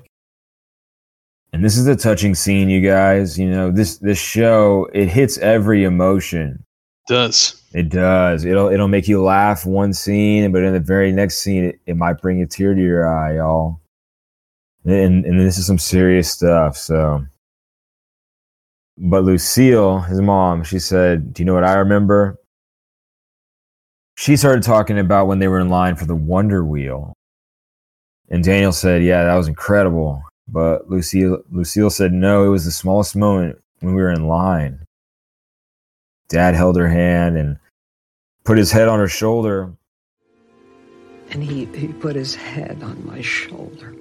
[1.52, 3.39] And this is a touching scene, you guys.
[3.39, 6.65] You know, this this show, it hits every emotion.
[7.11, 7.62] Does.
[7.74, 8.45] It does.
[8.45, 11.97] It'll it'll make you laugh one scene, but in the very next scene, it, it
[11.97, 13.81] might bring a tear to your eye, y'all.
[14.85, 16.77] And and this is some serious stuff.
[16.77, 17.24] So,
[18.97, 22.39] but Lucille, his mom, she said, "Do you know what I remember?"
[24.16, 27.12] She started talking about when they were in line for the Wonder Wheel,
[28.28, 32.73] and Daniel said, "Yeah, that was incredible." But Lucille Lucille said, "No, it was the
[32.73, 34.80] smallest moment when we were in line."
[36.31, 37.59] Dad held her hand and
[38.44, 39.73] put his head on her shoulder.
[41.31, 43.94] And he, he put his head on my shoulder.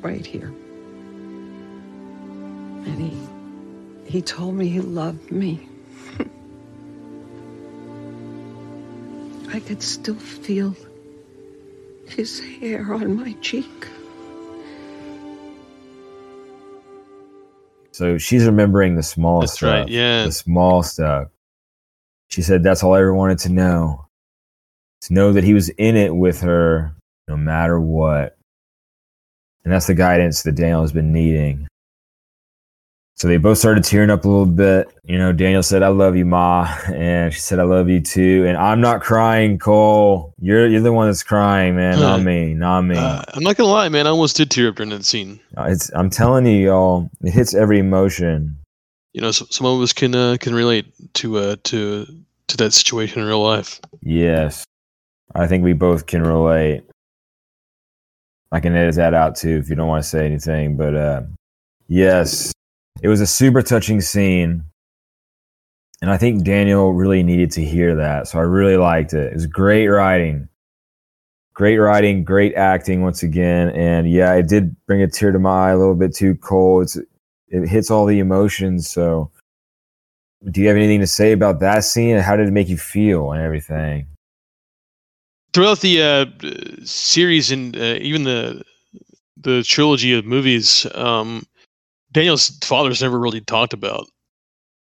[0.00, 0.52] Right here.
[2.84, 3.16] And he
[4.10, 5.68] he told me he loved me.
[9.54, 10.74] I could still feel
[12.06, 13.86] his hair on my cheek.
[18.02, 19.72] So she's remembering the small That's stuff.
[19.72, 20.24] right, yeah.
[20.24, 21.28] The small stuff.
[22.30, 24.06] She said that's all I ever wanted to know.
[25.02, 26.96] To know that he was in it with her
[27.28, 28.36] no matter what.
[29.62, 31.68] And that's the guidance that Daniel has been needing.
[33.22, 34.92] So they both started tearing up a little bit.
[35.04, 36.76] You know, Daniel said, I love you, Ma.
[36.92, 38.44] And she said, I love you too.
[38.48, 40.34] And I'm not crying, Cole.
[40.40, 42.00] You're you're the one that's crying, man.
[42.00, 42.52] Not me.
[42.52, 42.96] Not me.
[42.96, 44.08] Uh, I'm not gonna lie, man.
[44.08, 45.38] I almost did tear up during that scene.
[45.56, 48.58] it's I'm telling you, y'all, it hits every emotion.
[49.12, 52.06] You know, some of us can uh, can relate to uh, to
[52.48, 53.80] to that situation in real life.
[54.00, 54.64] Yes.
[55.32, 56.82] I think we both can relate.
[58.50, 60.76] I can edit that out too if you don't want to say anything.
[60.76, 61.22] But uh,
[61.86, 62.52] yes,
[63.00, 64.64] it was a super touching scene.
[66.00, 68.26] And I think Daniel really needed to hear that.
[68.28, 69.32] So I really liked it.
[69.32, 70.48] It was great writing.
[71.54, 73.70] Great writing, great acting once again.
[73.70, 76.82] And yeah, it did bring a tear to my eye a little bit too, Cole.
[76.82, 76.96] It's
[77.48, 78.88] it hits all the emotions.
[78.88, 79.30] So
[80.50, 83.30] do you have anything to say about that scene how did it make you feel
[83.32, 84.08] and everything?
[85.52, 86.26] throughout the uh,
[86.84, 88.62] series and uh, even the
[89.36, 91.44] the trilogy of movies, um,
[92.12, 94.06] Daniel's father's never really talked about.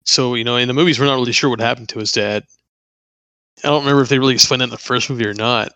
[0.03, 2.43] So you know, in the movies, we're not really sure what happened to his dad.
[3.63, 5.73] I don't remember if they really explained that in the first movie or not.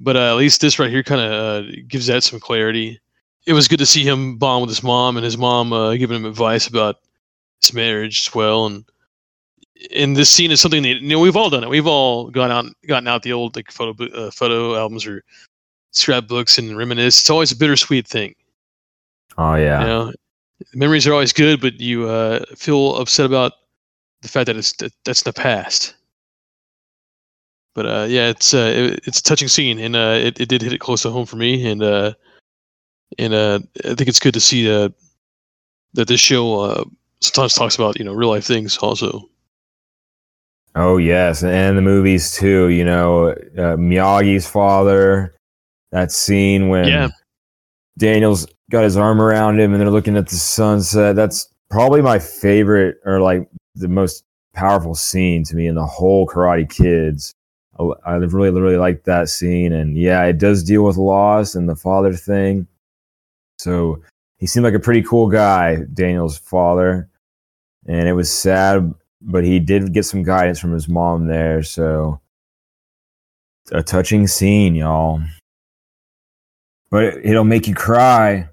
[0.00, 3.00] But uh, at least this right here kind of uh, gives that some clarity.
[3.46, 6.16] It was good to see him bond with his mom and his mom uh, giving
[6.16, 6.96] him advice about
[7.62, 8.66] his marriage as well.
[8.66, 8.84] And
[9.94, 11.70] and this scene is something that you know we've all done it.
[11.70, 15.22] We've all gone out, gotten out the old like photo uh, photo albums or
[15.92, 17.20] scrapbooks and reminisce.
[17.20, 18.34] It's always a bittersweet thing.
[19.38, 19.80] Oh yeah.
[19.80, 20.12] You know,
[20.74, 23.52] memories are always good, but you uh, feel upset about
[24.22, 25.94] the fact that it's that, that's the past.
[27.74, 30.62] But uh, yeah, it's uh, it, it's a touching scene, and uh, it, it did
[30.62, 32.14] hit it close to home for me, and uh,
[33.18, 34.88] and uh, I think it's good to see uh,
[35.92, 36.84] that this show uh,
[37.20, 39.28] sometimes talks about you know real life things also.
[40.74, 42.68] Oh yes, and the movies too.
[42.68, 45.34] You know, uh, Miyagi's father.
[45.92, 47.08] That scene when Yeah.
[47.98, 51.16] Daniel's got his arm around him and they're looking at the sunset.
[51.16, 54.24] That's probably my favorite, or like the most
[54.54, 57.32] powerful scene to me in the whole Karate Kids.
[58.06, 61.76] I, really, really like that scene, and yeah, it does deal with loss and the
[61.76, 62.66] father thing.
[63.58, 64.00] So
[64.38, 67.10] he seemed like a pretty cool guy, Daniel's father,
[67.86, 71.62] and it was sad but he did get some guidance from his mom there.
[71.62, 72.20] So
[73.72, 75.20] a touching scene, y'all.
[76.90, 78.48] But it, it'll make you cry,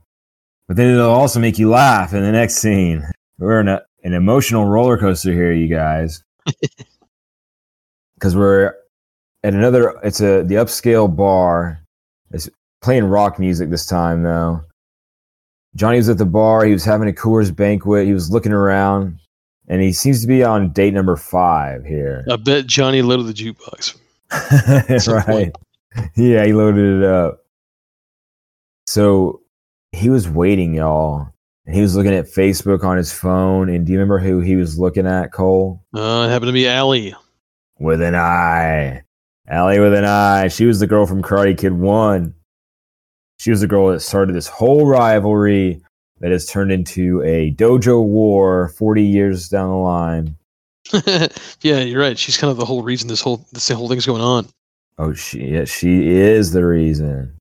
[0.68, 3.04] but then it'll also make you laugh in the next scene.
[3.38, 6.24] We're in a, an emotional roller coaster here, you guys,
[8.16, 8.74] because we're
[9.44, 10.00] at another.
[10.04, 11.84] It's a the upscale bar.
[12.32, 12.50] It's
[12.82, 14.62] playing rock music this time though.
[15.76, 16.66] Johnny was at the bar.
[16.66, 18.06] He was having a Coors banquet.
[18.06, 19.20] He was looking around
[19.68, 22.26] and he seems to be on date number five here.
[22.30, 23.98] I bet Johnny loaded the jukebox.
[25.30, 25.52] right.
[26.16, 27.43] Yeah, he loaded it up.
[28.88, 29.42] So
[29.92, 31.30] he was waiting, y'all.
[31.66, 33.70] And he was looking at Facebook on his phone.
[33.70, 35.82] And do you remember who he was looking at, Cole?
[35.96, 37.16] Uh, it happened to be Ali.
[37.80, 39.04] With an eye.
[39.50, 40.48] Ali with an eye.
[40.50, 42.34] She was the girl from Karate Kid 1.
[43.40, 45.82] She was the girl that started this whole rivalry
[46.20, 50.36] that has turned into a dojo war 40 years down the line.
[51.62, 52.18] yeah, you're right.
[52.18, 54.48] She's kind of the whole reason this whole this whole thing's going on.
[54.98, 57.34] Oh, she yeah, she is the reason.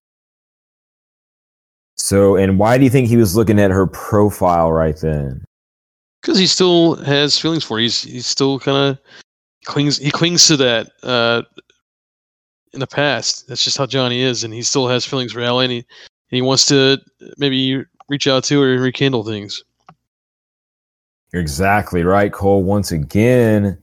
[2.13, 5.43] So, and why do you think he was looking at her profile right then?
[6.21, 7.81] Because he still has feelings for her.
[7.81, 8.99] He's he's still kind of
[9.65, 9.97] clings.
[9.97, 11.41] He clings to that uh,
[12.75, 13.49] in the past.
[13.49, 15.87] That's just how Johnny is, and he still has feelings for Ali, and he, and
[16.29, 16.99] he wants to
[17.39, 19.65] maybe reach out to her and rekindle things.
[21.33, 22.63] You're exactly right, Cole.
[22.63, 23.79] Once again,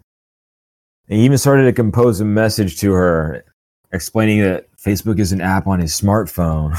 [1.08, 3.44] he even started to compose a message to her,
[3.92, 6.76] explaining that Facebook is an app on his smartphone.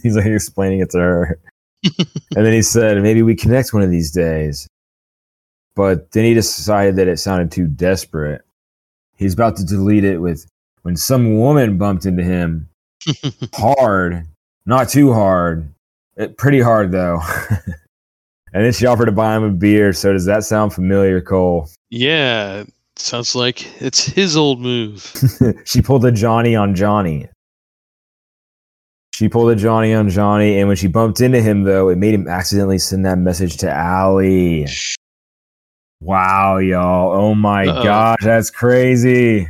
[0.02, 1.40] He's like explaining it to her,
[1.84, 4.66] and then he said, "Maybe we connect one of these days."
[5.74, 8.42] But then he decided that it sounded too desperate.
[9.16, 10.46] He's about to delete it with
[10.82, 12.68] when some woman bumped into him
[13.54, 14.26] hard,
[14.66, 15.72] not too hard,
[16.16, 17.20] it, pretty hard though.
[18.52, 19.92] and then she offered to buy him a beer.
[19.92, 21.68] So does that sound familiar, Cole?
[21.90, 22.64] Yeah,
[23.00, 25.12] sounds like it's his old move.
[25.64, 27.28] she pulled a Johnny on Johnny.
[29.14, 32.14] She pulled a Johnny on Johnny, and when she bumped into him, though, it made
[32.14, 34.66] him accidentally send that message to Ali.
[36.00, 37.12] Wow, y'all.
[37.12, 37.82] Oh my Uh-oh.
[37.82, 39.48] gosh, that's crazy.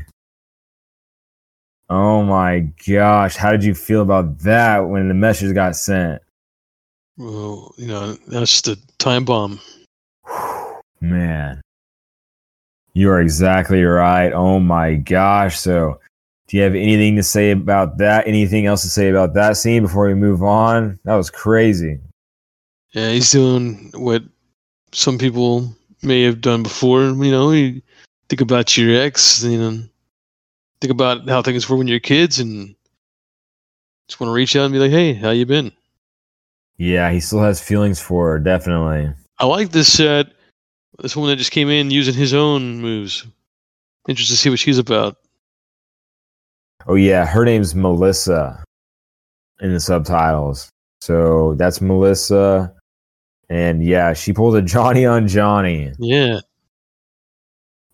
[1.90, 3.36] Oh my gosh.
[3.36, 6.22] How did you feel about that when the message got sent?
[7.18, 9.58] well, you know, that's just a time bomb.
[11.00, 11.60] Man.
[12.98, 14.32] You are exactly right.
[14.32, 15.56] Oh my gosh.
[15.56, 16.00] So,
[16.48, 18.26] do you have anything to say about that?
[18.26, 20.98] Anything else to say about that scene before we move on?
[21.04, 22.00] That was crazy.
[22.94, 24.24] Yeah, he's doing what
[24.90, 25.72] some people
[26.02, 27.02] may have done before.
[27.02, 27.80] You know, you
[28.28, 29.80] think about your ex, you know,
[30.80, 32.74] think about how things were when you're kids, and
[34.08, 35.70] just want to reach out and be like, "Hey, how you been?"
[36.78, 39.14] Yeah, he still has feelings for her, definitely.
[39.38, 40.24] I like this uh,
[41.00, 43.26] this woman that just came in using his own moves.
[44.08, 45.16] Interested to see what she's about.
[46.86, 48.64] Oh yeah, her name's Melissa.
[49.60, 50.68] in the subtitles.
[51.00, 52.72] So that's Melissa.
[53.50, 55.92] And yeah, she pulled a Johnny on Johnny.
[55.98, 56.40] Yeah.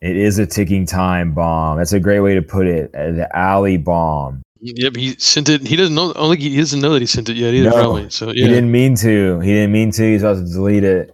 [0.00, 1.78] It is a ticking time bomb.
[1.78, 2.94] That's a great way to put it.
[2.94, 4.42] uh, The Ali bomb.
[4.60, 5.66] Yep, he sent it.
[5.66, 6.12] He doesn't know.
[6.12, 7.70] Think he, doesn't know that he sent it yet either.
[7.70, 8.10] No, Probably.
[8.10, 9.40] So He didn't mean to.
[9.40, 10.02] He didn't mean to.
[10.12, 11.13] He's about to delete it.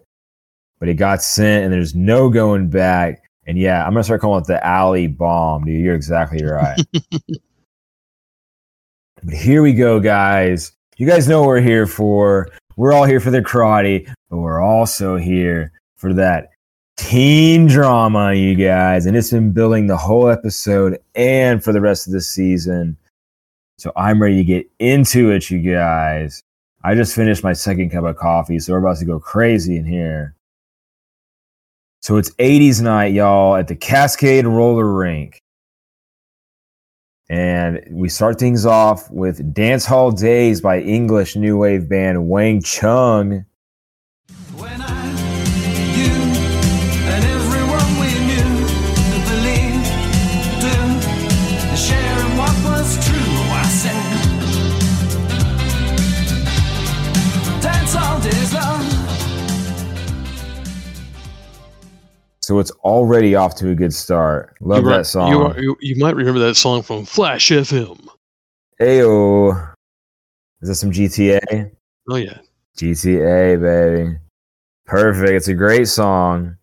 [0.81, 3.23] But it got sent and there's no going back.
[3.47, 5.81] And yeah, I'm gonna start calling it the alley bomb, dude.
[5.81, 6.81] You're exactly right.
[9.23, 10.73] but here we go, guys.
[10.97, 12.49] You guys know what we're here for.
[12.77, 16.51] We're all here for the karate, but we're also here for that
[16.97, 19.07] teen drama, you guys.
[19.07, 22.97] And it's been building the whole episode and for the rest of the season.
[23.79, 26.43] So I'm ready to get into it, you guys.
[26.85, 29.85] I just finished my second cup of coffee, so we're about to go crazy in
[29.85, 30.35] here.
[32.01, 35.43] So it's 80s night, y'all, at the Cascade Roller Rink.
[37.29, 42.63] And we start things off with Dance Hall Days by English new wave band Wang
[42.63, 43.45] Chung.
[62.51, 64.57] So it's already off to a good start.
[64.61, 65.31] Love that song.
[65.31, 68.09] You, are, you, you might remember that song from Flash FM.
[68.81, 69.73] Ayo.
[70.61, 71.71] Is that some GTA?
[72.09, 72.39] Oh yeah.
[72.77, 74.17] GTA, baby.
[74.85, 75.31] Perfect.
[75.31, 76.57] It's a great song.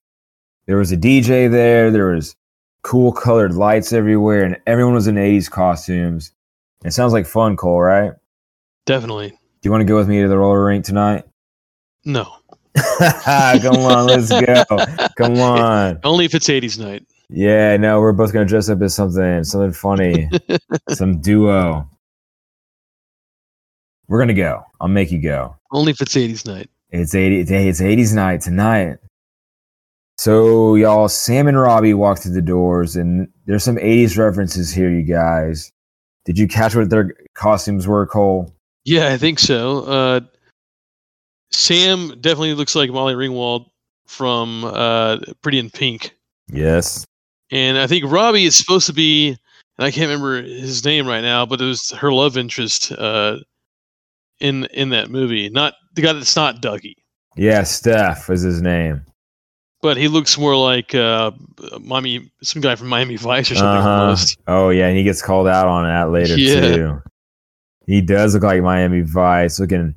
[0.65, 1.89] There was a DJ there.
[1.89, 2.35] There was
[2.81, 6.34] cool colored lights everywhere, and everyone was in 80s costumes.
[6.84, 8.11] It sounds like fun, Cole, right?
[8.85, 9.30] Definitely.
[9.30, 11.23] Do you want to go with me to the roller rink tonight?
[12.03, 12.36] No.
[13.62, 14.64] Come on, let's go.
[15.18, 15.99] Come on.
[16.04, 17.06] Only if it's 80s night.
[17.30, 20.30] Yeah, no, we're both gonna dress up as something, something funny,
[20.90, 21.90] some duo.
[24.08, 24.64] We're gonna go.
[24.80, 25.56] I'll make you go.
[25.72, 26.70] Only if it's 80s night.
[26.90, 28.98] It's 80 it's 80s night tonight.
[30.18, 34.90] So y'all, Sam and Robby walk through the doors and there's some 80s references here,
[34.90, 35.72] you guys.
[36.26, 38.54] Did you catch what their costumes were, Cole?
[38.86, 39.84] Yeah, I think so.
[39.84, 40.22] Uh,
[41.52, 43.69] Sam definitely looks like Molly Ringwald
[44.06, 46.11] from uh, Pretty in Pink.
[46.52, 47.06] Yes.
[47.52, 51.22] And I think Robby is supposed to be, and I can't remember his name right
[51.22, 53.38] now, but it was her love interest uh,
[54.40, 55.49] in in that movie.
[55.49, 56.98] Not the guy that's not Duckie,
[57.38, 59.02] Yeah, Steff is his name.
[59.82, 61.32] but he looks more like uh,
[61.80, 63.88] Miami, some guy from Miami Vice or something.
[63.88, 64.15] Uh-huh.
[64.48, 66.60] Oh yeah, and he gets called out on that later Yeah.
[66.76, 67.02] too.
[67.86, 69.95] He does look like Miami Vice, looking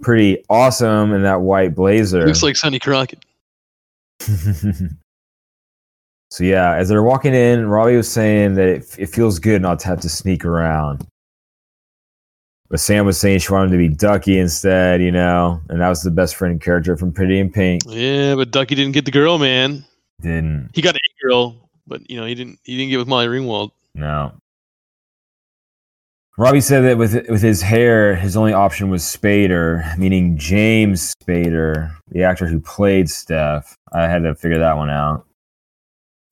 [0.00, 2.26] pretty awesome in that white blazer.
[2.26, 3.24] Looks like Sonny Crockett.
[4.20, 4.84] so
[6.40, 9.86] yeah, as they're walking in, Robby was saying that it, it feels good not to
[9.88, 11.06] have to sneak around.
[12.68, 15.88] But Sam was saying she wanted him to be Duckie instead, you know, and that
[15.88, 17.82] was the best friend character from Pretty in Pink.
[17.86, 19.84] Yeah, but Duckie didn't get the girl, man.
[20.20, 21.56] Didn't He got a girl,
[21.86, 22.60] but you know he didn't.
[22.62, 23.72] He didn't get with Molly Ringwald.
[23.94, 24.32] no.
[26.40, 31.94] Robby said that with with his hair, his only option was Spader, meaning James Spader,
[32.08, 33.74] the actor who played Steff.
[33.92, 35.26] I had to figure that one out.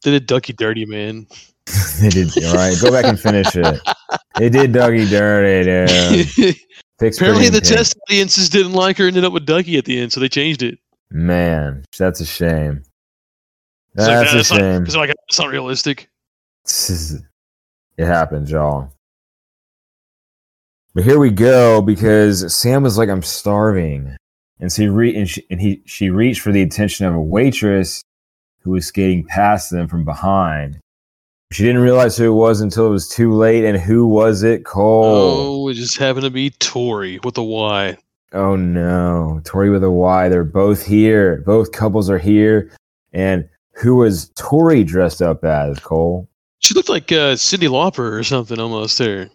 [0.01, 1.26] Did it Duckie dirty, man.
[2.01, 2.74] they did all right.
[2.80, 3.80] Go back and finish it.
[4.39, 6.56] They did Duckie dirty, dude.
[7.02, 7.64] Apparently, the Pink.
[7.64, 9.09] test audiences didn't like her.
[9.09, 10.78] Ended up with Duckie at the end, so they changed it.
[11.10, 12.85] Man, that's a shame.
[13.94, 14.85] It's like, That's "Nah, a shame.
[14.85, 16.09] Like it's not realistic.
[16.64, 18.93] It happens, y'all.
[20.94, 24.16] But here we go because Sam was like, "I'm starving,"
[24.59, 27.20] and so he re- and, she, and he she reached for the attention of a
[27.20, 28.02] waitress
[28.60, 30.78] who was skating past them from behind.
[31.52, 33.65] She didn't realize who it was until it was too late.
[33.65, 34.65] And who was it?
[34.65, 35.65] Cole.
[35.65, 37.97] Oh, it just happened to be Tory with a Y.
[38.32, 40.28] Oh no, Tory with a Y.
[40.28, 41.43] They're both here.
[41.47, 42.70] Both couples are here.
[43.12, 45.78] And who was Tory dressed up as?
[45.78, 46.28] Cole.
[46.59, 49.31] She looked like uh, Cyndi Lauper or something almost there.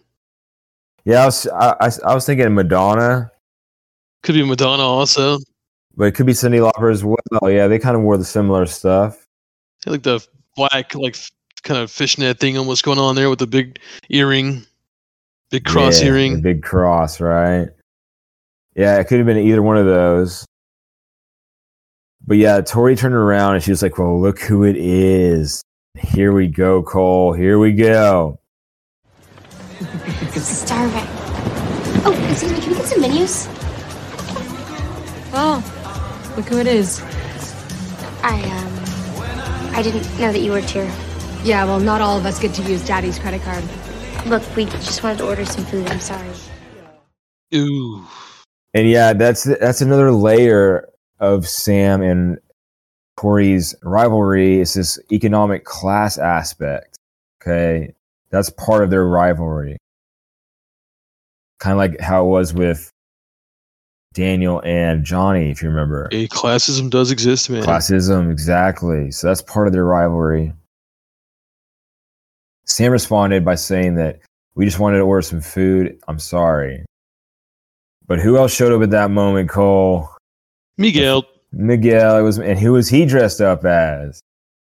[1.04, 3.30] Yeah, I was I, I, I was thinking Madonna,
[4.22, 5.38] Could be Madonna also.
[5.96, 7.16] but it could be Cyndi Lauper as well.
[7.50, 9.26] Yeah, they kind of wore the similar stuff.
[9.86, 10.26] Like the
[10.56, 11.16] black, like
[11.62, 13.78] kind of fishnet thing almost going on there with the big
[14.08, 14.64] earring,
[15.50, 16.40] big cross Yeah, earring.
[16.40, 17.68] big cross, right?
[18.74, 20.46] Yeah, it could have been either one of those.
[22.26, 25.62] But yeah, Tory turned around and she was like, "Well, look who it is!
[25.98, 27.34] Here we go, Cole.
[27.34, 28.40] Here we go."
[30.40, 31.08] Starving.
[32.06, 33.46] Oh, excuse me, can we get some menus?
[35.32, 37.00] Oh, look who it is.
[38.22, 40.90] I, um, I didn't know that you worked here.
[41.42, 43.64] Yeah, well, not all of us get to use Daddy's credit card.
[44.26, 45.86] Look, we just wanted to order some food.
[45.88, 46.30] I'm sorry.
[47.54, 48.06] Ooh.
[48.72, 50.88] And yeah, that's that's another layer
[51.20, 52.38] of Sam and
[53.18, 54.60] Tory's rivalry.
[54.60, 56.98] Is this economic class aspect?
[57.40, 57.94] Okay,
[58.34, 59.76] that's part of their rivalry.
[61.60, 62.90] Kind of like how it was with
[64.12, 66.08] Daniel and Johnny, if you remember.
[66.10, 67.62] A classism does exist, man.
[67.62, 69.12] Classism, exactly.
[69.12, 70.52] So that's part of their rivalry.
[72.66, 74.18] Sam responded by saying that
[74.56, 75.96] we just wanted to order some food.
[76.08, 76.84] I'm sorry.
[78.06, 80.08] But who else showed up at that moment, Cole?
[80.76, 81.24] Miguel.
[81.52, 82.18] Miguel.
[82.18, 84.18] It was, and who was he dressed up as?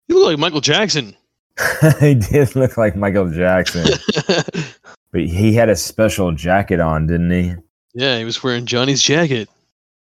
[0.09, 1.15] You look like Michael Jackson.
[1.99, 3.85] he did look like Michael Jackson,
[5.11, 7.55] but he had a special jacket on, didn't he?
[7.93, 9.49] Yeah, he was wearing Johnny's jacket.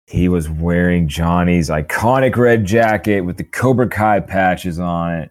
[0.06, 5.30] He was wearing Johnny's iconic red jacket with the Cobra Kai patches on it.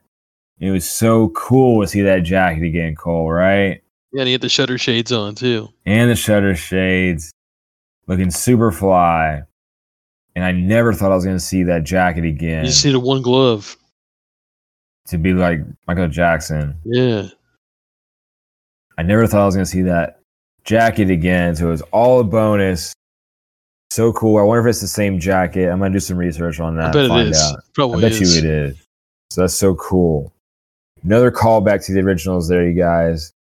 [0.59, 3.81] It was so cool to see that jacket again, Cole, right?
[4.11, 5.69] Yeah, and he had the shutter shades on too.
[5.85, 7.31] And the shutter shades,
[8.07, 9.43] looking super fly.
[10.35, 12.65] And I never thought I was going to see that jacket again.
[12.65, 13.77] You see the one glove.
[15.07, 16.77] To be like Michael Jackson.
[16.85, 17.27] Yeah.
[18.97, 20.21] I never thought I was going to see that
[20.63, 21.55] jacket again.
[21.55, 22.93] So it was all a bonus.
[23.89, 24.37] So cool.
[24.39, 25.69] I wonder if it's the same jacket.
[25.69, 26.89] I'm going to do some research on that.
[26.89, 27.41] I bet find it is.
[27.41, 27.59] Out.
[27.73, 28.35] Probably I bet is.
[28.35, 28.87] you it is.
[29.29, 30.33] So that's so cool.
[31.03, 33.33] Another callback to the originals there, you guys.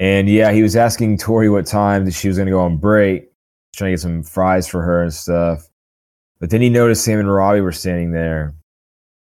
[0.00, 2.78] And yeah, he was asking Tory what time that she was going to go on
[2.78, 3.30] break,
[3.74, 5.68] trying to get some fries for her and stuff.
[6.40, 8.54] But then he noticed Sam and Robby were standing there.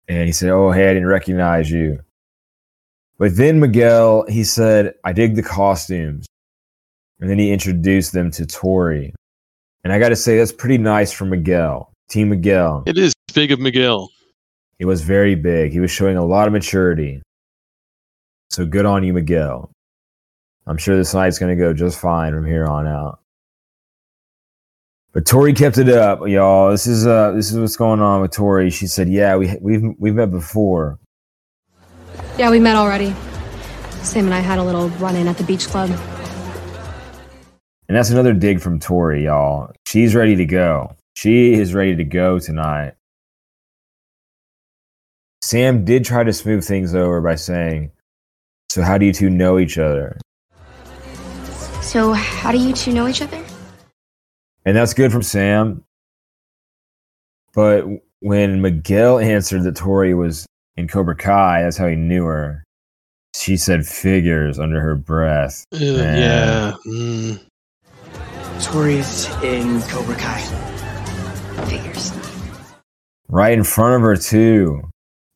[0.08, 2.00] And he said, Oh, hey, I didn't recognize you.
[3.18, 6.26] But then Miguel, he said, I dig the costumes.
[7.20, 9.12] And then he introduced them to Tory.
[9.82, 11.92] And I got to say, that's pretty nice for Miguel.
[12.08, 12.84] Team Miguel.
[12.86, 14.10] It is big of Miguel.
[14.78, 15.72] He was very big.
[15.72, 17.20] He was showing a lot of maturity.
[18.50, 19.70] So good on you, Miguel.
[20.66, 23.20] I'm sure this night's going to go just fine from here on out.
[25.12, 26.70] But Tory kept it up, y'all.
[26.70, 28.70] This is uh, this is what's going on with Tory.
[28.70, 30.98] She said, "Yeah, we we've we've met before."
[32.38, 33.14] Yeah, we met already.
[34.02, 35.90] Sam and I had a little run in at the beach club.
[37.88, 39.72] And that's another dig from Tory, y'all.
[39.86, 40.94] She's ready to go.
[41.16, 42.94] She is ready to go tonight.
[45.42, 47.90] Sam did try to smooth things over by saying,
[48.68, 50.18] So, how do you two know each other?
[51.80, 53.42] So, how do you two know each other?
[54.68, 55.82] And that's good from Sam.
[57.54, 57.86] But
[58.20, 60.44] when Miguel answered that Tory was
[60.76, 62.62] in Cobra Kai, that's how he knew her.
[63.34, 65.64] She said figures under her breath.
[65.72, 66.18] Uh, Man.
[66.18, 66.74] yeah.
[66.86, 67.40] Mm.
[68.62, 70.40] Tory's in Cobra Kai.
[71.64, 72.12] Figures.
[73.30, 74.82] Right in front of her, too.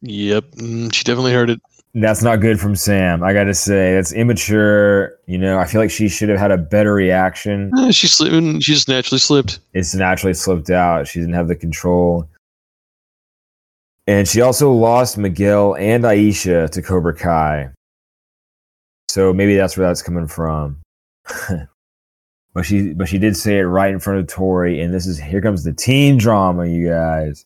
[0.03, 0.45] Yep.
[0.57, 1.63] Mm, she definitely heard it.
[1.95, 3.23] That's not good from Sam.
[3.23, 5.19] I got to say, that's immature.
[5.27, 7.71] You know, I feel like she should have had a better reaction.
[7.77, 8.63] Uh, she slipped.
[8.63, 9.59] She just naturally slipped.
[9.75, 11.07] It's naturally slipped out.
[11.07, 12.27] She didn't have the control.
[14.07, 17.71] And she also lost Miguel and Aisha to Cobra Kai.
[19.09, 20.81] So maybe that's where that's coming from.
[22.55, 25.19] but she but she did say it right in front of Tory, and this is
[25.19, 27.45] here comes the teen drama, you guys.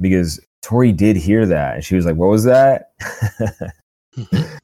[0.00, 2.92] Because Tory did hear that, and she was like, "What was that?"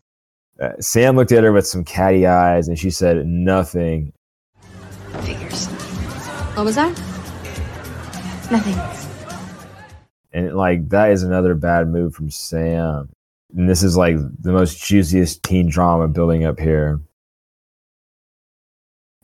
[0.59, 4.12] Uh, Sam looked at her with some catty eyes, and she said nothing.
[5.23, 5.66] Figures.
[6.56, 6.97] What was that?
[8.51, 8.97] Nothing.
[10.36, 13.09] And like that is another bad move from Sam.
[13.56, 17.01] And this is like the most juiciest teen drama building up here.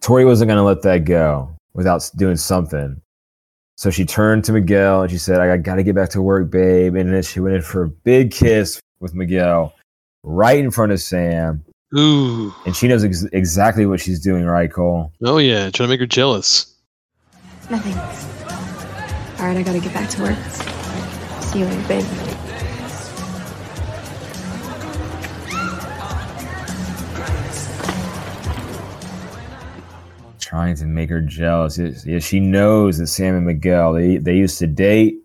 [0.00, 3.01] Tory wasn't going to let that go without doing something.
[3.76, 6.50] So she turned to Miguel and she said, I got to get back to work,
[6.50, 6.94] babe.
[6.94, 9.74] And then she went in for a big kiss with Miguel
[10.22, 11.64] right in front of Sam.
[11.96, 12.54] Ooh.
[12.64, 15.12] And she knows ex- exactly what she's doing, right, Cole?
[15.24, 16.74] Oh yeah, trying to make her jealous.
[17.70, 17.94] Nothing.
[19.40, 20.38] All right, I gotta get back to work.
[21.42, 22.51] See you later, babe.
[30.52, 31.78] Trying to make her jealous.
[31.78, 35.16] Yes, she knows that Sam and Miguel, they, they used to date.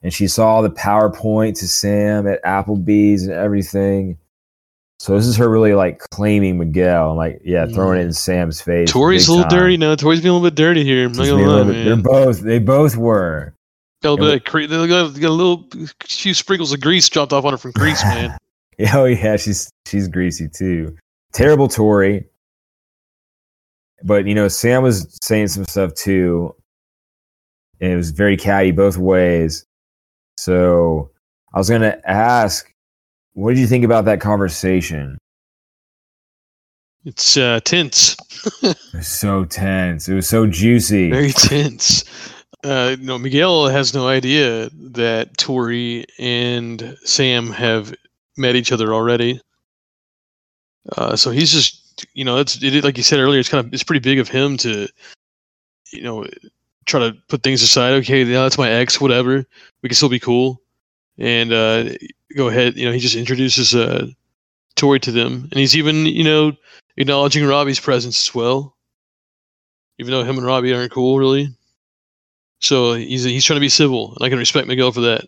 [0.00, 4.16] And she saw the PowerPoint to Sam at Applebee's and everything.
[5.00, 8.60] So this is her really like claiming Miguel and like, yeah, throwing it in Sam's
[8.60, 8.92] face.
[8.92, 9.58] Tory's a little time.
[9.58, 9.96] dirty now.
[9.96, 11.06] Tory's being a little bit dirty here.
[11.06, 13.52] I'm not gonna lie, bit- They're both, they both were.
[14.04, 15.66] Got a little bit cre- they got, got a little
[16.06, 18.38] few sprinkles of grease dropped off on her from Kreese, man.
[18.94, 20.96] Oh yeah, she's she's greasy too.
[21.32, 22.29] Terrible Tory.
[24.02, 26.54] But you know, Sam was saying some stuff too.
[27.80, 29.64] And it was very catty both ways.
[30.36, 31.10] So
[31.54, 32.72] I was gonna ask,
[33.34, 35.18] what did you think about that conversation?
[37.04, 38.16] It's uh, tense.
[38.62, 40.08] It was so tense.
[40.08, 41.10] It was so juicy.
[41.10, 42.04] Very tense.
[42.64, 47.94] Uh, no, Miguel has no idea that Tory and Sam have
[48.36, 49.40] met each other already.
[50.96, 53.40] Uh, so he's just, you know, that's it, like you said earlier.
[53.40, 54.88] It's kind of it's pretty big of him to,
[55.92, 56.26] you know,
[56.86, 57.92] try to put things aside.
[57.94, 59.00] Okay, yeah, that's my ex.
[59.00, 59.44] Whatever,
[59.82, 60.60] we can still be cool,
[61.18, 61.90] and uh,
[62.36, 62.76] go ahead.
[62.76, 64.06] You know, he just introduces uh,
[64.76, 66.52] Tory to them, and he's even, you know,
[66.96, 68.76] acknowledging Robby's presence as well,
[69.98, 71.48] even though him and Robby aren't cool really.
[72.60, 75.26] So he's he's trying to be civil, and I can respect Miguel for that.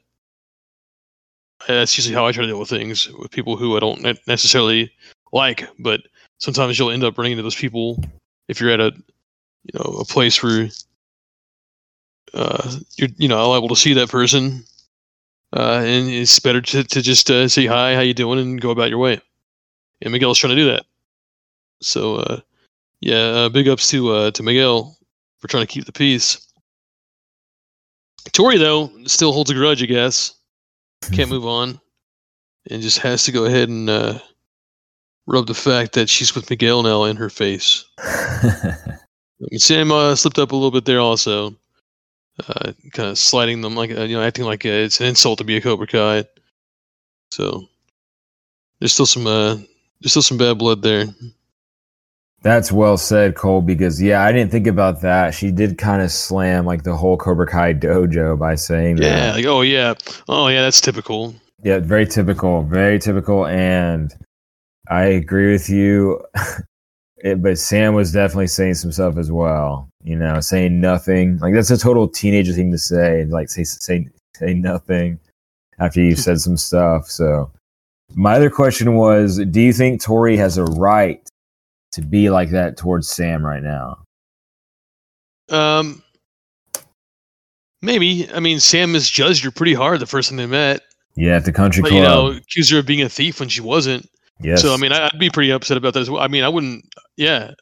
[1.67, 4.91] That's usually how I try to deal with things with people who I don't necessarily
[5.33, 6.03] like, but
[6.43, 8.03] sometimes you'll end up running into those people
[8.49, 8.93] if you're at a
[9.65, 10.69] you know a place where
[12.35, 14.65] uh, you're you know liable to see that person,
[15.57, 18.71] uh, and it's better to to just uh, say hi, how you doing, and go
[18.71, 19.21] about your way.
[20.03, 20.85] And Miguel's trying to do that.
[21.81, 22.41] So uh,
[23.01, 24.97] yeah, uh, big ups to uh, to Miguel
[25.39, 26.49] for trying to keep the peace.
[28.33, 30.35] Tory though still holds a grudge, I guess.
[31.13, 31.81] Can't move on,
[32.71, 34.19] and just has to go ahead and uh,
[35.27, 37.85] rub the fact that she's with Miguel now in her face.
[39.57, 41.55] Sam uh, slipped up a little bit there also,
[42.49, 45.39] uh, kind of sliding them like uh, you know, acting like uh, it's an insult
[45.39, 46.25] to be a Cobra Kai.
[47.31, 47.69] So
[48.79, 49.57] there's still some uh,
[50.01, 51.07] there's still some bad blood there.
[52.43, 55.33] That's well said, Cole, because yeah, I didn't think about that.
[55.33, 59.05] She did kind of slam like the whole Cobra Kai dojo by saying that.
[59.05, 59.95] Yeah, like oh yeah,
[60.29, 61.35] oh yeah, that's typical.
[61.63, 64.13] Yeah, very typical, very typical, and
[64.89, 66.21] I agree with you.
[67.19, 69.89] it, but Sam was definitely saying some stuff as well.
[70.03, 71.39] You know, saying nothing.
[71.39, 73.25] Like that's a total teenager thing to say.
[73.27, 75.19] Like say say say nothing
[75.79, 77.07] after you've said some stuff.
[77.09, 77.51] So
[78.15, 81.27] my other question was, do you think Tory has a right
[81.93, 84.03] to be like that towards Sam right now?
[85.49, 86.03] Um,
[87.83, 88.29] maybe.
[88.33, 90.83] I mean, Sam misjudged her pretty hard the first time they met.
[91.15, 92.03] Yeah, at the country But, club.
[92.03, 94.09] you know, accused her of being a thief when she wasn't.
[94.41, 94.63] Yes.
[94.63, 96.23] So I mean, I- I'd be pretty upset about that as well.
[96.23, 96.85] I mean, I wouldn't.
[97.17, 97.53] Yeah,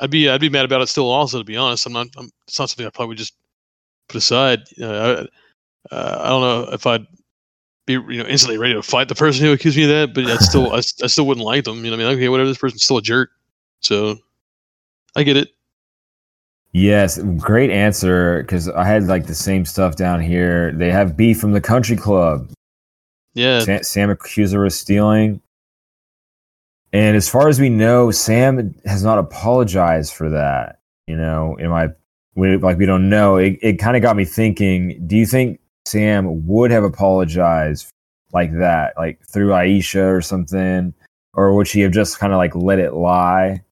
[0.00, 0.28] I'd be.
[0.28, 1.10] I'd be mad about it still.
[1.10, 2.08] Also, to be honest, I'm not.
[2.16, 3.34] I'm, it's not something I probably just
[4.08, 4.60] put aside.
[4.80, 5.24] Uh,
[5.90, 7.06] I, uh, I don't know if I'd
[7.86, 10.24] be you know instantly ready to fight the person who accused me of that, but
[10.30, 11.84] I still I still wouldn't like them.
[11.84, 12.48] You know, I mean, okay, whatever.
[12.48, 13.30] This person's still a jerk.
[13.80, 14.16] So
[15.16, 15.48] I get it.
[16.72, 18.42] Yes, great answer.
[18.42, 20.72] Because I had like the same stuff down here.
[20.72, 22.50] They have beef from the country club.
[23.34, 23.60] Yeah.
[23.60, 25.40] Sam, Sam accused her of stealing.
[26.94, 30.78] And as far as we know, Sam has not apologized for that.
[31.08, 31.88] You know, in my
[32.36, 33.36] we, like we don't know.
[33.36, 35.04] It, it kind of got me thinking.
[35.06, 37.88] Do you think Sam would have apologized
[38.32, 40.94] like that, like through Aisha or something,
[41.34, 43.62] or would she have just kind of like let it lie?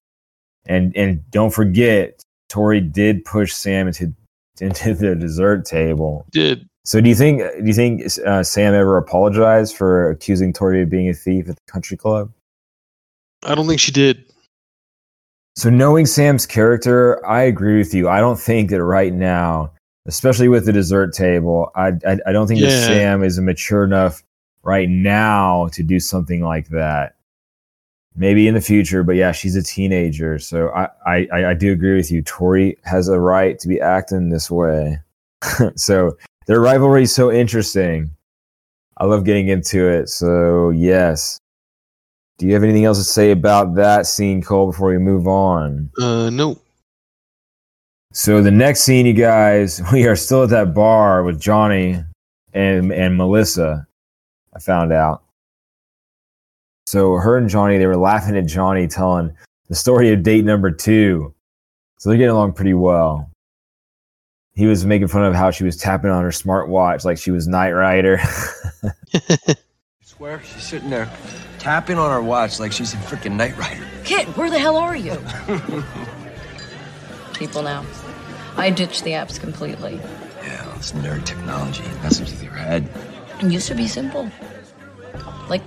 [0.66, 4.12] And and don't forget, Tory did push Sam into
[4.60, 6.26] into the dessert table.
[6.32, 10.82] Did So do you think do you think uh, Sam ever apologized for accusing Tory
[10.82, 12.32] of being a thief at the country club?
[13.42, 14.24] I don't think she did.
[15.56, 18.08] So knowing Sam's character, I agree with you.
[18.08, 19.72] I don't think that right now,
[20.06, 24.22] especially with the dessert table, I I, I don't think that Sam is mature enough
[24.62, 27.16] right now to do something like that.
[28.14, 30.88] Maybe in the future, but yeah, she's a teenager, so I,
[31.32, 32.22] I- I do agree with you.
[32.22, 34.98] Tory has a right to be acting this way.
[35.76, 36.16] so
[36.46, 38.10] their rivalry is so interesting.
[38.98, 40.08] I love getting into it.
[40.10, 41.38] So yes.
[42.42, 45.88] Do you have anything else to say about that scene, Cole, before we move on?
[45.96, 46.58] Uh, no.
[48.12, 52.02] So the next scene, you guys, we are still at that bar with Johnny
[52.52, 53.86] and and Melissa.
[54.52, 55.22] I found out.
[56.88, 59.32] So her and Johnny, they were laughing at Johnny telling
[59.68, 61.32] the story of date number two.
[62.00, 63.30] So they're getting along pretty well.
[64.54, 67.46] He was making fun of how she was tapping on her smartwatch like she was
[67.46, 68.18] Knight Rider.
[70.22, 71.10] Swear she's sitting there
[71.58, 73.84] tapping on her watch like she's a freaking Knight Rider.
[74.04, 75.20] Kid, where the hell are you?
[77.34, 77.84] People now.
[78.56, 80.00] I ditched the apps completely.
[80.44, 82.88] Yeah, all this nerd technology messes with your head.
[83.40, 84.30] It used to be simple.
[85.48, 85.62] Like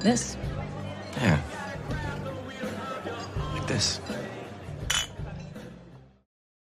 [0.00, 0.36] this.
[1.18, 1.40] Yeah.
[3.54, 4.00] Like this.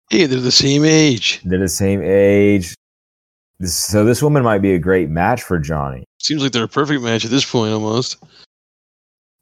[0.09, 1.43] Hey, they're the same age.
[1.45, 2.75] They're the same age.
[3.63, 6.05] This, so this woman might be a great match for Johnny.
[6.21, 8.17] Seems like they're a perfect match at this point, almost.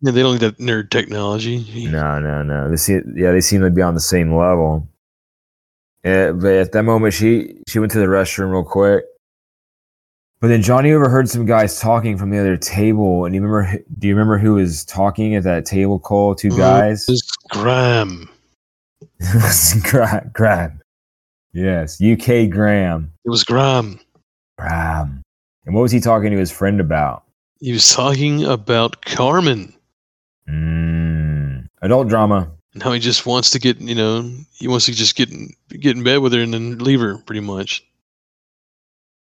[0.03, 1.89] Yeah, they don't need that nerd technology.
[1.91, 2.69] No, no, no.
[2.69, 4.87] They see, yeah, they seem to be on the same level.
[6.05, 9.05] Yeah, but at that moment, she she went to the restroom real quick,
[10.43, 13.83] But then Johnny overheard some guys talking from the other table, and you remember?
[13.99, 15.99] Do you remember who was talking at that table?
[15.99, 17.09] Cole, two uh, guys.
[17.09, 17.23] It was
[17.53, 18.29] Graham.
[19.21, 20.81] It was Gra- Graham.
[21.55, 23.11] Yes, UK Graham.
[23.25, 23.99] It was Graham.
[24.61, 25.23] Graham.
[25.67, 27.25] And what was he talking to his friend about?
[27.61, 29.75] He was talking about Carmen
[30.49, 32.51] Mm, adult drama.
[32.75, 34.29] and how he just wants to get, you know,
[34.59, 37.19] he wants to just get in, get in bed with her and then leave her,
[37.19, 37.85] pretty much.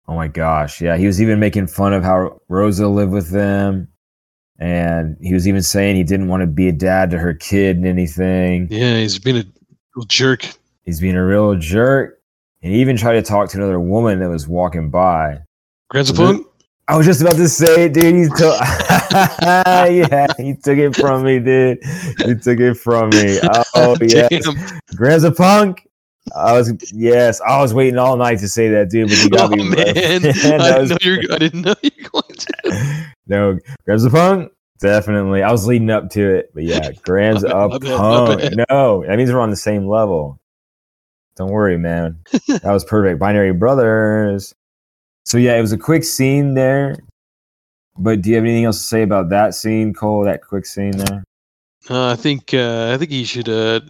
[0.09, 0.81] Oh my gosh.
[0.81, 3.89] Yeah, he was even making fun of how Rosa lived with them.
[4.59, 7.77] And he was even saying he didn't want to be a dad to her kid
[7.77, 8.69] and anything.
[8.71, 9.45] Yeah, he's been a
[9.97, 10.47] real jerk.
[10.85, 12.20] He's being a real jerk.
[12.63, 15.41] And he even tried to talk to another woman that was walking by.
[15.93, 16.47] Punk.
[16.89, 18.15] I was just about to say it, dude.
[18.15, 18.61] He took,
[19.43, 21.79] yeah, he took it from me, dude.
[22.25, 23.39] He took it from me.
[23.75, 24.29] Oh yeah,
[24.97, 25.87] Graham's a punk.
[26.37, 29.09] I was yes, I was waiting all night to say that, dude.
[29.09, 29.69] But you got Oh me.
[29.71, 29.75] man,
[30.23, 31.33] That I was- didn't know you're.
[31.33, 33.07] I didn't know you were going to.
[33.27, 34.53] no, Graham's a punk.
[34.81, 37.97] Definitely, I was leading up to it, but yeah, Graham's a bad, my bad, my
[37.97, 38.41] punk.
[38.41, 38.65] bad.
[38.71, 40.40] No, that means we're on the same level.
[41.37, 42.19] Don't worry, man.
[42.49, 43.19] that was perfect.
[43.19, 44.55] Binary Brothers.
[45.25, 46.99] So yeah, it was a quick scene there.
[47.99, 50.25] But do you have anything else to say about that scene, Cole?
[50.25, 51.25] That quick scene there?
[51.89, 52.55] Uh, I think.
[52.55, 53.81] Uh, I think he should uh,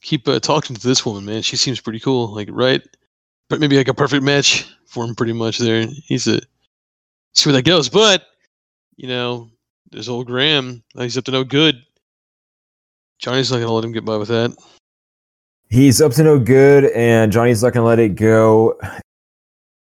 [0.00, 1.42] keep uh, talking to this woman, man.
[1.42, 2.34] She seems pretty cool.
[2.34, 2.82] Like, right?
[3.48, 5.58] But maybe like a perfect match for him, pretty much.
[5.58, 6.40] There, he's a.
[7.34, 8.26] See where that goes, but
[8.96, 9.50] you know,
[9.90, 10.82] there's old Graham.
[10.96, 11.82] He's up to no good.
[13.18, 14.54] Johnny's not gonna let him get by with that.
[15.72, 18.78] He's up to no good, and Johnny's not gonna let it go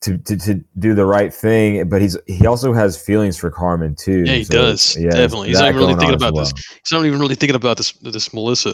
[0.01, 1.87] to, to, to do the right thing.
[1.91, 4.25] But he's he also has feelings for Carmen too.
[4.25, 4.97] Yeah, he So, does.
[4.97, 5.49] yeah, definitely.
[5.49, 6.45] He's not even really thinking about well.
[6.47, 6.55] this.
[6.83, 7.93] He's not even really thinking about this.
[8.01, 8.73] This Melissa.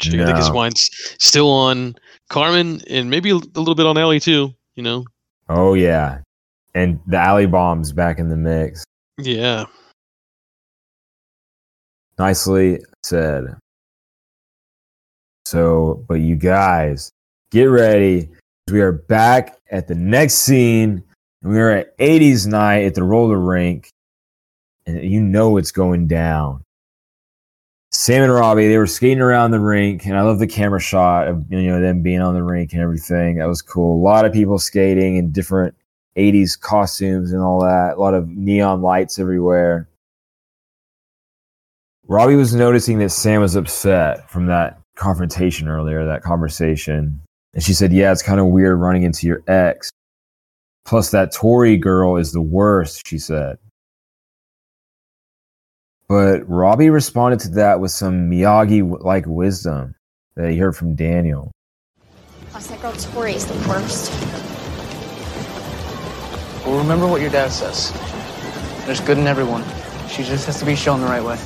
[0.00, 0.20] chick.
[0.20, 0.90] I think his mind's
[1.20, 1.94] still on
[2.30, 4.52] Carmen and maybe a little bit on Ellie too.
[4.74, 5.04] You know.
[5.48, 6.18] Oh yeah,
[6.74, 8.82] and the alley bombs back in the mix.
[9.18, 9.66] Yeah.
[12.18, 13.56] Nicely said.
[15.46, 17.10] So, but you guys,
[17.50, 18.28] get ready.
[18.70, 21.02] We are back at the next scene.
[21.42, 23.90] We are at 80s night at the roller rink.
[24.86, 26.62] And you know it's going down.
[27.90, 31.28] Sam and Robby, they were skating around the rink, and I love the camera shot
[31.28, 33.36] of you know them being on the rink and everything.
[33.36, 33.96] That was cool.
[33.96, 35.76] A lot of people skating in different
[36.16, 37.94] 80s costumes and all that.
[37.96, 39.88] A lot of neon lights everywhere.
[42.06, 47.20] Robby was noticing that Sam was upset from that confrontation earlier, that conversation.
[47.52, 49.90] And she said, Yeah, it's kind of weird running into your ex.
[50.84, 53.56] Plus, that Tory girl is the worst, she said.
[56.08, 59.94] But Robby responded to that with some Miyagi like wisdom
[60.36, 61.50] that he heard from Daniel.
[62.50, 64.12] Plus, that girl Tory is the worst.
[66.66, 67.92] Well, remember what your dad says.
[68.86, 69.64] There's good in everyone.
[70.08, 71.38] She just has to be shown the right way.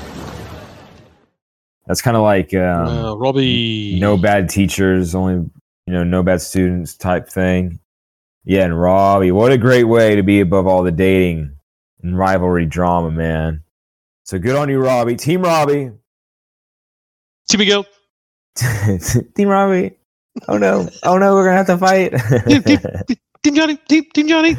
[1.88, 3.98] That's kind of like um, Uh, Robby.
[3.98, 5.50] no bad teachers, only
[5.86, 7.80] you know, no bad students type thing.
[8.44, 11.56] Yeah, and Robby, what a great way to be above all the dating
[12.02, 13.62] and rivalry drama, man.
[14.24, 15.16] So good on you, Robby.
[15.16, 15.90] Team Robby.
[17.48, 17.86] Team Miguel.
[19.34, 19.92] Team Robby.
[20.46, 20.88] Oh no.
[21.02, 22.12] Oh no, we're gonna have to fight.
[23.42, 23.76] Team Johnny.
[23.88, 24.56] Team, team Johnny.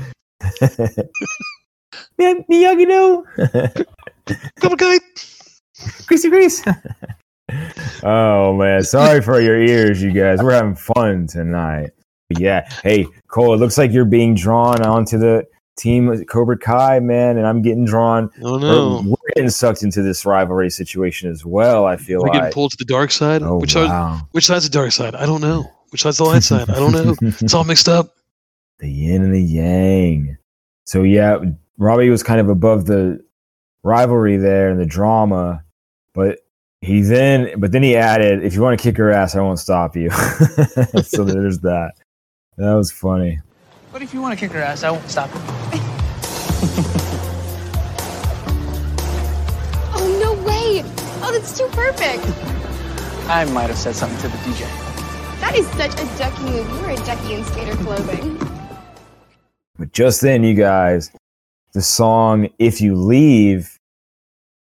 [2.17, 3.25] Mi- Miyagi-Do.
[4.61, 4.99] Cobra Kai.
[6.07, 6.63] Greasy grease.
[8.03, 10.39] oh man, sorry for your ears, you guys.
[10.41, 11.91] We're having fun tonight.
[12.37, 12.69] Yeah.
[12.83, 15.47] Hey, Cole, it looks like you're being drawn onto the
[15.77, 18.29] team Cobra Kai, man, and I'm getting drawn.
[18.43, 19.03] Oh We're, no.
[19.05, 21.85] we're getting sucked into this rivalry situation as well.
[21.85, 23.41] I feel like We're getting pulled to the dark side.
[23.41, 24.17] Oh, which wow.
[24.17, 24.27] side?
[24.31, 25.15] Which side's the dark side?
[25.15, 25.71] I don't know.
[25.89, 26.69] Which side's the light side?
[26.69, 27.15] I don't know.
[27.41, 28.13] It's all mixed up.
[28.79, 30.37] the yin and the yang.
[30.85, 31.39] So yeah,
[31.77, 33.23] Robby was kind of above the
[33.83, 35.63] rivalry there and the drama,
[36.13, 36.39] but
[36.81, 39.59] he then but then he added, if you want to kick her ass, I won't
[39.59, 40.09] stop you.
[41.03, 41.93] so there's that.
[42.57, 43.39] That was funny.
[43.91, 45.41] But if you want to kick her ass, I won't stop you.
[50.01, 50.81] Oh, no way!
[51.21, 52.23] Oh, that's too perfect!
[53.27, 54.61] I might have said something to the DJ.
[55.41, 56.69] That is such a ducky move.
[56.79, 58.37] You're a ducky in Spader clothing.
[59.77, 61.11] But just then, you guys,
[61.73, 63.78] the song If You Leave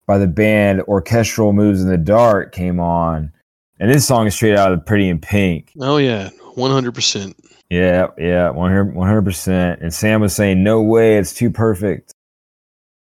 [0.07, 3.31] by the band Orchestral Moves in the Dark came on.
[3.79, 5.71] And this song is straight out of Pretty in Pink.
[5.79, 7.35] Oh yeah, one hundred percent.
[7.69, 9.81] Yeah, yeah, 100 percent.
[9.81, 12.13] And Sam was saying, "No way, it's too perfect."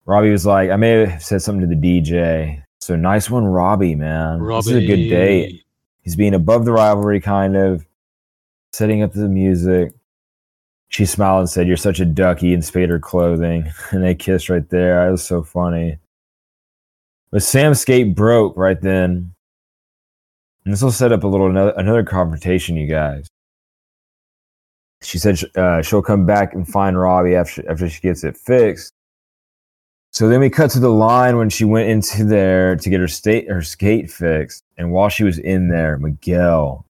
[0.05, 3.95] Robby was like, "I may have said something to the DJ." So nice one, Robby,
[3.95, 4.45] man.
[4.45, 5.63] This is a good date.
[6.01, 7.85] He's being above the rivalry, kind of
[8.73, 9.93] setting up the music,
[10.89, 13.71] she smiled and said, You're such a ducky in Spader clothing.
[13.91, 15.07] And they kissed right there.
[15.07, 15.97] It was so funny.
[17.33, 19.33] But Sam's skate broke right then.
[20.63, 23.27] And this will set up a little another, another confrontation, you guys.
[25.01, 28.93] She said uh, she'll come back and find Robby after after she gets it fixed.
[30.11, 33.07] So then we cut to the line when she went into there to get her
[33.07, 36.85] state her skate fixed, and while she was in there, Miguel,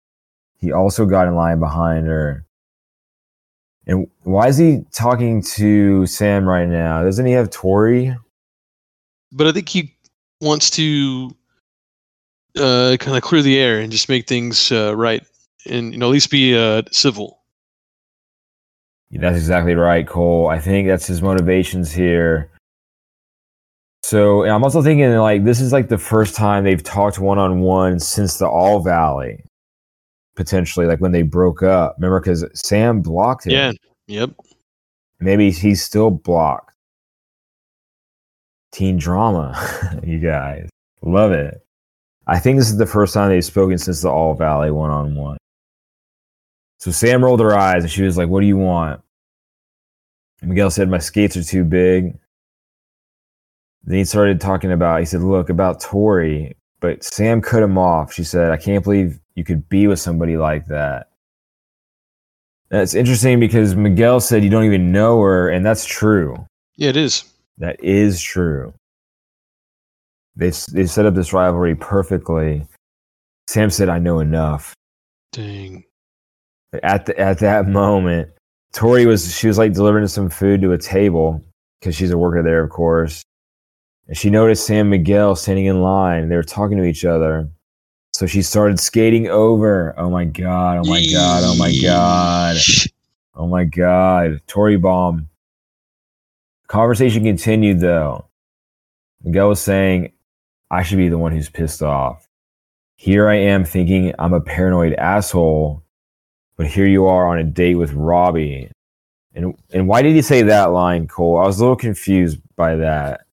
[0.58, 2.46] he also got in line behind her.
[3.88, 7.02] And why is he talking to Sam right now?
[7.02, 8.16] Doesn't he have Tory?
[9.32, 9.93] But I think he
[10.44, 11.36] wants to
[12.58, 15.26] uh, kind of clear the air and just make things uh, right,
[15.66, 17.40] and you know at least be uh, civil.
[19.12, 20.48] That's exactly right, Cole.
[20.48, 22.50] I think that's his motivations here.
[24.02, 27.38] So and I'm also thinking like this is like the first time they've talked one
[27.38, 29.44] on one since the All Valley,
[30.36, 31.96] potentially like when they broke up.
[31.98, 33.54] Remember, because Sam blocked him.
[33.54, 33.72] Yeah.
[34.08, 34.32] Yep.
[35.20, 36.73] Maybe he's still blocked.
[38.74, 39.56] Teen drama,
[40.04, 40.68] you guys
[41.04, 41.64] love it.
[42.26, 45.16] I think this is the first time they've spoken since the All Valley one on
[45.16, 45.38] one.
[46.80, 49.02] So Sam rolled her eyes and she was like, "What do you want?"
[50.42, 52.18] Miguel said, "My skates are too big."
[53.84, 55.00] Then he started talking about.
[55.02, 58.12] He said, "Look about Tory," but Sam cut him off.
[58.12, 61.10] She said, "I can't believe you could be with somebody like that."
[62.70, 66.48] That's interesting because Miguel said you don't even know her, and that's true.
[66.76, 67.33] Yeah, it is.
[67.58, 68.74] That is true.
[70.36, 72.66] They they set up this rivalry perfectly.
[73.48, 74.74] Sam said, "I know enough."
[75.32, 75.84] Dang.
[76.82, 78.30] At the, at that moment,
[78.72, 81.44] Tory was she was like delivering some food to a table
[81.80, 83.24] because she's a worker there, of course.
[84.08, 86.30] And she noticed Sam Miguel standing in line.
[86.30, 87.50] They were talking to each other.
[88.14, 89.94] So she started skating over.
[89.98, 90.80] Oh my god!
[90.80, 91.44] Oh my god!
[91.46, 92.58] Oh my god!
[93.36, 94.42] Oh my god!
[94.48, 95.30] Tory bomb.
[96.74, 98.26] Conversation continued though.
[99.22, 100.12] Miguel was saying,
[100.72, 102.28] I should be the one who's pissed off.
[102.96, 105.84] Here I am thinking I'm a paranoid asshole,
[106.58, 108.72] but here you are on a date with Robby.
[109.36, 111.38] And and why did he say that line, Cole?
[111.38, 113.28] I was a little confused by that.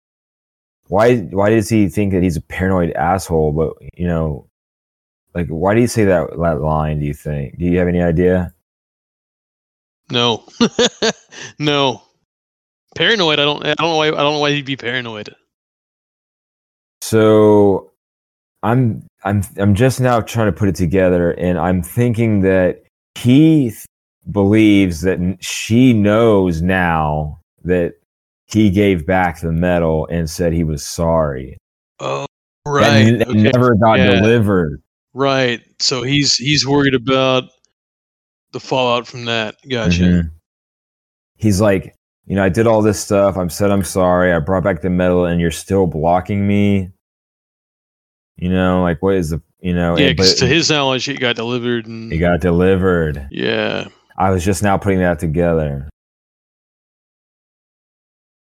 [0.89, 3.53] Why why does he think that he's a paranoid asshole?
[3.53, 4.51] But you know,
[5.35, 7.01] like why did he say that that line?
[7.01, 7.57] Do you think?
[7.57, 8.53] Do you have any idea?
[10.11, 10.45] No.
[11.59, 12.03] no.
[12.97, 13.39] Paranoid.
[13.39, 13.65] I don't.
[13.65, 14.09] I don't know why.
[14.09, 15.35] I don't know why he'd be paranoid.
[17.03, 17.91] So
[18.63, 22.83] I'm I'm I'm just now trying to put it together, and I'm thinking that
[23.17, 23.87] he th-
[24.31, 27.95] believes that n- she knows now that
[28.47, 31.57] he gave back the medal and said he was sorry.
[32.01, 32.27] Oh,
[32.67, 33.07] That right.
[33.07, 33.43] n- that okay.
[33.43, 34.21] never got Yeah.
[34.21, 34.83] delivered.
[35.15, 35.61] Right.
[35.79, 37.45] So he's he's worried about
[38.53, 39.57] the fallout from that.
[39.69, 40.03] Gotcha.
[40.03, 40.31] Mhm.
[41.37, 41.95] He's like,
[42.27, 43.37] you know, I did all this stuff.
[43.37, 44.33] I'm said I'm sorry.
[44.33, 46.91] I brought back the medal, and you're still blocking me.
[48.37, 49.97] You know, like what is the you know?
[49.99, 51.87] Yeah, and- because but to his knowledge, it got delivered.
[51.87, 53.29] And it got delivered.
[53.31, 53.89] yeah.
[54.19, 55.89] I was just now putting that together.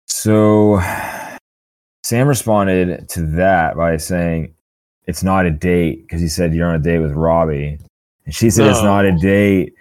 [0.07, 0.81] So
[2.03, 4.53] Sam responded to that by saying,
[5.05, 7.79] It's not a date because he said you're on a date with Robby.
[8.25, 9.73] And she said, It's not a date.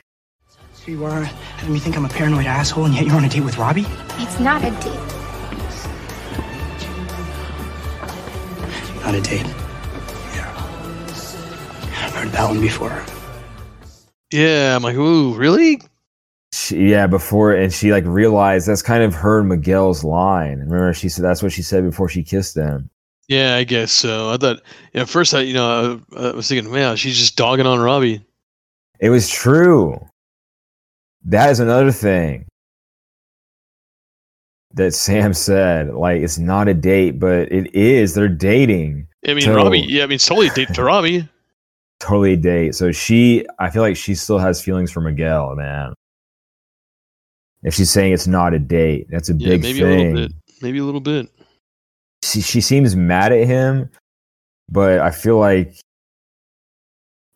[0.91, 3.29] So you are having me think I'm a paranoid asshole, and yet you're on a
[3.29, 3.87] date with Robby?
[4.19, 4.85] It's not a date.
[9.01, 9.47] Not a date.
[10.35, 10.53] Yeah.
[11.95, 13.05] I've heard that one before.
[14.33, 14.75] Yeah.
[14.75, 15.81] I'm like, ooh, really?
[16.53, 20.59] She, yeah, before, and she like realized that's kind of her and Miguel's line.
[20.59, 22.91] Remember, she said that's what she said before she kissed him.
[23.29, 24.31] Yeah, I guess so.
[24.31, 24.57] I thought
[24.93, 27.67] you know, at first I you know I, I was thinking, man, she's just dogging
[27.67, 28.27] on Robby.
[28.99, 30.05] It was true.
[31.25, 32.47] That is another thing
[34.75, 35.93] that Sam said.
[35.95, 38.15] Like, it's not a date, but it is.
[38.15, 39.07] They're dating.
[39.27, 39.81] I mean, So- Robby.
[39.81, 41.29] Yeah, I mean, totally a date to Robby.
[42.01, 42.75] totally a date.
[42.75, 45.93] So she, I feel like she still has feelings for Miguel, man.
[47.63, 50.15] If she's saying it's not a date, that's a Yeah, big maybe a thing.
[50.15, 50.37] little bit.
[50.63, 51.29] Maybe a little bit.
[52.25, 53.91] She, she seems mad at him,
[54.71, 55.75] but I feel like,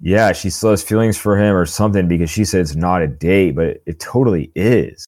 [0.00, 3.06] yeah, she still has feelings for him or something because she said it's not a
[3.06, 5.06] date, but it totally is.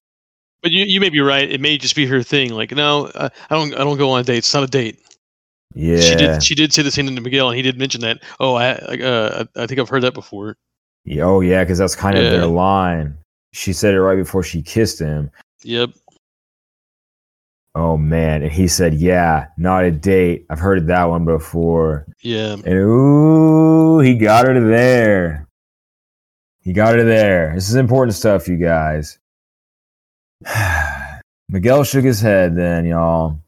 [0.62, 1.50] But you, you may be right.
[1.50, 2.52] It may just be her thing.
[2.52, 4.46] Like, no, I, don't I don't go on dates.
[4.48, 5.00] It's not a date.
[5.74, 6.00] Yeah.
[6.00, 8.22] She did she did say the same thing to Miguel, and he did mention that.
[8.40, 10.56] Oh, I I, uh, I think I've heard that before.
[11.04, 12.30] Yeah, Oh, yeah, because that's kind of Yeah.
[12.30, 13.16] their line.
[13.52, 15.30] She said it right before she kissed him.
[15.62, 15.90] Yep.
[17.76, 18.42] Oh, man.
[18.42, 20.46] And he said, yeah, not a date.
[20.48, 22.06] I've heard that one before.
[22.22, 22.54] Yeah.
[22.54, 25.46] And ooh, he got her there.
[26.60, 27.52] He got her there.
[27.54, 29.18] This is important stuff, you guys.
[31.50, 33.38] Miguel shook his head then, y'all,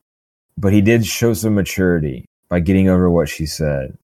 [0.59, 3.97] but he did show some maturity by getting over what she said.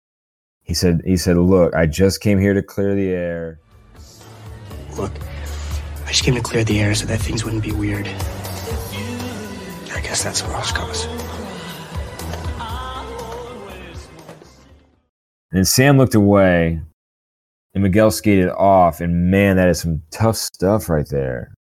[0.62, 3.60] He said, "He said, look, I just came here to clear the air."
[4.96, 5.12] Look,
[6.06, 8.08] I just came to clear the air so that things wouldn't be weird.
[10.04, 11.08] Guess that's a cause.
[15.50, 16.80] And Sam looked away,
[17.74, 19.00] and Miguel skated off.
[19.00, 21.54] And man, that is some tough stuff right there.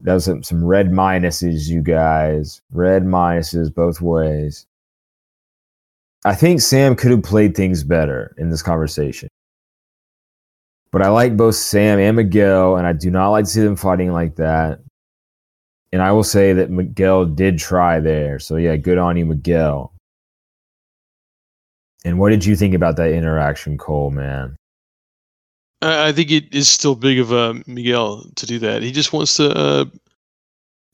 [0.00, 2.60] That was some, some red minuses, you guys.
[2.72, 4.66] Red minuses both ways.
[6.24, 9.28] I think Sam could have played things better in this conversation.
[10.90, 13.76] But I like both Sam and Miguel, and I do not like to see them
[13.76, 14.80] fighting like that.
[15.92, 18.38] And I will say that Miguel did try there.
[18.38, 19.92] So, yeah, good on you, Miguel.
[22.04, 24.56] And what did you think about that interaction, Cole, man?
[25.82, 28.82] I, think it is still big of uh, Miguel to do that.
[28.82, 29.84] He just wants to, uh,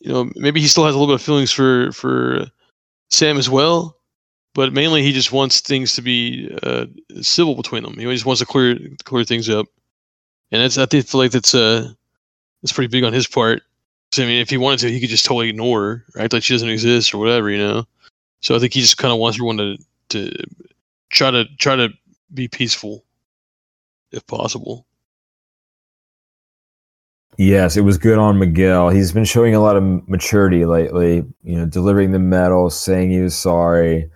[0.01, 2.47] you know, maybe he still has a little bit of feelings for for
[3.11, 3.97] Sam as well,
[4.55, 6.87] but mainly he just wants things to be uh,
[7.21, 7.99] civil between them.
[7.99, 9.67] He just wants to clear clear things up,
[10.51, 11.93] and that's I think feel like that's uh
[12.63, 13.63] that's pretty big on his part.
[14.13, 16.43] 'Cause, I mean, if he wanted to, he could just totally ignore her, act like
[16.43, 17.87] she doesn't exist or whatever, you know.
[18.41, 19.77] So I think he just kind of wants everyone to
[20.11, 20.33] to
[21.11, 21.91] try to try to
[22.33, 23.05] be peaceful,
[24.13, 24.87] if possible.
[27.37, 28.89] Yes, it was good on Miguel.
[28.89, 33.21] He's been showing a lot of maturity lately, you know, delivering the medal, saying he
[33.21, 34.11] was sorry,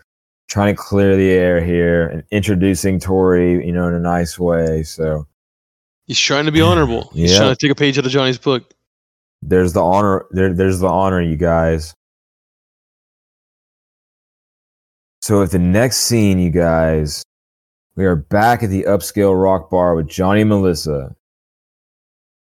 [0.48, 4.82] trying to clear the air here, and introducing Tory, you know, in a nice way.
[4.82, 5.26] So
[6.06, 7.10] He's trying to be honorable.
[7.14, 7.38] He's Yeah.
[7.38, 8.72] trying to take a page out of Johnny's book.
[9.42, 11.94] There's the honor there, there's the honor, you guys.
[15.20, 17.22] So at the next scene, you guys,
[17.94, 21.14] we are back at the upscale rock bar with Johnny and Melissa.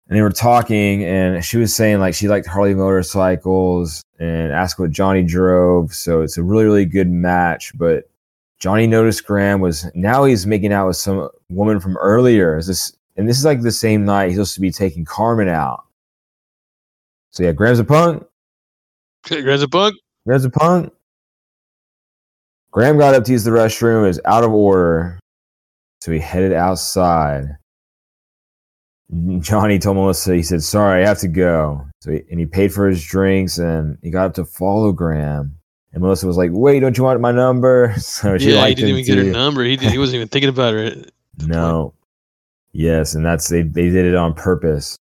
[0.07, 4.80] And they were talking, and she was saying like she liked Harley motorcycles and asked
[4.80, 5.94] what Johnny drove.
[5.94, 7.72] So it's a really, really good match.
[7.76, 8.10] But
[8.60, 12.57] Johnny noticed Graham was now he's making out with some woman from earlier.
[12.57, 15.48] Is this and this is like the same night he's supposed to be taking Carmen
[15.48, 15.84] out.
[17.34, 18.26] So yeah, Graham's a punk.
[19.27, 19.95] Graham's a punk.
[20.26, 20.93] Graham's a punk.
[22.72, 24.03] Graham got up to use the restroom.
[24.03, 25.19] It was out of order,
[26.01, 27.57] so he headed outside.
[29.39, 32.72] Johnny told Melissa, he said, "Sorry, I have to go." So he, and he paid
[32.73, 35.57] for his drinks, and he got up to follow Graham.
[35.91, 38.91] And Melissa was like, "Wait, don't you want my number?" So she yeah, he didn't
[38.91, 39.64] even get her number.
[39.64, 40.91] He did, he wasn't even thinking about her.
[41.39, 41.95] No.
[42.73, 44.97] Yes, and that's they they did it on purpose.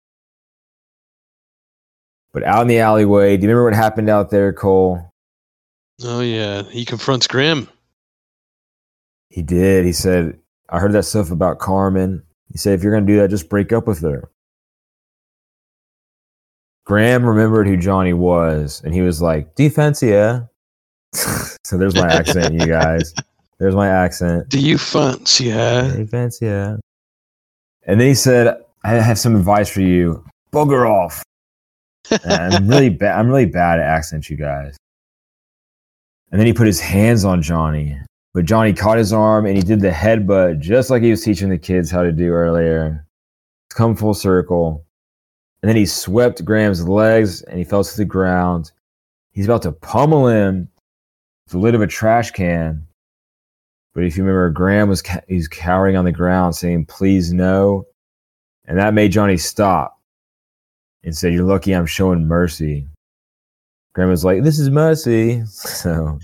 [2.32, 5.12] But out in the alleyway, do you remember what happened out there, Cole?
[6.02, 7.68] Oh yeah, he confronts Graham.
[9.28, 9.84] He did.
[9.84, 10.38] He said,
[10.68, 12.22] I heard that stuff about Carmen.
[12.50, 14.30] He said, if you're going to do that, just break up with her.
[16.84, 20.48] Graham remembered who Johnny was, and he was like, Do you fancy her?
[21.12, 23.14] so there's my accent, you guys.
[23.58, 24.48] There's my accent.
[24.48, 25.92] Do you fancy yeah?
[25.92, 26.80] Do you fancy her?
[27.86, 30.24] And then he said, I have some advice for you.
[30.52, 31.22] Bugger off.
[32.10, 33.18] I'm really bad.
[33.18, 34.76] I'm really bad at accents, you guys.
[36.30, 37.98] And then he put his hands on Johnny,
[38.32, 41.50] but Johnny caught his arm and he did the headbutt just like he was teaching
[41.50, 43.06] the kids how to do earlier.
[43.68, 44.86] It's come full circle.
[45.62, 48.72] And then he swept Graham's legs and he fell to the ground.
[49.32, 50.68] He's about to pummel him
[51.44, 52.86] with the lid of a trash can.
[53.94, 57.86] But if you remember, Graham was ca- he's cowering on the ground saying, please no.
[58.64, 60.00] And that made Johnny stop
[61.04, 62.86] and said, You're lucky I'm showing mercy.
[63.94, 65.42] Graham's like, This is mercy.
[65.52, 66.18] So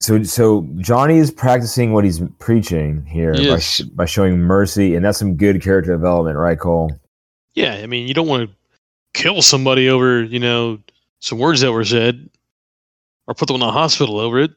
[0.00, 5.04] so so Johnny is practicing what he's preaching here by, sh- by showing mercy, and
[5.04, 6.90] that's some good character development, right, Cole?
[7.54, 8.56] Yeah, I mean, you don't want to
[9.14, 10.78] kill somebody over, you know,
[11.20, 12.28] some words that were said,
[13.26, 14.50] or put them in the hospital over it.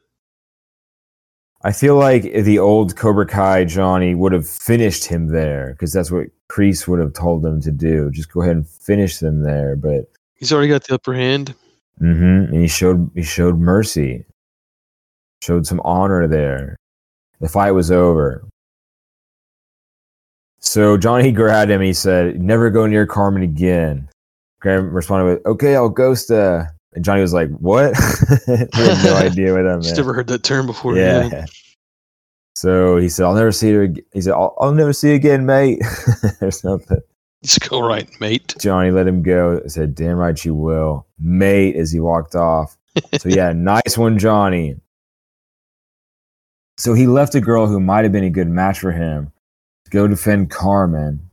[1.62, 6.10] I feel like the old Cobra Kai Johnny would have finished him there because that's
[6.10, 8.10] what Kreese would have told them to do.
[8.12, 9.74] Just go ahead and finish them there.
[9.74, 10.04] But
[10.36, 11.54] He's already got the upper hand.
[12.00, 12.54] Mm-hmm.
[12.54, 14.24] and he showed he showed mercy,
[15.42, 16.76] showed some honor there.
[17.40, 18.46] The fight was over.
[20.60, 21.80] So Johnny grabbed him.
[21.80, 24.08] He said, "Never go near Carmen again."
[24.60, 27.94] Graham responded with, "Okay, I'll ghost." Uh, and Johnny was like, "What?"
[28.46, 30.96] he had no idea what that Just never heard that term before.
[30.96, 31.46] Yeah.
[32.56, 35.14] So he said, "I'll never see her." ag-" He said, "I'll, I'll never see you
[35.14, 35.80] again, mate,"
[36.40, 37.00] or something.
[37.44, 38.54] Just go right, mate.
[38.58, 39.60] Johnny let him go.
[39.64, 42.76] I said, "Damn right you will, mate." As he walked off.
[43.18, 44.76] So yeah, nice one, Johnny.
[46.78, 49.32] So he left a girl who might have been a good match for him
[49.84, 51.30] to go defend Carmen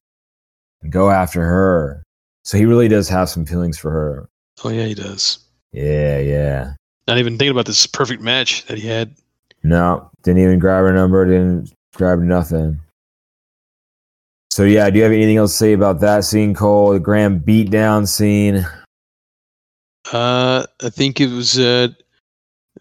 [0.81, 2.03] and go after her.
[2.43, 4.29] So he really does have some feelings for her.
[4.63, 5.44] Oh yeah, he does.
[5.75, 6.73] Yeah, yeah.
[7.05, 9.13] Not even thinking about this perfect match that he had.
[9.61, 12.79] No, didn't even grab her number, didn't grab nothing.
[14.51, 16.93] So yeah, do you have anything else to say about that scene, Cole?
[16.93, 18.65] The Graham beatdown scene.
[20.13, 21.89] Uh, I think it was uh,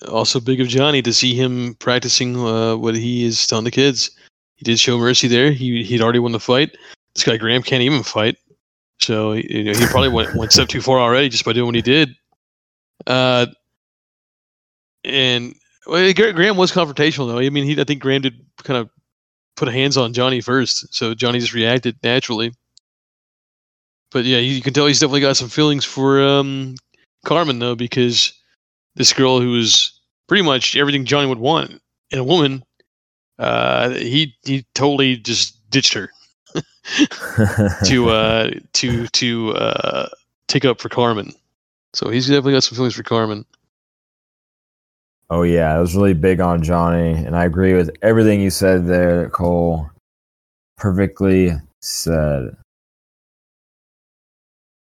[0.08, 4.10] also big of Johnny to see him practicing uh, what he is telling the kids.
[4.54, 5.50] He did show mercy there.
[5.50, 6.76] He he'd already won the fight.
[7.16, 8.36] This guy Graham can't even fight,
[9.00, 11.66] so he, you know, he probably went one step too far already just by doing
[11.66, 12.14] what he did.
[13.06, 13.46] Uh,
[15.04, 15.54] and
[15.86, 17.38] well, Graham was confrontational though.
[17.38, 18.90] I mean, he I think Graham did kind of
[19.56, 22.52] put hands on Johnny first, so Johnny just reacted naturally.
[24.10, 26.76] But yeah, you can tell he's definitely got some feelings for um,
[27.24, 28.32] Carmen though, because
[28.94, 32.64] this girl who was pretty much everything Johnny would want in a woman,
[33.38, 36.10] uh, he he totally just ditched her
[37.84, 40.08] to uh, to to uh,
[40.48, 41.32] take up for Carmen.
[41.94, 43.46] So he's definitely got some feelings for Carmen.
[45.30, 48.86] Oh yeah, it was really big on Johnny, and I agree with everything you said
[48.86, 49.90] there, Cole.
[50.76, 52.56] Perfectly said.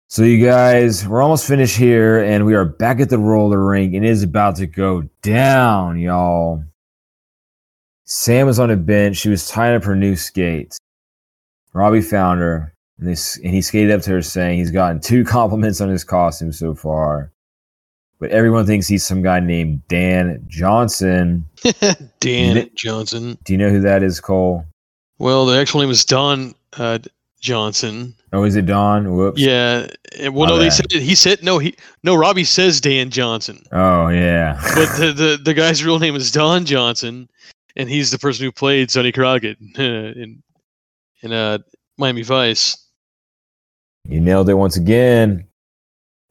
[0.09, 3.93] So you guys, we're almost finished here, and we are back at the roller rink,
[3.93, 6.63] and it is about to go down, y'all.
[8.05, 9.17] Sam was on a bench.
[9.17, 10.77] She was tying up her new skates.
[11.73, 15.23] Robby found her, and, this, and he skated up to her saying he's gotten two
[15.37, 17.31] compliments on his costume so far.
[18.19, 21.45] But everyone thinks he's some guy named Dan Johnson.
[22.19, 23.37] Dan Johnson.
[23.43, 24.65] Do you know who that is, Cole?
[25.19, 26.97] Well, the actual name is Don uh,
[27.41, 28.15] Johnson.
[28.33, 29.13] Oh, is it Don?
[29.15, 29.39] Whoops.
[29.39, 29.87] Yeah.
[30.31, 31.59] Well, My no, they said he said no.
[31.59, 32.15] He no.
[32.15, 34.59] Robby says Dan Johnson, Oh, yeah.
[34.75, 37.29] but the, the the guy's real name is Don Johnson,
[37.75, 40.41] and he's the person who played Sonny Crockett in
[41.21, 41.59] in uh,
[41.97, 42.83] Miami Vice.
[44.07, 45.45] You nailed it once again.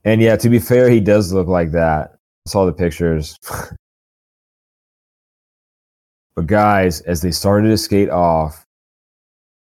[0.04, 2.12] And yeah, to be fair, he does look like that.
[2.46, 3.38] I saw the pictures.
[6.36, 8.64] but guys, as they started to skate off,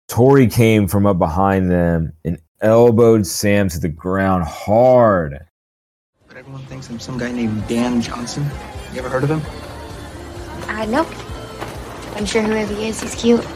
[0.08, 5.38] Tory came from up behind them and elbowed Sam to the ground hard.
[6.28, 8.46] But everyone thinks I'm some guy named Dan Johnson.
[8.94, 9.42] You ever heard of him?
[10.70, 11.08] Uh, nope.
[12.16, 13.46] I'm sure whoever he is, he's cute.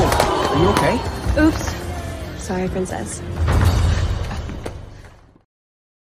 [0.00, 0.96] Oh, are you okay?
[1.40, 1.77] Oops.
[2.48, 3.20] Sorry, princess.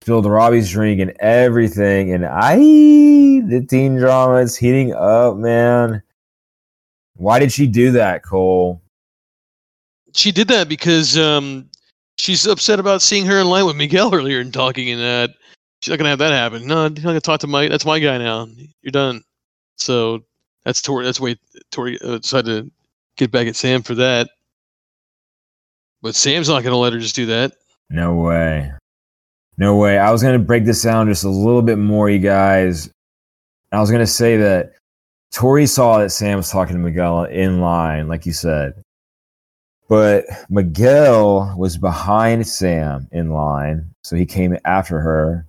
[0.00, 2.12] spilled Robby's drink and everything.
[2.12, 6.00] And I, the teen drama is heating up, man.
[7.16, 8.80] Why did she do that, Cole?
[10.14, 11.68] She did that because um,
[12.14, 15.34] she's upset about seeing her in line with Miguel earlier and talking, and that
[15.80, 16.64] she's not gonna have that happen.
[16.64, 17.66] No, you're not gonna talk to my.
[17.66, 18.46] That's my guy now.
[18.82, 19.24] You're done.
[19.78, 20.22] So
[20.64, 21.04] that's Tory.
[21.04, 21.34] That's why
[21.72, 22.70] Tory uh, decided to
[23.16, 24.30] get back at Sam for that.
[26.02, 27.52] But Sam's not gonna let her just do that.
[27.90, 28.72] No way.
[29.60, 29.98] No way.
[29.98, 32.88] I was going to break this down just a little bit more, you guys.
[33.72, 34.72] I was going to say that
[35.32, 38.72] Tory saw that Sam was talking to Miguel in line, like you said.
[39.86, 45.46] But Miguel was behind Sam in line, so he came after her.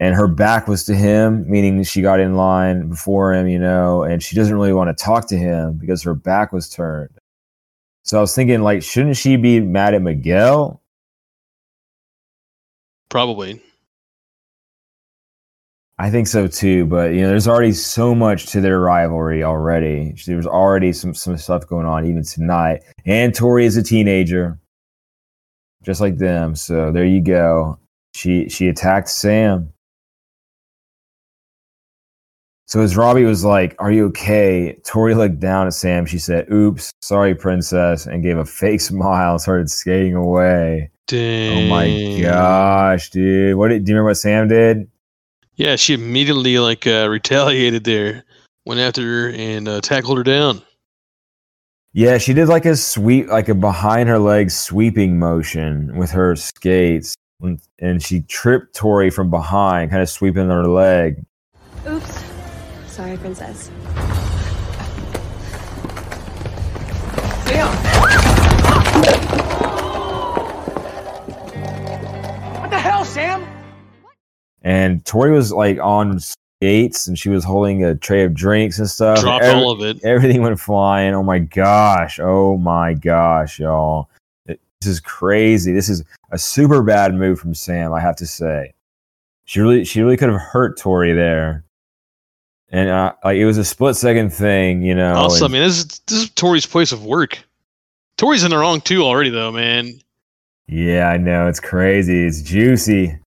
[0.00, 4.04] And her back was to him, meaning she got in line before him, you know,
[4.04, 7.10] and she doesn't really want to talk to him because her back was turned.
[8.08, 10.82] So I was thinking, like, shouldn't she be mad at Miguel?
[13.10, 13.60] Probably.
[15.98, 20.14] I think so too, but you know, there's already so much to their rivalry already.
[20.24, 22.82] There's already some some stuff going on even tonight.
[23.04, 24.58] And Tory is a teenager,
[25.82, 26.54] just like them.
[26.54, 27.78] So there you go.
[28.14, 29.70] She she attacked Sam.
[32.68, 36.04] So as Robby was like, "Are you okay?" Tory looked down at Sam.
[36.04, 40.90] She said, "Oops, sorry, princess," and gave a fake smile and started skating away.
[41.06, 41.66] Dang.
[41.66, 43.56] Oh my gosh, dude!
[43.56, 44.86] What did, do you remember what Sam did?
[45.56, 48.24] Yeah, she immediately like uh, retaliated there,
[48.66, 50.60] went after her and uh, tackled her down.
[51.94, 56.36] Yeah, she did like a sweep, like a behind her legs sweeping motion with her
[56.36, 61.24] skates, and- and she tripped Tory from behind, kind of sweeping her leg.
[61.88, 62.27] Oops.
[62.98, 63.70] Sorry, princess.
[71.38, 73.46] What the hell, Sam?
[74.62, 78.88] And Tory was like on skates, and she was holding a tray of drinks and
[78.90, 79.20] stuff.
[79.20, 80.02] Dropped Every- all of it.
[80.04, 81.14] Everything went flying.
[81.14, 82.18] Oh my gosh!
[82.20, 84.08] Oh my gosh, y'all!
[84.46, 85.72] It- This is crazy.
[85.72, 86.02] This is
[86.32, 87.92] a super bad move from Sam.
[87.92, 88.74] I have to say,
[89.44, 91.64] she really, she really could have hurt Tory there.
[92.70, 95.14] And uh, like it was a split second thing, you know.
[95.14, 97.38] Also, I mean, this is this is Tory's place of work.
[98.18, 100.00] Tory's in the wrong too already, though, man.
[100.66, 101.48] Yeah, I know.
[101.48, 102.26] It's crazy.
[102.26, 103.18] It's juicy.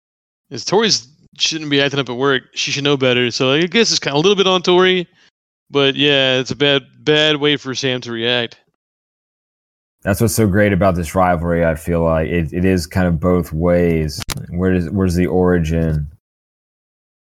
[0.51, 1.07] Is Tory's
[1.39, 2.43] shouldn't be acting up at work.
[2.53, 3.31] She should know better.
[3.31, 5.07] So I guess it's kind of a little bit on Tory,
[5.69, 8.57] but yeah, it's a bad bad way for Sam to react.
[10.03, 11.65] That's what's so great about this rivalry.
[11.65, 14.21] I feel like it, it is kind of both ways.
[14.49, 16.07] Where does where's the origin?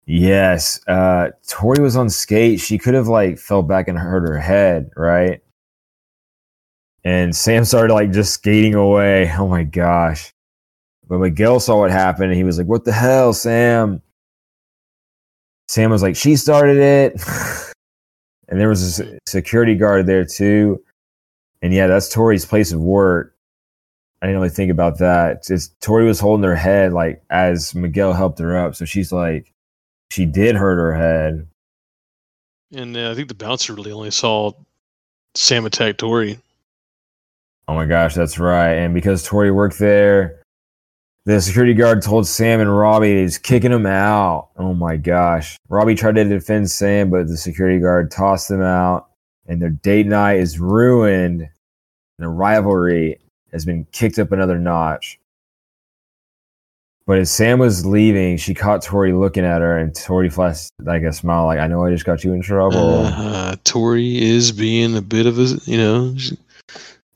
[0.06, 2.60] Yes, uh, Tory was on skate.
[2.60, 5.42] She could have like fell back and hurt her head, right?
[7.06, 9.32] And Sam started like just skating away.
[9.38, 10.34] Oh my gosh!
[11.08, 14.02] But Miguel saw what happened, and he was like, "What the hell, Sam?"
[15.70, 17.14] Sam was like, "She started it,"
[18.50, 20.84] and there was a security guard there too.
[21.62, 23.36] And yeah, that's Tory's place of work.
[24.22, 25.50] I didn't really think about that.
[25.50, 29.53] It's Tory was holding her head like as Miguel helped her up, so she's like,
[30.14, 31.48] she did hurt her head.
[32.72, 34.52] And uh, I think the bouncer really only saw
[35.34, 36.40] Sam attack Tory.
[37.68, 38.74] Oh my gosh, that's right.
[38.74, 40.40] And because Tory worked there,
[41.26, 44.50] the security guard told Sam and Robby he's kicking him out.
[44.58, 45.58] Oh my gosh.
[45.70, 49.08] Robby tried to defend Sam, but the security guard tossed him out,
[49.48, 51.42] and their date night is ruined.
[51.42, 51.50] And
[52.20, 53.20] the rivalry
[53.52, 55.20] has been kicked up another notch.
[57.06, 61.04] But as Sam was leaving, she caught Tory looking at her, and Tory flashed like
[61.04, 63.06] a smile, like, I know I just got you in trouble.
[63.06, 66.38] Uh, Tory is being a bit of a, you know, she,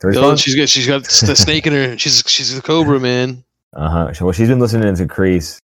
[0.02, 0.36] fun?
[0.36, 1.98] she's got she's got the snake in her.
[1.98, 3.44] She's she's a cobra, man.
[3.74, 4.14] Uh huh.
[4.20, 5.60] Well, she's been listening to Kreese.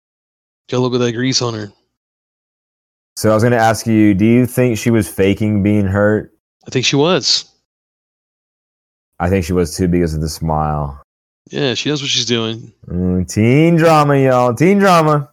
[0.70, 1.72] Got a little bit of that grease on her.
[3.16, 6.34] So I was going to ask you, do you think she was faking being hurt?
[6.66, 7.46] I think she was.
[9.20, 11.02] I think she was too because of the smile.
[11.50, 12.72] Yeah, she knows what she's doing.
[12.88, 14.54] Mm, teen drama, y'all.
[14.54, 15.30] Teen drama.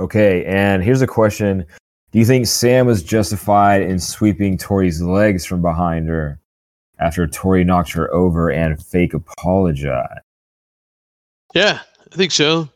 [0.00, 1.64] Okay, and here's a question.
[2.10, 6.40] Do you think Sam was justified in sweeping Tory's legs from behind her
[6.98, 10.20] after Tory knocked her over and fake apologized?
[11.54, 11.80] Yeah,
[12.12, 12.68] I think so.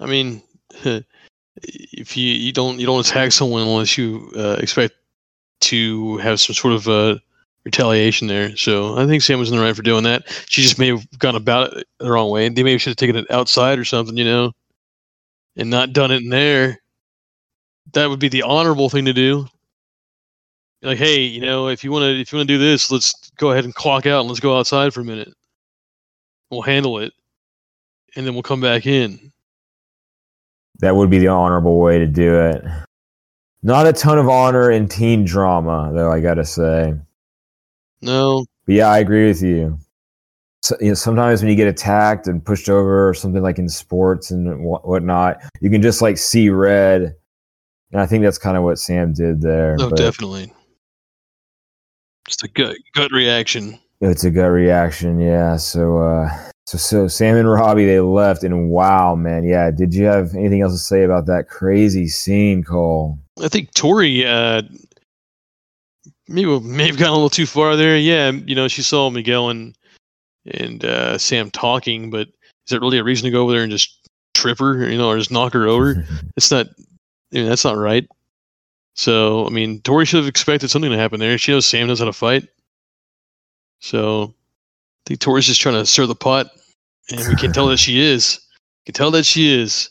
[0.00, 0.42] I mean,
[1.62, 4.94] if you you don't you don't attack someone unless you uh, expect
[5.60, 7.18] to have some sort of uh,
[7.64, 8.56] retaliation there.
[8.56, 10.24] So I think Sam was in the right for doing that.
[10.48, 12.48] She just may have gone about it the wrong way.
[12.48, 14.52] They maybe should have taken it outside or something, you know,
[15.56, 16.78] and not done it in there.
[17.92, 19.46] That would be the honorable thing to do.
[20.82, 23.30] Like, hey, you know, if you want to, if you want to do this, let's
[23.36, 25.32] go ahead and clock out and let's go outside for a minute.
[26.50, 27.12] We'll handle it,
[28.16, 29.32] and then we'll come back in.
[30.80, 32.64] That would be the honorable way to do it.
[33.62, 36.94] Not a ton of honor in teen drama, though, I gotta say.
[38.02, 39.78] No, But yeah, I agree with you.
[40.62, 43.68] So, you know, sometimes when you get attacked and pushed over or something like in
[43.68, 47.14] sports and wha- whatnot, you can just like see red.
[47.90, 49.76] And I think that's kind of what Sam did there.
[49.76, 50.52] no, but definitely.
[52.28, 53.78] Just a gut gut reaction.
[54.00, 55.56] It's a gut reaction, yeah.
[55.56, 56.28] So, uh,
[56.66, 59.70] so, so Sam and Robby they left, and wow, man, yeah.
[59.70, 63.18] Did you have anything else to say about that crazy scene, Cole?
[63.42, 64.62] I think Tory uh,
[66.32, 67.96] maybe may have gone a little too far there.
[67.96, 69.76] Yeah, you know, she saw Miguel and
[70.46, 73.70] and uh, Sam talking, but is that really a reason to go over there and
[73.70, 76.06] just trip her, you know, or just knock her over?
[76.36, 76.66] it's not.
[76.68, 78.06] I mean, that's not right.
[78.94, 81.38] So, I mean, Tory should have expected something to happen there.
[81.38, 82.46] She knows Sam knows how to fight.
[83.80, 86.50] So, I think Tory's just trying to stir the pot,
[87.10, 88.38] and we can tell that she is.
[88.80, 89.88] We can tell that she is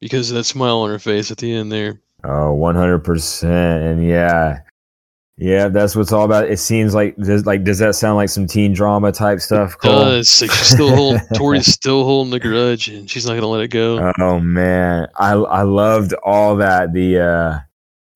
[0.00, 2.00] because of that smile on her face at the end there.
[2.24, 3.44] Oh, 100%.
[3.90, 4.60] And yeah.
[5.36, 6.48] Yeah, that's what it's all about.
[6.48, 10.04] It seems like does like does that sound like some teen drama type stuff, Cole?
[10.04, 10.40] does.
[10.40, 13.68] Like she's still holding Tory's still holding the grudge and she's not gonna let it
[13.68, 14.12] go.
[14.20, 15.08] Oh man.
[15.16, 16.92] I I loved all that.
[16.92, 17.58] The uh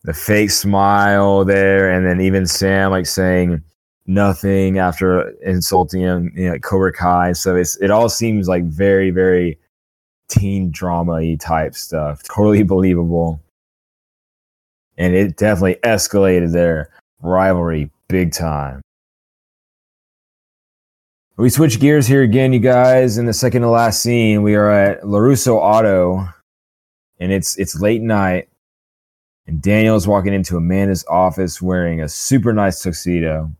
[0.04, 3.64] the fake smile there and then even Sam like saying
[4.06, 7.32] nothing after insulting him, you know, Cobra Kai.
[7.32, 9.58] So it's it all seems like very, very
[10.28, 12.22] teen drama y type stuff.
[12.22, 13.40] Totally believable.
[14.96, 16.90] And it definitely escalated their
[17.20, 18.80] rivalry big time.
[21.36, 23.16] We switch gears here again, you guys.
[23.16, 26.28] In the second to last scene, we are at LaRusso Auto,
[27.20, 28.48] and it's it's late night,
[29.46, 33.52] and Daniel's walking into Amanda's office wearing a super nice tuxedo.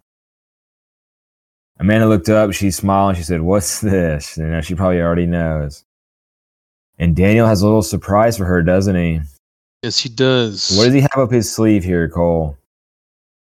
[1.79, 4.37] Amanda looked up, she smiled, and she said, What's this?
[4.37, 5.85] You know, she probably already knows.
[6.99, 9.21] And Daniel has a little surprise for her, doesn't he?
[9.85, 10.77] Yes, he does.
[10.77, 12.59] What does he have up his sleeve here, Cole?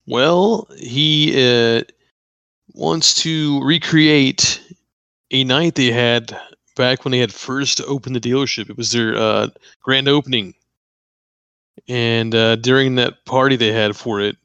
[0.10, 1.84] Well, he uh,
[2.74, 4.60] wants to recreate
[5.30, 6.36] a night they had
[6.76, 8.72] back when they had first opened the dealership.
[8.72, 9.50] It was their uh,
[9.84, 10.56] grand opening,
[11.88, 14.36] and uh, during that party they had for it,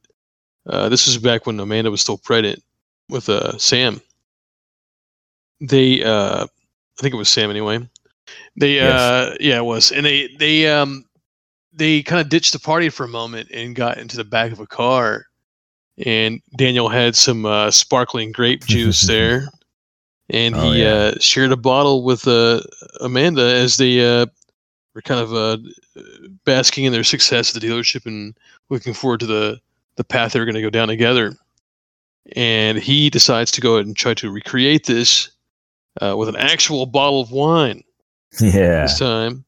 [0.67, 2.63] uh, this was back when Amanda was still pregnant
[3.09, 4.03] with uh, Sam.
[5.61, 7.89] they uh I think it was Sam anyway.
[8.57, 9.01] They Yes.
[9.01, 9.93] uh yeah it was.
[9.93, 11.05] And they they um
[11.73, 14.61] they kind of ditched the party for a moment and got into the back of
[14.61, 15.27] a car.
[16.05, 19.49] And Daniel had some uh, sparkling grape juice there.
[20.31, 20.95] And Oh, he yeah.
[20.95, 22.61] uh, shared a bottle with uh,
[23.01, 24.27] Amanda as they uh,
[24.95, 25.59] were kind of uh,
[26.45, 28.37] basking in their success at the dealership and
[28.71, 29.61] looking forward to the,
[29.97, 31.35] the path they're going to go down together.
[32.35, 35.31] And he decides to go ahead and try to recreate this
[36.01, 37.85] uh, with an actual bottle of wine
[38.41, 38.83] Yeah.
[38.85, 39.45] this time.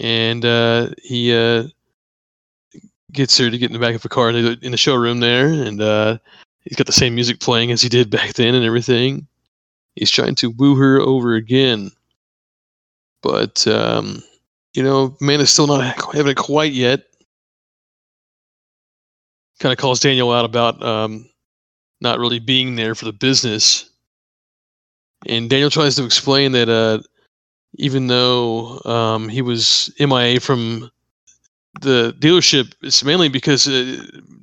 [0.00, 1.68] And uh, he uh,
[3.14, 5.80] gets her to get in the back of a car in the, showroom there, and
[5.80, 6.18] uh,
[6.62, 9.26] he's got the same music playing as he did back then and everything.
[9.96, 11.90] He's trying to woo her over again,
[13.22, 14.22] but um,
[14.74, 17.04] you know, man is still not having it quite yet.
[19.60, 21.30] Kind of calls Daniel out about um,
[22.00, 23.88] not really being there for the business,
[25.26, 26.98] and Daniel tries to explain that uh,
[27.76, 30.90] even though um, he was MIA from
[31.80, 33.96] the dealership, it's mainly because uh,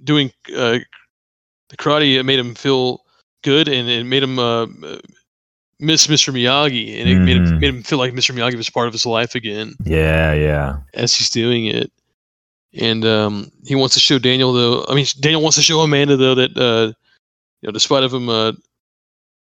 [0.03, 0.79] doing uh,
[1.69, 3.01] the karate it made him feel
[3.43, 4.99] good and it made him uh, uh,
[5.79, 6.31] miss Mr.
[6.33, 7.59] Miyagi, and it made him Mhm.
[7.59, 8.35] made him feel like Mr.
[8.35, 10.77] Miyagi was part of his life again Yeah, yeah.
[10.93, 11.91] as he's doing it.
[12.73, 14.85] And um, he wants to show Daniel though.
[14.87, 16.93] I mean, Daniel wants to show Amanda though that uh,
[17.61, 18.53] you know, despite of him uh,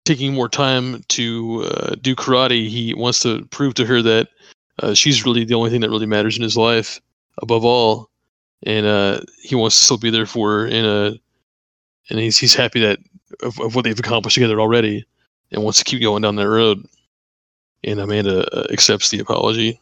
[0.04, 4.28] taking more time to uh, do karate, he wants to prove to her that
[4.82, 7.00] uh, she's really the only thing that really matters in his life
[7.42, 8.10] above all.
[8.64, 10.66] And uh, he wants to still be there for her.
[10.66, 11.18] And uh,
[12.10, 12.98] and he's he's happy that
[13.42, 15.06] of, of what they've accomplished together already,
[15.52, 16.84] and wants to keep going down that road.
[17.84, 19.80] And Amanda uh, accepts the apology.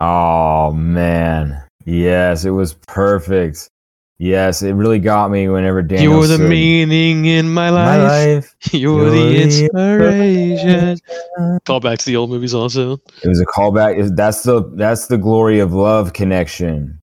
[0.00, 1.62] Oh man.
[1.84, 3.70] Yes, it was perfect.
[4.20, 7.86] Yes, it really got me whenever Daniel You're the said, meaning in my life.
[7.86, 8.56] My life.
[8.72, 10.98] You're, You're the the inspiration.
[11.64, 12.94] Call back to the old movies also.
[13.22, 13.96] It was a callback.
[13.98, 17.00] It- That's the that's the glory of love connection,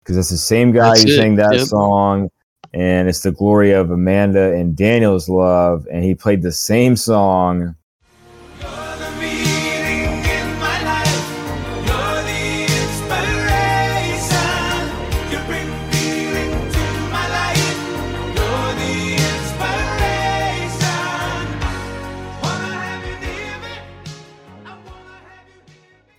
[0.00, 1.66] because it's the same guy That's who it, sang that yep.
[1.66, 2.28] song,
[2.74, 7.74] and it's the glory of Amanda and Daniel's love, and he played the same song.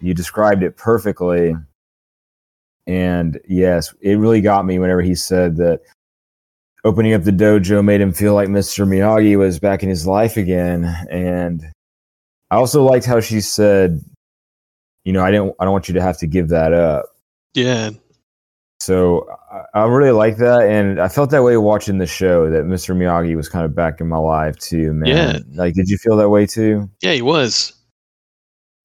[0.02, 1.56] You described it perfectly,
[2.88, 5.82] and yes, it really got me whenever he said that
[6.84, 8.88] opening up the dojo made him feel like Mr.
[8.88, 11.64] Miyagi was back in his life again, and
[12.50, 14.04] I also liked how she said,
[15.06, 15.56] "You know, I didn't.
[15.60, 17.06] I don't want you to have to give that up."
[17.54, 17.92] Yeah.
[18.82, 22.50] So I, I really like that, and I felt that way watching the show.
[22.50, 22.96] That Mr.
[22.96, 25.10] Miyagi was kind of back in my life too, man.
[25.10, 25.40] Yeah.
[25.54, 26.90] Like, did you feel that way too?
[27.02, 27.74] Yeah, he was.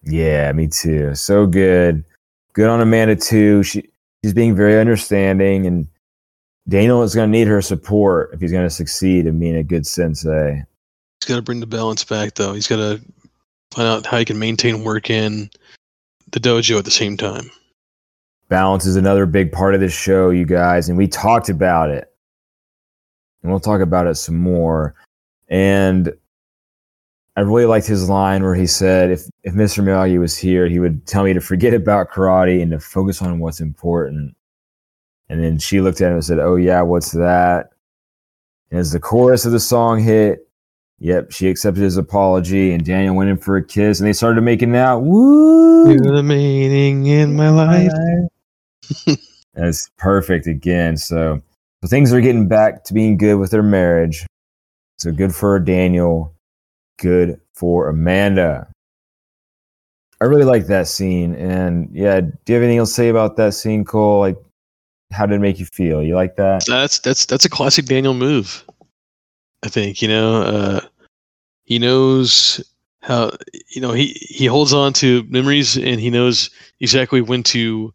[0.06, 1.14] Yeah, me too.
[1.14, 2.04] So good.
[2.52, 3.62] Good on Amanda too.
[3.62, 3.88] She
[4.22, 5.86] she's being very understanding, and
[6.68, 9.62] Daniel is going to need her support if he's going to succeed in being a
[9.62, 10.64] good sensei.
[11.20, 12.52] He's got to bring the balance back, though.
[12.52, 13.00] He's got to
[13.72, 15.50] find out how he can maintain work in
[16.30, 17.50] the dojo at the same time.
[18.48, 22.12] Balance is another big part of this show, you guys, and we talked about it.
[23.42, 24.94] And we'll talk about it some more.
[25.48, 26.12] And
[27.36, 29.84] I really liked his line where he said, if, if Mr.
[29.84, 33.38] Miyagi was here, he would tell me to forget about karate and to focus on
[33.38, 34.34] what's important.
[35.28, 37.70] And then she looked at him and said, Oh, yeah, what's that?
[38.70, 40.48] And as the chorus of the song hit,
[40.98, 44.40] yep, she accepted his apology, and Daniel went in for a kiss, and they started
[44.42, 45.00] making out.
[45.00, 45.92] Woo!
[45.92, 47.92] You're the meaning in my life.
[49.54, 50.96] That's perfect again.
[50.96, 51.42] So,
[51.82, 54.26] so things are getting back to being good with their marriage.
[54.98, 56.35] So good for Daniel.
[56.98, 58.68] Good for Amanda.
[60.20, 61.35] I really like that scene.
[61.35, 64.20] And yeah, do you have anything else to say about that scene, Cole?
[64.20, 64.36] Like,
[65.12, 66.02] how did it make you feel?
[66.02, 66.64] You like that?
[66.66, 68.64] That's that's that's a classic Daniel move.
[69.62, 70.81] I think you know uh,
[71.64, 72.64] he knows
[73.02, 73.32] how
[73.70, 76.51] you know he he holds on to memories and he knows
[76.81, 77.93] exactly when to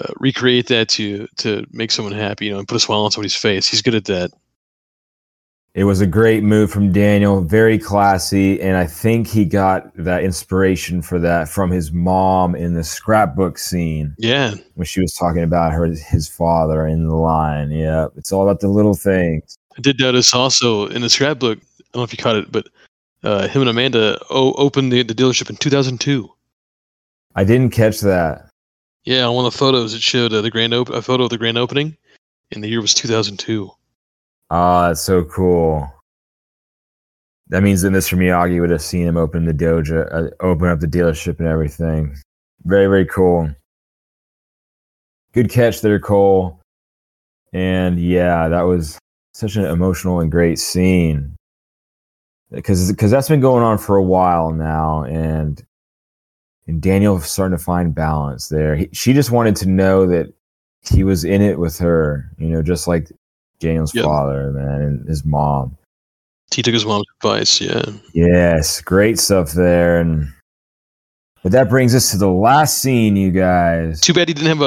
[0.00, 2.46] uh, recreate that to to make someone happy.
[2.46, 3.68] You know, and put a smile on somebody's face.
[3.68, 4.30] He's good at that.
[5.74, 10.22] It was a great move from Daniel, very classy, and I think he got that
[10.22, 14.14] inspiration for that from his mom in the scrapbook scene.
[14.18, 17.70] Yeah, when she was talking about her his father in the line.
[17.70, 19.56] Yeah, it's all about the little things.
[19.76, 21.58] I did notice also in the scrapbook.
[21.58, 22.68] I don't know if you caught it, but
[23.22, 26.28] uh, him and Amanda o- opened the, the dealership in 2002.
[27.34, 28.50] I didn't catch that.
[29.04, 31.30] Yeah, on one of the photos, it showed uh, the grand op- a photo of
[31.30, 31.96] the grand opening,
[32.50, 33.70] and the year was 2002.
[34.52, 35.90] Ah, that's so cool.
[37.48, 38.18] that means that Mr.
[38.18, 42.14] Miyagi would have seen him open the dojo, uh, open up the dealership and everything.
[42.64, 43.50] Very, very cool.
[45.32, 46.60] Good catch there, Cole.
[47.54, 48.98] And yeah, that was
[49.32, 51.34] such an emotional and great scene
[52.50, 55.64] because that's been going on for a while now, and
[56.66, 58.76] and Daniel starting to find balance there.
[58.76, 60.32] He, she just wanted to know that
[60.82, 63.10] he was in it with her, you know, just like
[63.62, 64.04] Daniel's Yep.
[64.04, 65.76] father, man, and his mom.
[66.54, 67.60] He took his mom's advice.
[67.60, 67.84] Yeah.
[68.12, 70.28] Yes, great stuff there, and
[71.42, 74.00] but that brings us to the last scene, you guys.
[74.00, 74.64] Too bad he didn't have a.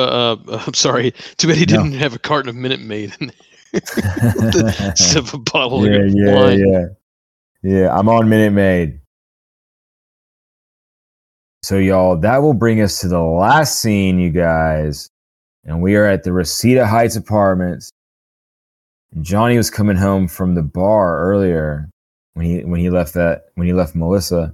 [0.52, 1.12] Uh, I'm sorry.
[1.38, 3.82] Too bad he didn't have a carton of Minute Maid in there
[4.90, 6.60] instead of a bottle yeah, of yeah, wine.
[6.60, 6.86] yeah,
[7.62, 7.98] yeah.
[7.98, 9.00] I'm on Minute Maid.
[11.64, 15.10] So, y'all, that will bring us to the last scene, you guys,
[15.64, 17.90] and we are at the Reseda Heights Apartments.
[19.22, 21.90] Johnny was coming home from the bar earlier
[22.34, 24.54] when he when he left that when he left Melissa.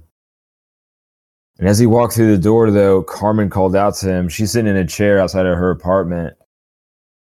[1.58, 4.28] And as he walked through the door, though, Carmen called out to him.
[4.28, 6.34] She's sitting in a chair outside of her apartment,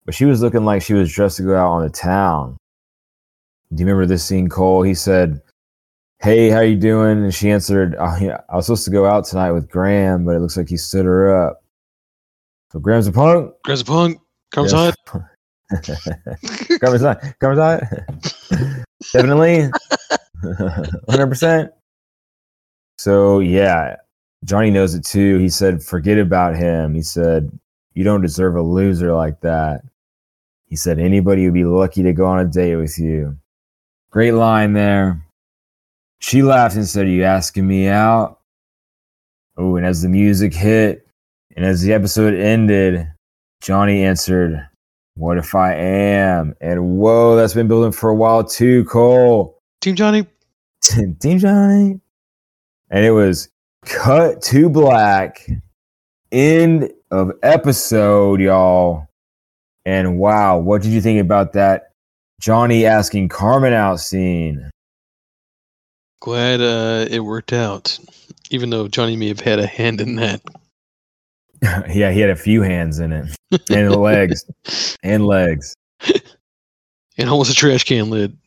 [0.05, 2.57] but she was looking like she was dressed to go out on the town.
[3.73, 4.81] Do you remember this scene, Cole?
[4.83, 5.41] He said,
[6.19, 9.25] "Hey, how you doing?" And she answered, oh, yeah, "I was supposed to go out
[9.25, 11.63] tonight with Graham, but it looks like he stood her up."
[12.71, 13.53] So Graham's a punk.
[13.63, 14.19] Graham's a punk.
[14.51, 14.95] Comes Yes.
[15.13, 15.25] on.
[16.79, 17.21] Graham's not.
[17.39, 17.83] Graham's not.
[19.13, 19.69] Definitely.
[21.09, 21.71] Hundred percent.
[22.97, 23.97] So yeah,
[24.45, 25.37] Johnny knows it too.
[25.37, 27.51] He said, "Forget about him." He said,
[27.93, 29.81] "You don't deserve a loser like that."
[30.67, 33.37] He said, "Anybody would be lucky to go on a date with you."
[34.09, 35.21] Great line there.
[36.19, 38.39] She laughed and said, "Are you asking me out?"
[39.57, 41.07] Oh, and as the music hit
[41.55, 43.11] and as the episode ended,
[43.59, 44.66] Johnny answered,
[45.17, 49.59] "What if I am?" And whoa, that's been building for a while too, Cole.
[49.81, 50.25] Team Johnny.
[50.81, 51.99] Team Johnny.
[52.89, 53.49] And it was
[53.85, 55.47] cut to black.
[56.31, 59.07] End of episode, y'all.
[59.85, 61.91] And wow, what did you think about that
[62.41, 64.69] Johnny asking Carmen out scene?
[66.19, 67.97] Glad uh, it worked out,
[68.49, 70.41] even though Johnny may have had a hand in that.
[71.89, 73.35] yeah, he had a few hands in it.
[73.69, 74.43] And legs.
[75.03, 75.75] And legs.
[77.17, 78.37] And almost a trash can lid.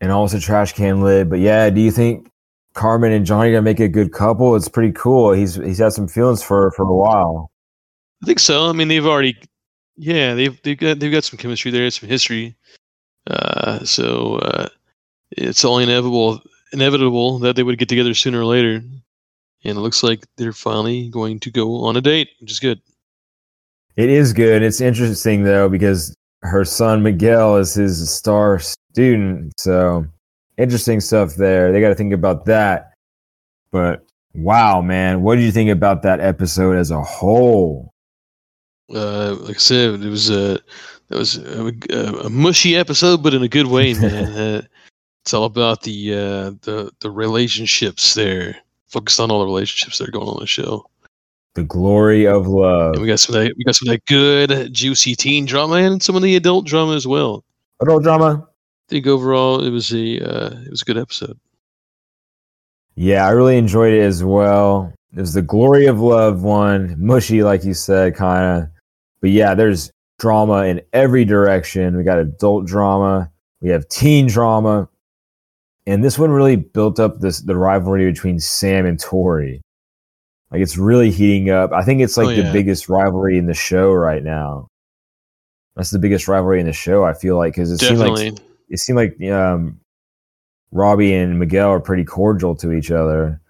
[0.00, 1.30] And almost a trash can lid.
[1.30, 2.30] But yeah, do you think
[2.74, 4.54] Carmen and Johnny are gonna make a good couple?
[4.54, 5.32] It's pretty cool.
[5.32, 7.50] He's he's had some feelings for for a while.
[8.22, 8.68] I think so.
[8.68, 9.36] I mean, they've already,
[9.96, 12.56] yeah, they've they've got they've got some chemistry there, some history.
[13.26, 14.68] Uh, so uh,
[15.30, 16.40] it's all inevitable
[16.72, 18.82] inevitable that they would get together sooner or later.
[19.66, 22.80] And it looks like they're finally going to go on a date, which is good.
[23.96, 24.62] It is good.
[24.62, 29.58] It's interesting though because her son Miguel is his star student.
[29.58, 30.06] So
[30.56, 31.72] interesting stuff there.
[31.72, 32.92] They got to think about that.
[33.72, 37.92] But wow, man, what do you think about that episode as a whole?
[38.94, 40.60] Uh, like I said, it was a
[41.08, 44.32] that was a, a, a mushy episode, but in a good way, man.
[44.32, 44.62] uh,
[45.24, 48.56] it's all about the uh, the the relationships there.
[48.88, 50.86] Focused on all the relationships that are going on the show.
[51.54, 52.94] The glory of love.
[52.94, 55.76] And we got some of that, we got some of that good juicy teen drama
[55.76, 57.44] and some of the adult drama as well.
[57.80, 58.46] Adult drama.
[58.46, 61.38] I think overall it was a uh, it was a good episode.
[62.94, 64.92] Yeah, I really enjoyed it as well.
[65.14, 68.68] It was the glory of love one, mushy, like you said, kind of.
[69.20, 71.96] But yeah, there's drama in every direction.
[71.96, 74.88] We got adult drama, we have teen drama,
[75.86, 79.62] and this one really built up this the rivalry between Sam and Tory.
[80.50, 81.72] Like it's really heating up.
[81.72, 84.68] I think it's like Oh, the biggest rivalry in the show right now.
[85.74, 87.04] That's the biggest rivalry in the show.
[87.04, 88.34] I feel like because it seemed like
[88.68, 89.80] it seemed like um,
[90.72, 93.40] Robby and Miguel are pretty cordial to each other,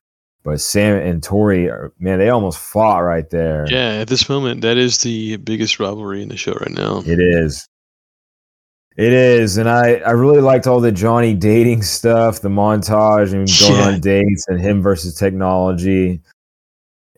[0.43, 3.67] but Sam and Tory, are, man, they almost fought right there.
[3.69, 7.03] Yeah, at this moment, that is the biggest rivalry in the show right now.
[7.07, 7.69] It is.
[8.97, 13.47] It is, and I I really liked all the Johnny dating stuff, the montage and
[13.61, 13.95] going Yeah.
[13.95, 16.21] on dates, and him versus technology.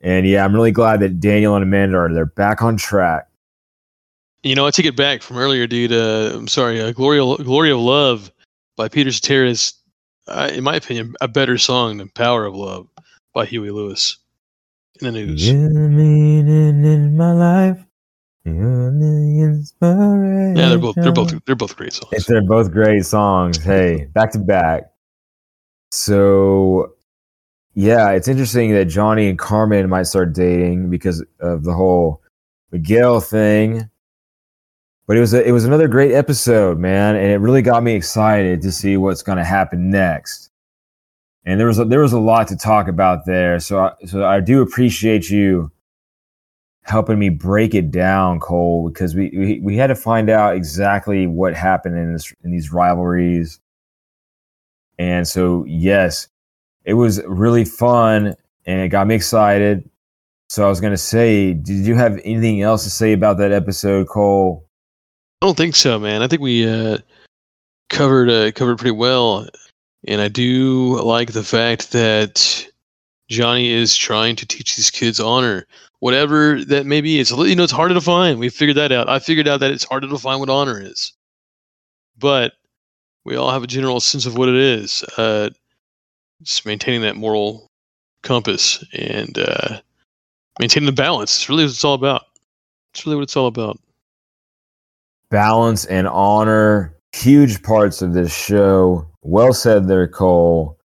[0.02, 3.28] And yeah, I'm really glad that Daniel and Amanda are they're back on track.
[4.42, 5.92] You know, I take it back from earlier, dude.
[5.92, 8.30] Uh, I'm sorry, uh, "Glory, of, Glory of Love"
[8.76, 9.74] by Peter Cetera is,
[10.28, 12.88] uh, in my opinion, a better song than "Power of Love"
[13.34, 14.16] by Huey Lewis.
[15.00, 17.84] In the news, in my life.
[18.56, 20.56] You're the inspiration.
[20.56, 22.12] yeah, they're both they're both they're both great songs.
[22.12, 24.90] If they're both great songs, hey, back to back.
[25.90, 26.92] So,
[27.74, 32.22] yeah, it's interesting that Johnny and Carmen might start dating because of the whole
[32.72, 33.88] Miguel thing.
[35.06, 37.94] But it was a, it was another great episode, man, and it really got me
[37.94, 40.50] excited to see what's going to happen next.
[41.46, 43.58] and there was a, there was a lot to talk about there.
[43.58, 45.72] So I, so I do appreciate you
[46.88, 51.26] helping me break it down, Cole, because we we, we had to find out exactly
[51.26, 53.60] what happened in this in these rivalries.
[54.98, 56.28] And so yes,
[56.84, 58.34] it was really fun
[58.66, 59.88] and it got me excited.
[60.48, 64.08] So I was gonna say, did you have anything else to say about that episode,
[64.08, 64.66] Cole?
[65.40, 66.22] I don't think so, man.
[66.22, 66.98] I think we uh,
[67.90, 69.46] covered uh, covered pretty well,
[70.06, 72.66] and I do like the fact that
[73.28, 75.66] Johnny is trying to teach these kids honor,
[76.00, 77.20] whatever that may be.
[77.20, 78.38] It's you know it's harder to find.
[78.38, 79.08] We figured that out.
[79.08, 81.12] I figured out that it's harder to find what honor is,
[82.18, 82.52] but
[83.24, 85.02] we all have a general sense of what it is.
[85.16, 85.50] Uh,
[86.42, 87.68] just maintaining that moral
[88.22, 89.80] compass and uh,
[90.60, 91.36] maintaining the balance.
[91.36, 92.22] It's really what it's all about.
[92.94, 93.78] It's really what it's all about.
[95.30, 100.78] balance and honor huge parts of this show well said there cole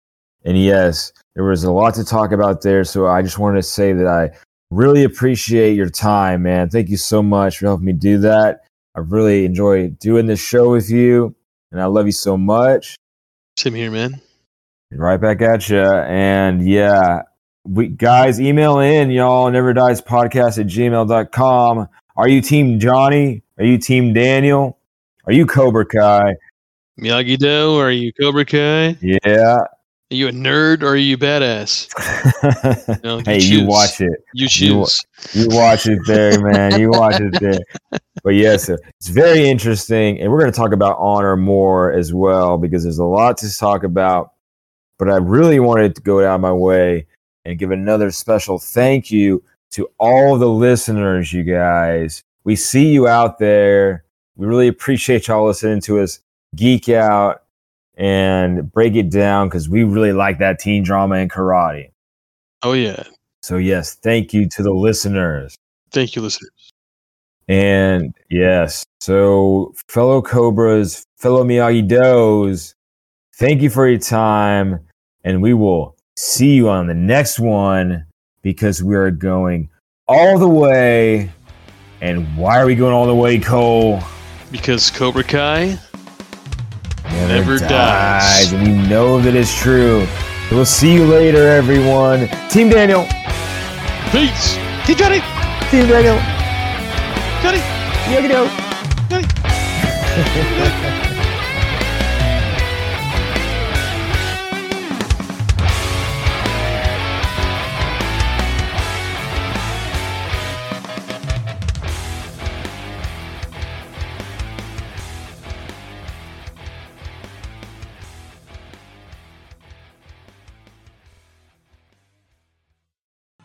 [0.45, 3.63] and yes there was a lot to talk about there so i just wanted to
[3.63, 4.31] say that i
[4.73, 6.71] really appreciate your time man.
[6.71, 8.63] Thank you so much for helping me do that.
[8.95, 11.35] I really enjoy doing this show with you
[11.71, 12.97] and i love you so much.
[13.59, 14.21] Same here, man.
[14.91, 17.23] right back at you and yeah
[17.65, 19.51] we guys email in y'all.
[19.51, 23.43] Never dies podcast at gmail.com are you team johnny?
[23.59, 24.79] Are you team daniel?
[25.27, 26.35] Are you cobra kai?
[27.01, 28.97] Miyagi Do, are you Cobra Kai?
[29.01, 29.59] yeah
[30.13, 31.89] Are you a nerd or are you badass?
[33.03, 34.23] No, you hey you watch it.
[34.35, 35.01] You You choose.
[35.33, 36.79] you watch it there man.
[36.79, 37.59] You watch it there
[38.23, 42.59] but yes it's very interesting and we're going to talk about honor more as well
[42.59, 44.33] because there's a lot to talk about
[44.99, 47.07] but i really wanted to go out of my way
[47.47, 49.43] and give another special thank you
[49.73, 52.23] to all the listeners you guys.
[52.45, 54.05] We see you out there.
[54.37, 56.21] We really appreciate y'all listening to us
[56.55, 57.42] geek out
[57.97, 61.91] and break it down because we really like that teen drama and karate
[62.63, 63.03] Oh yeah.
[63.43, 65.57] so yes thank you to the listeners
[65.91, 66.73] Thank you, listeners.
[67.49, 72.75] and yes, so fellow Cobras, fellow Miyagi Does,
[73.37, 74.81] thank you for your time.
[75.25, 78.07] And we will see you on the next one
[78.41, 79.69] because we are going
[80.09, 81.31] all the way.
[82.01, 84.01] And why are we going all the way, Cole?
[84.51, 85.79] Because Cobra Kai
[87.13, 88.53] Never, Never dies.
[88.53, 90.07] And we know that it's true.
[90.51, 92.29] We'll see you later, everyone.
[92.51, 93.07] Team Daniel.
[94.11, 94.57] Peace.
[94.87, 95.21] Team Johnny.
[95.71, 96.19] Team Daniel.
[97.43, 97.61] Johnny.
[98.09, 98.49] Miyagi Do.
[99.09, 100.99] Johnny.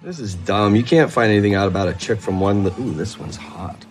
[0.08, 0.74] This is dumb.
[0.78, 2.66] You can't find anything out about a chick from one.
[2.80, 3.87] Ooh, this one's hot.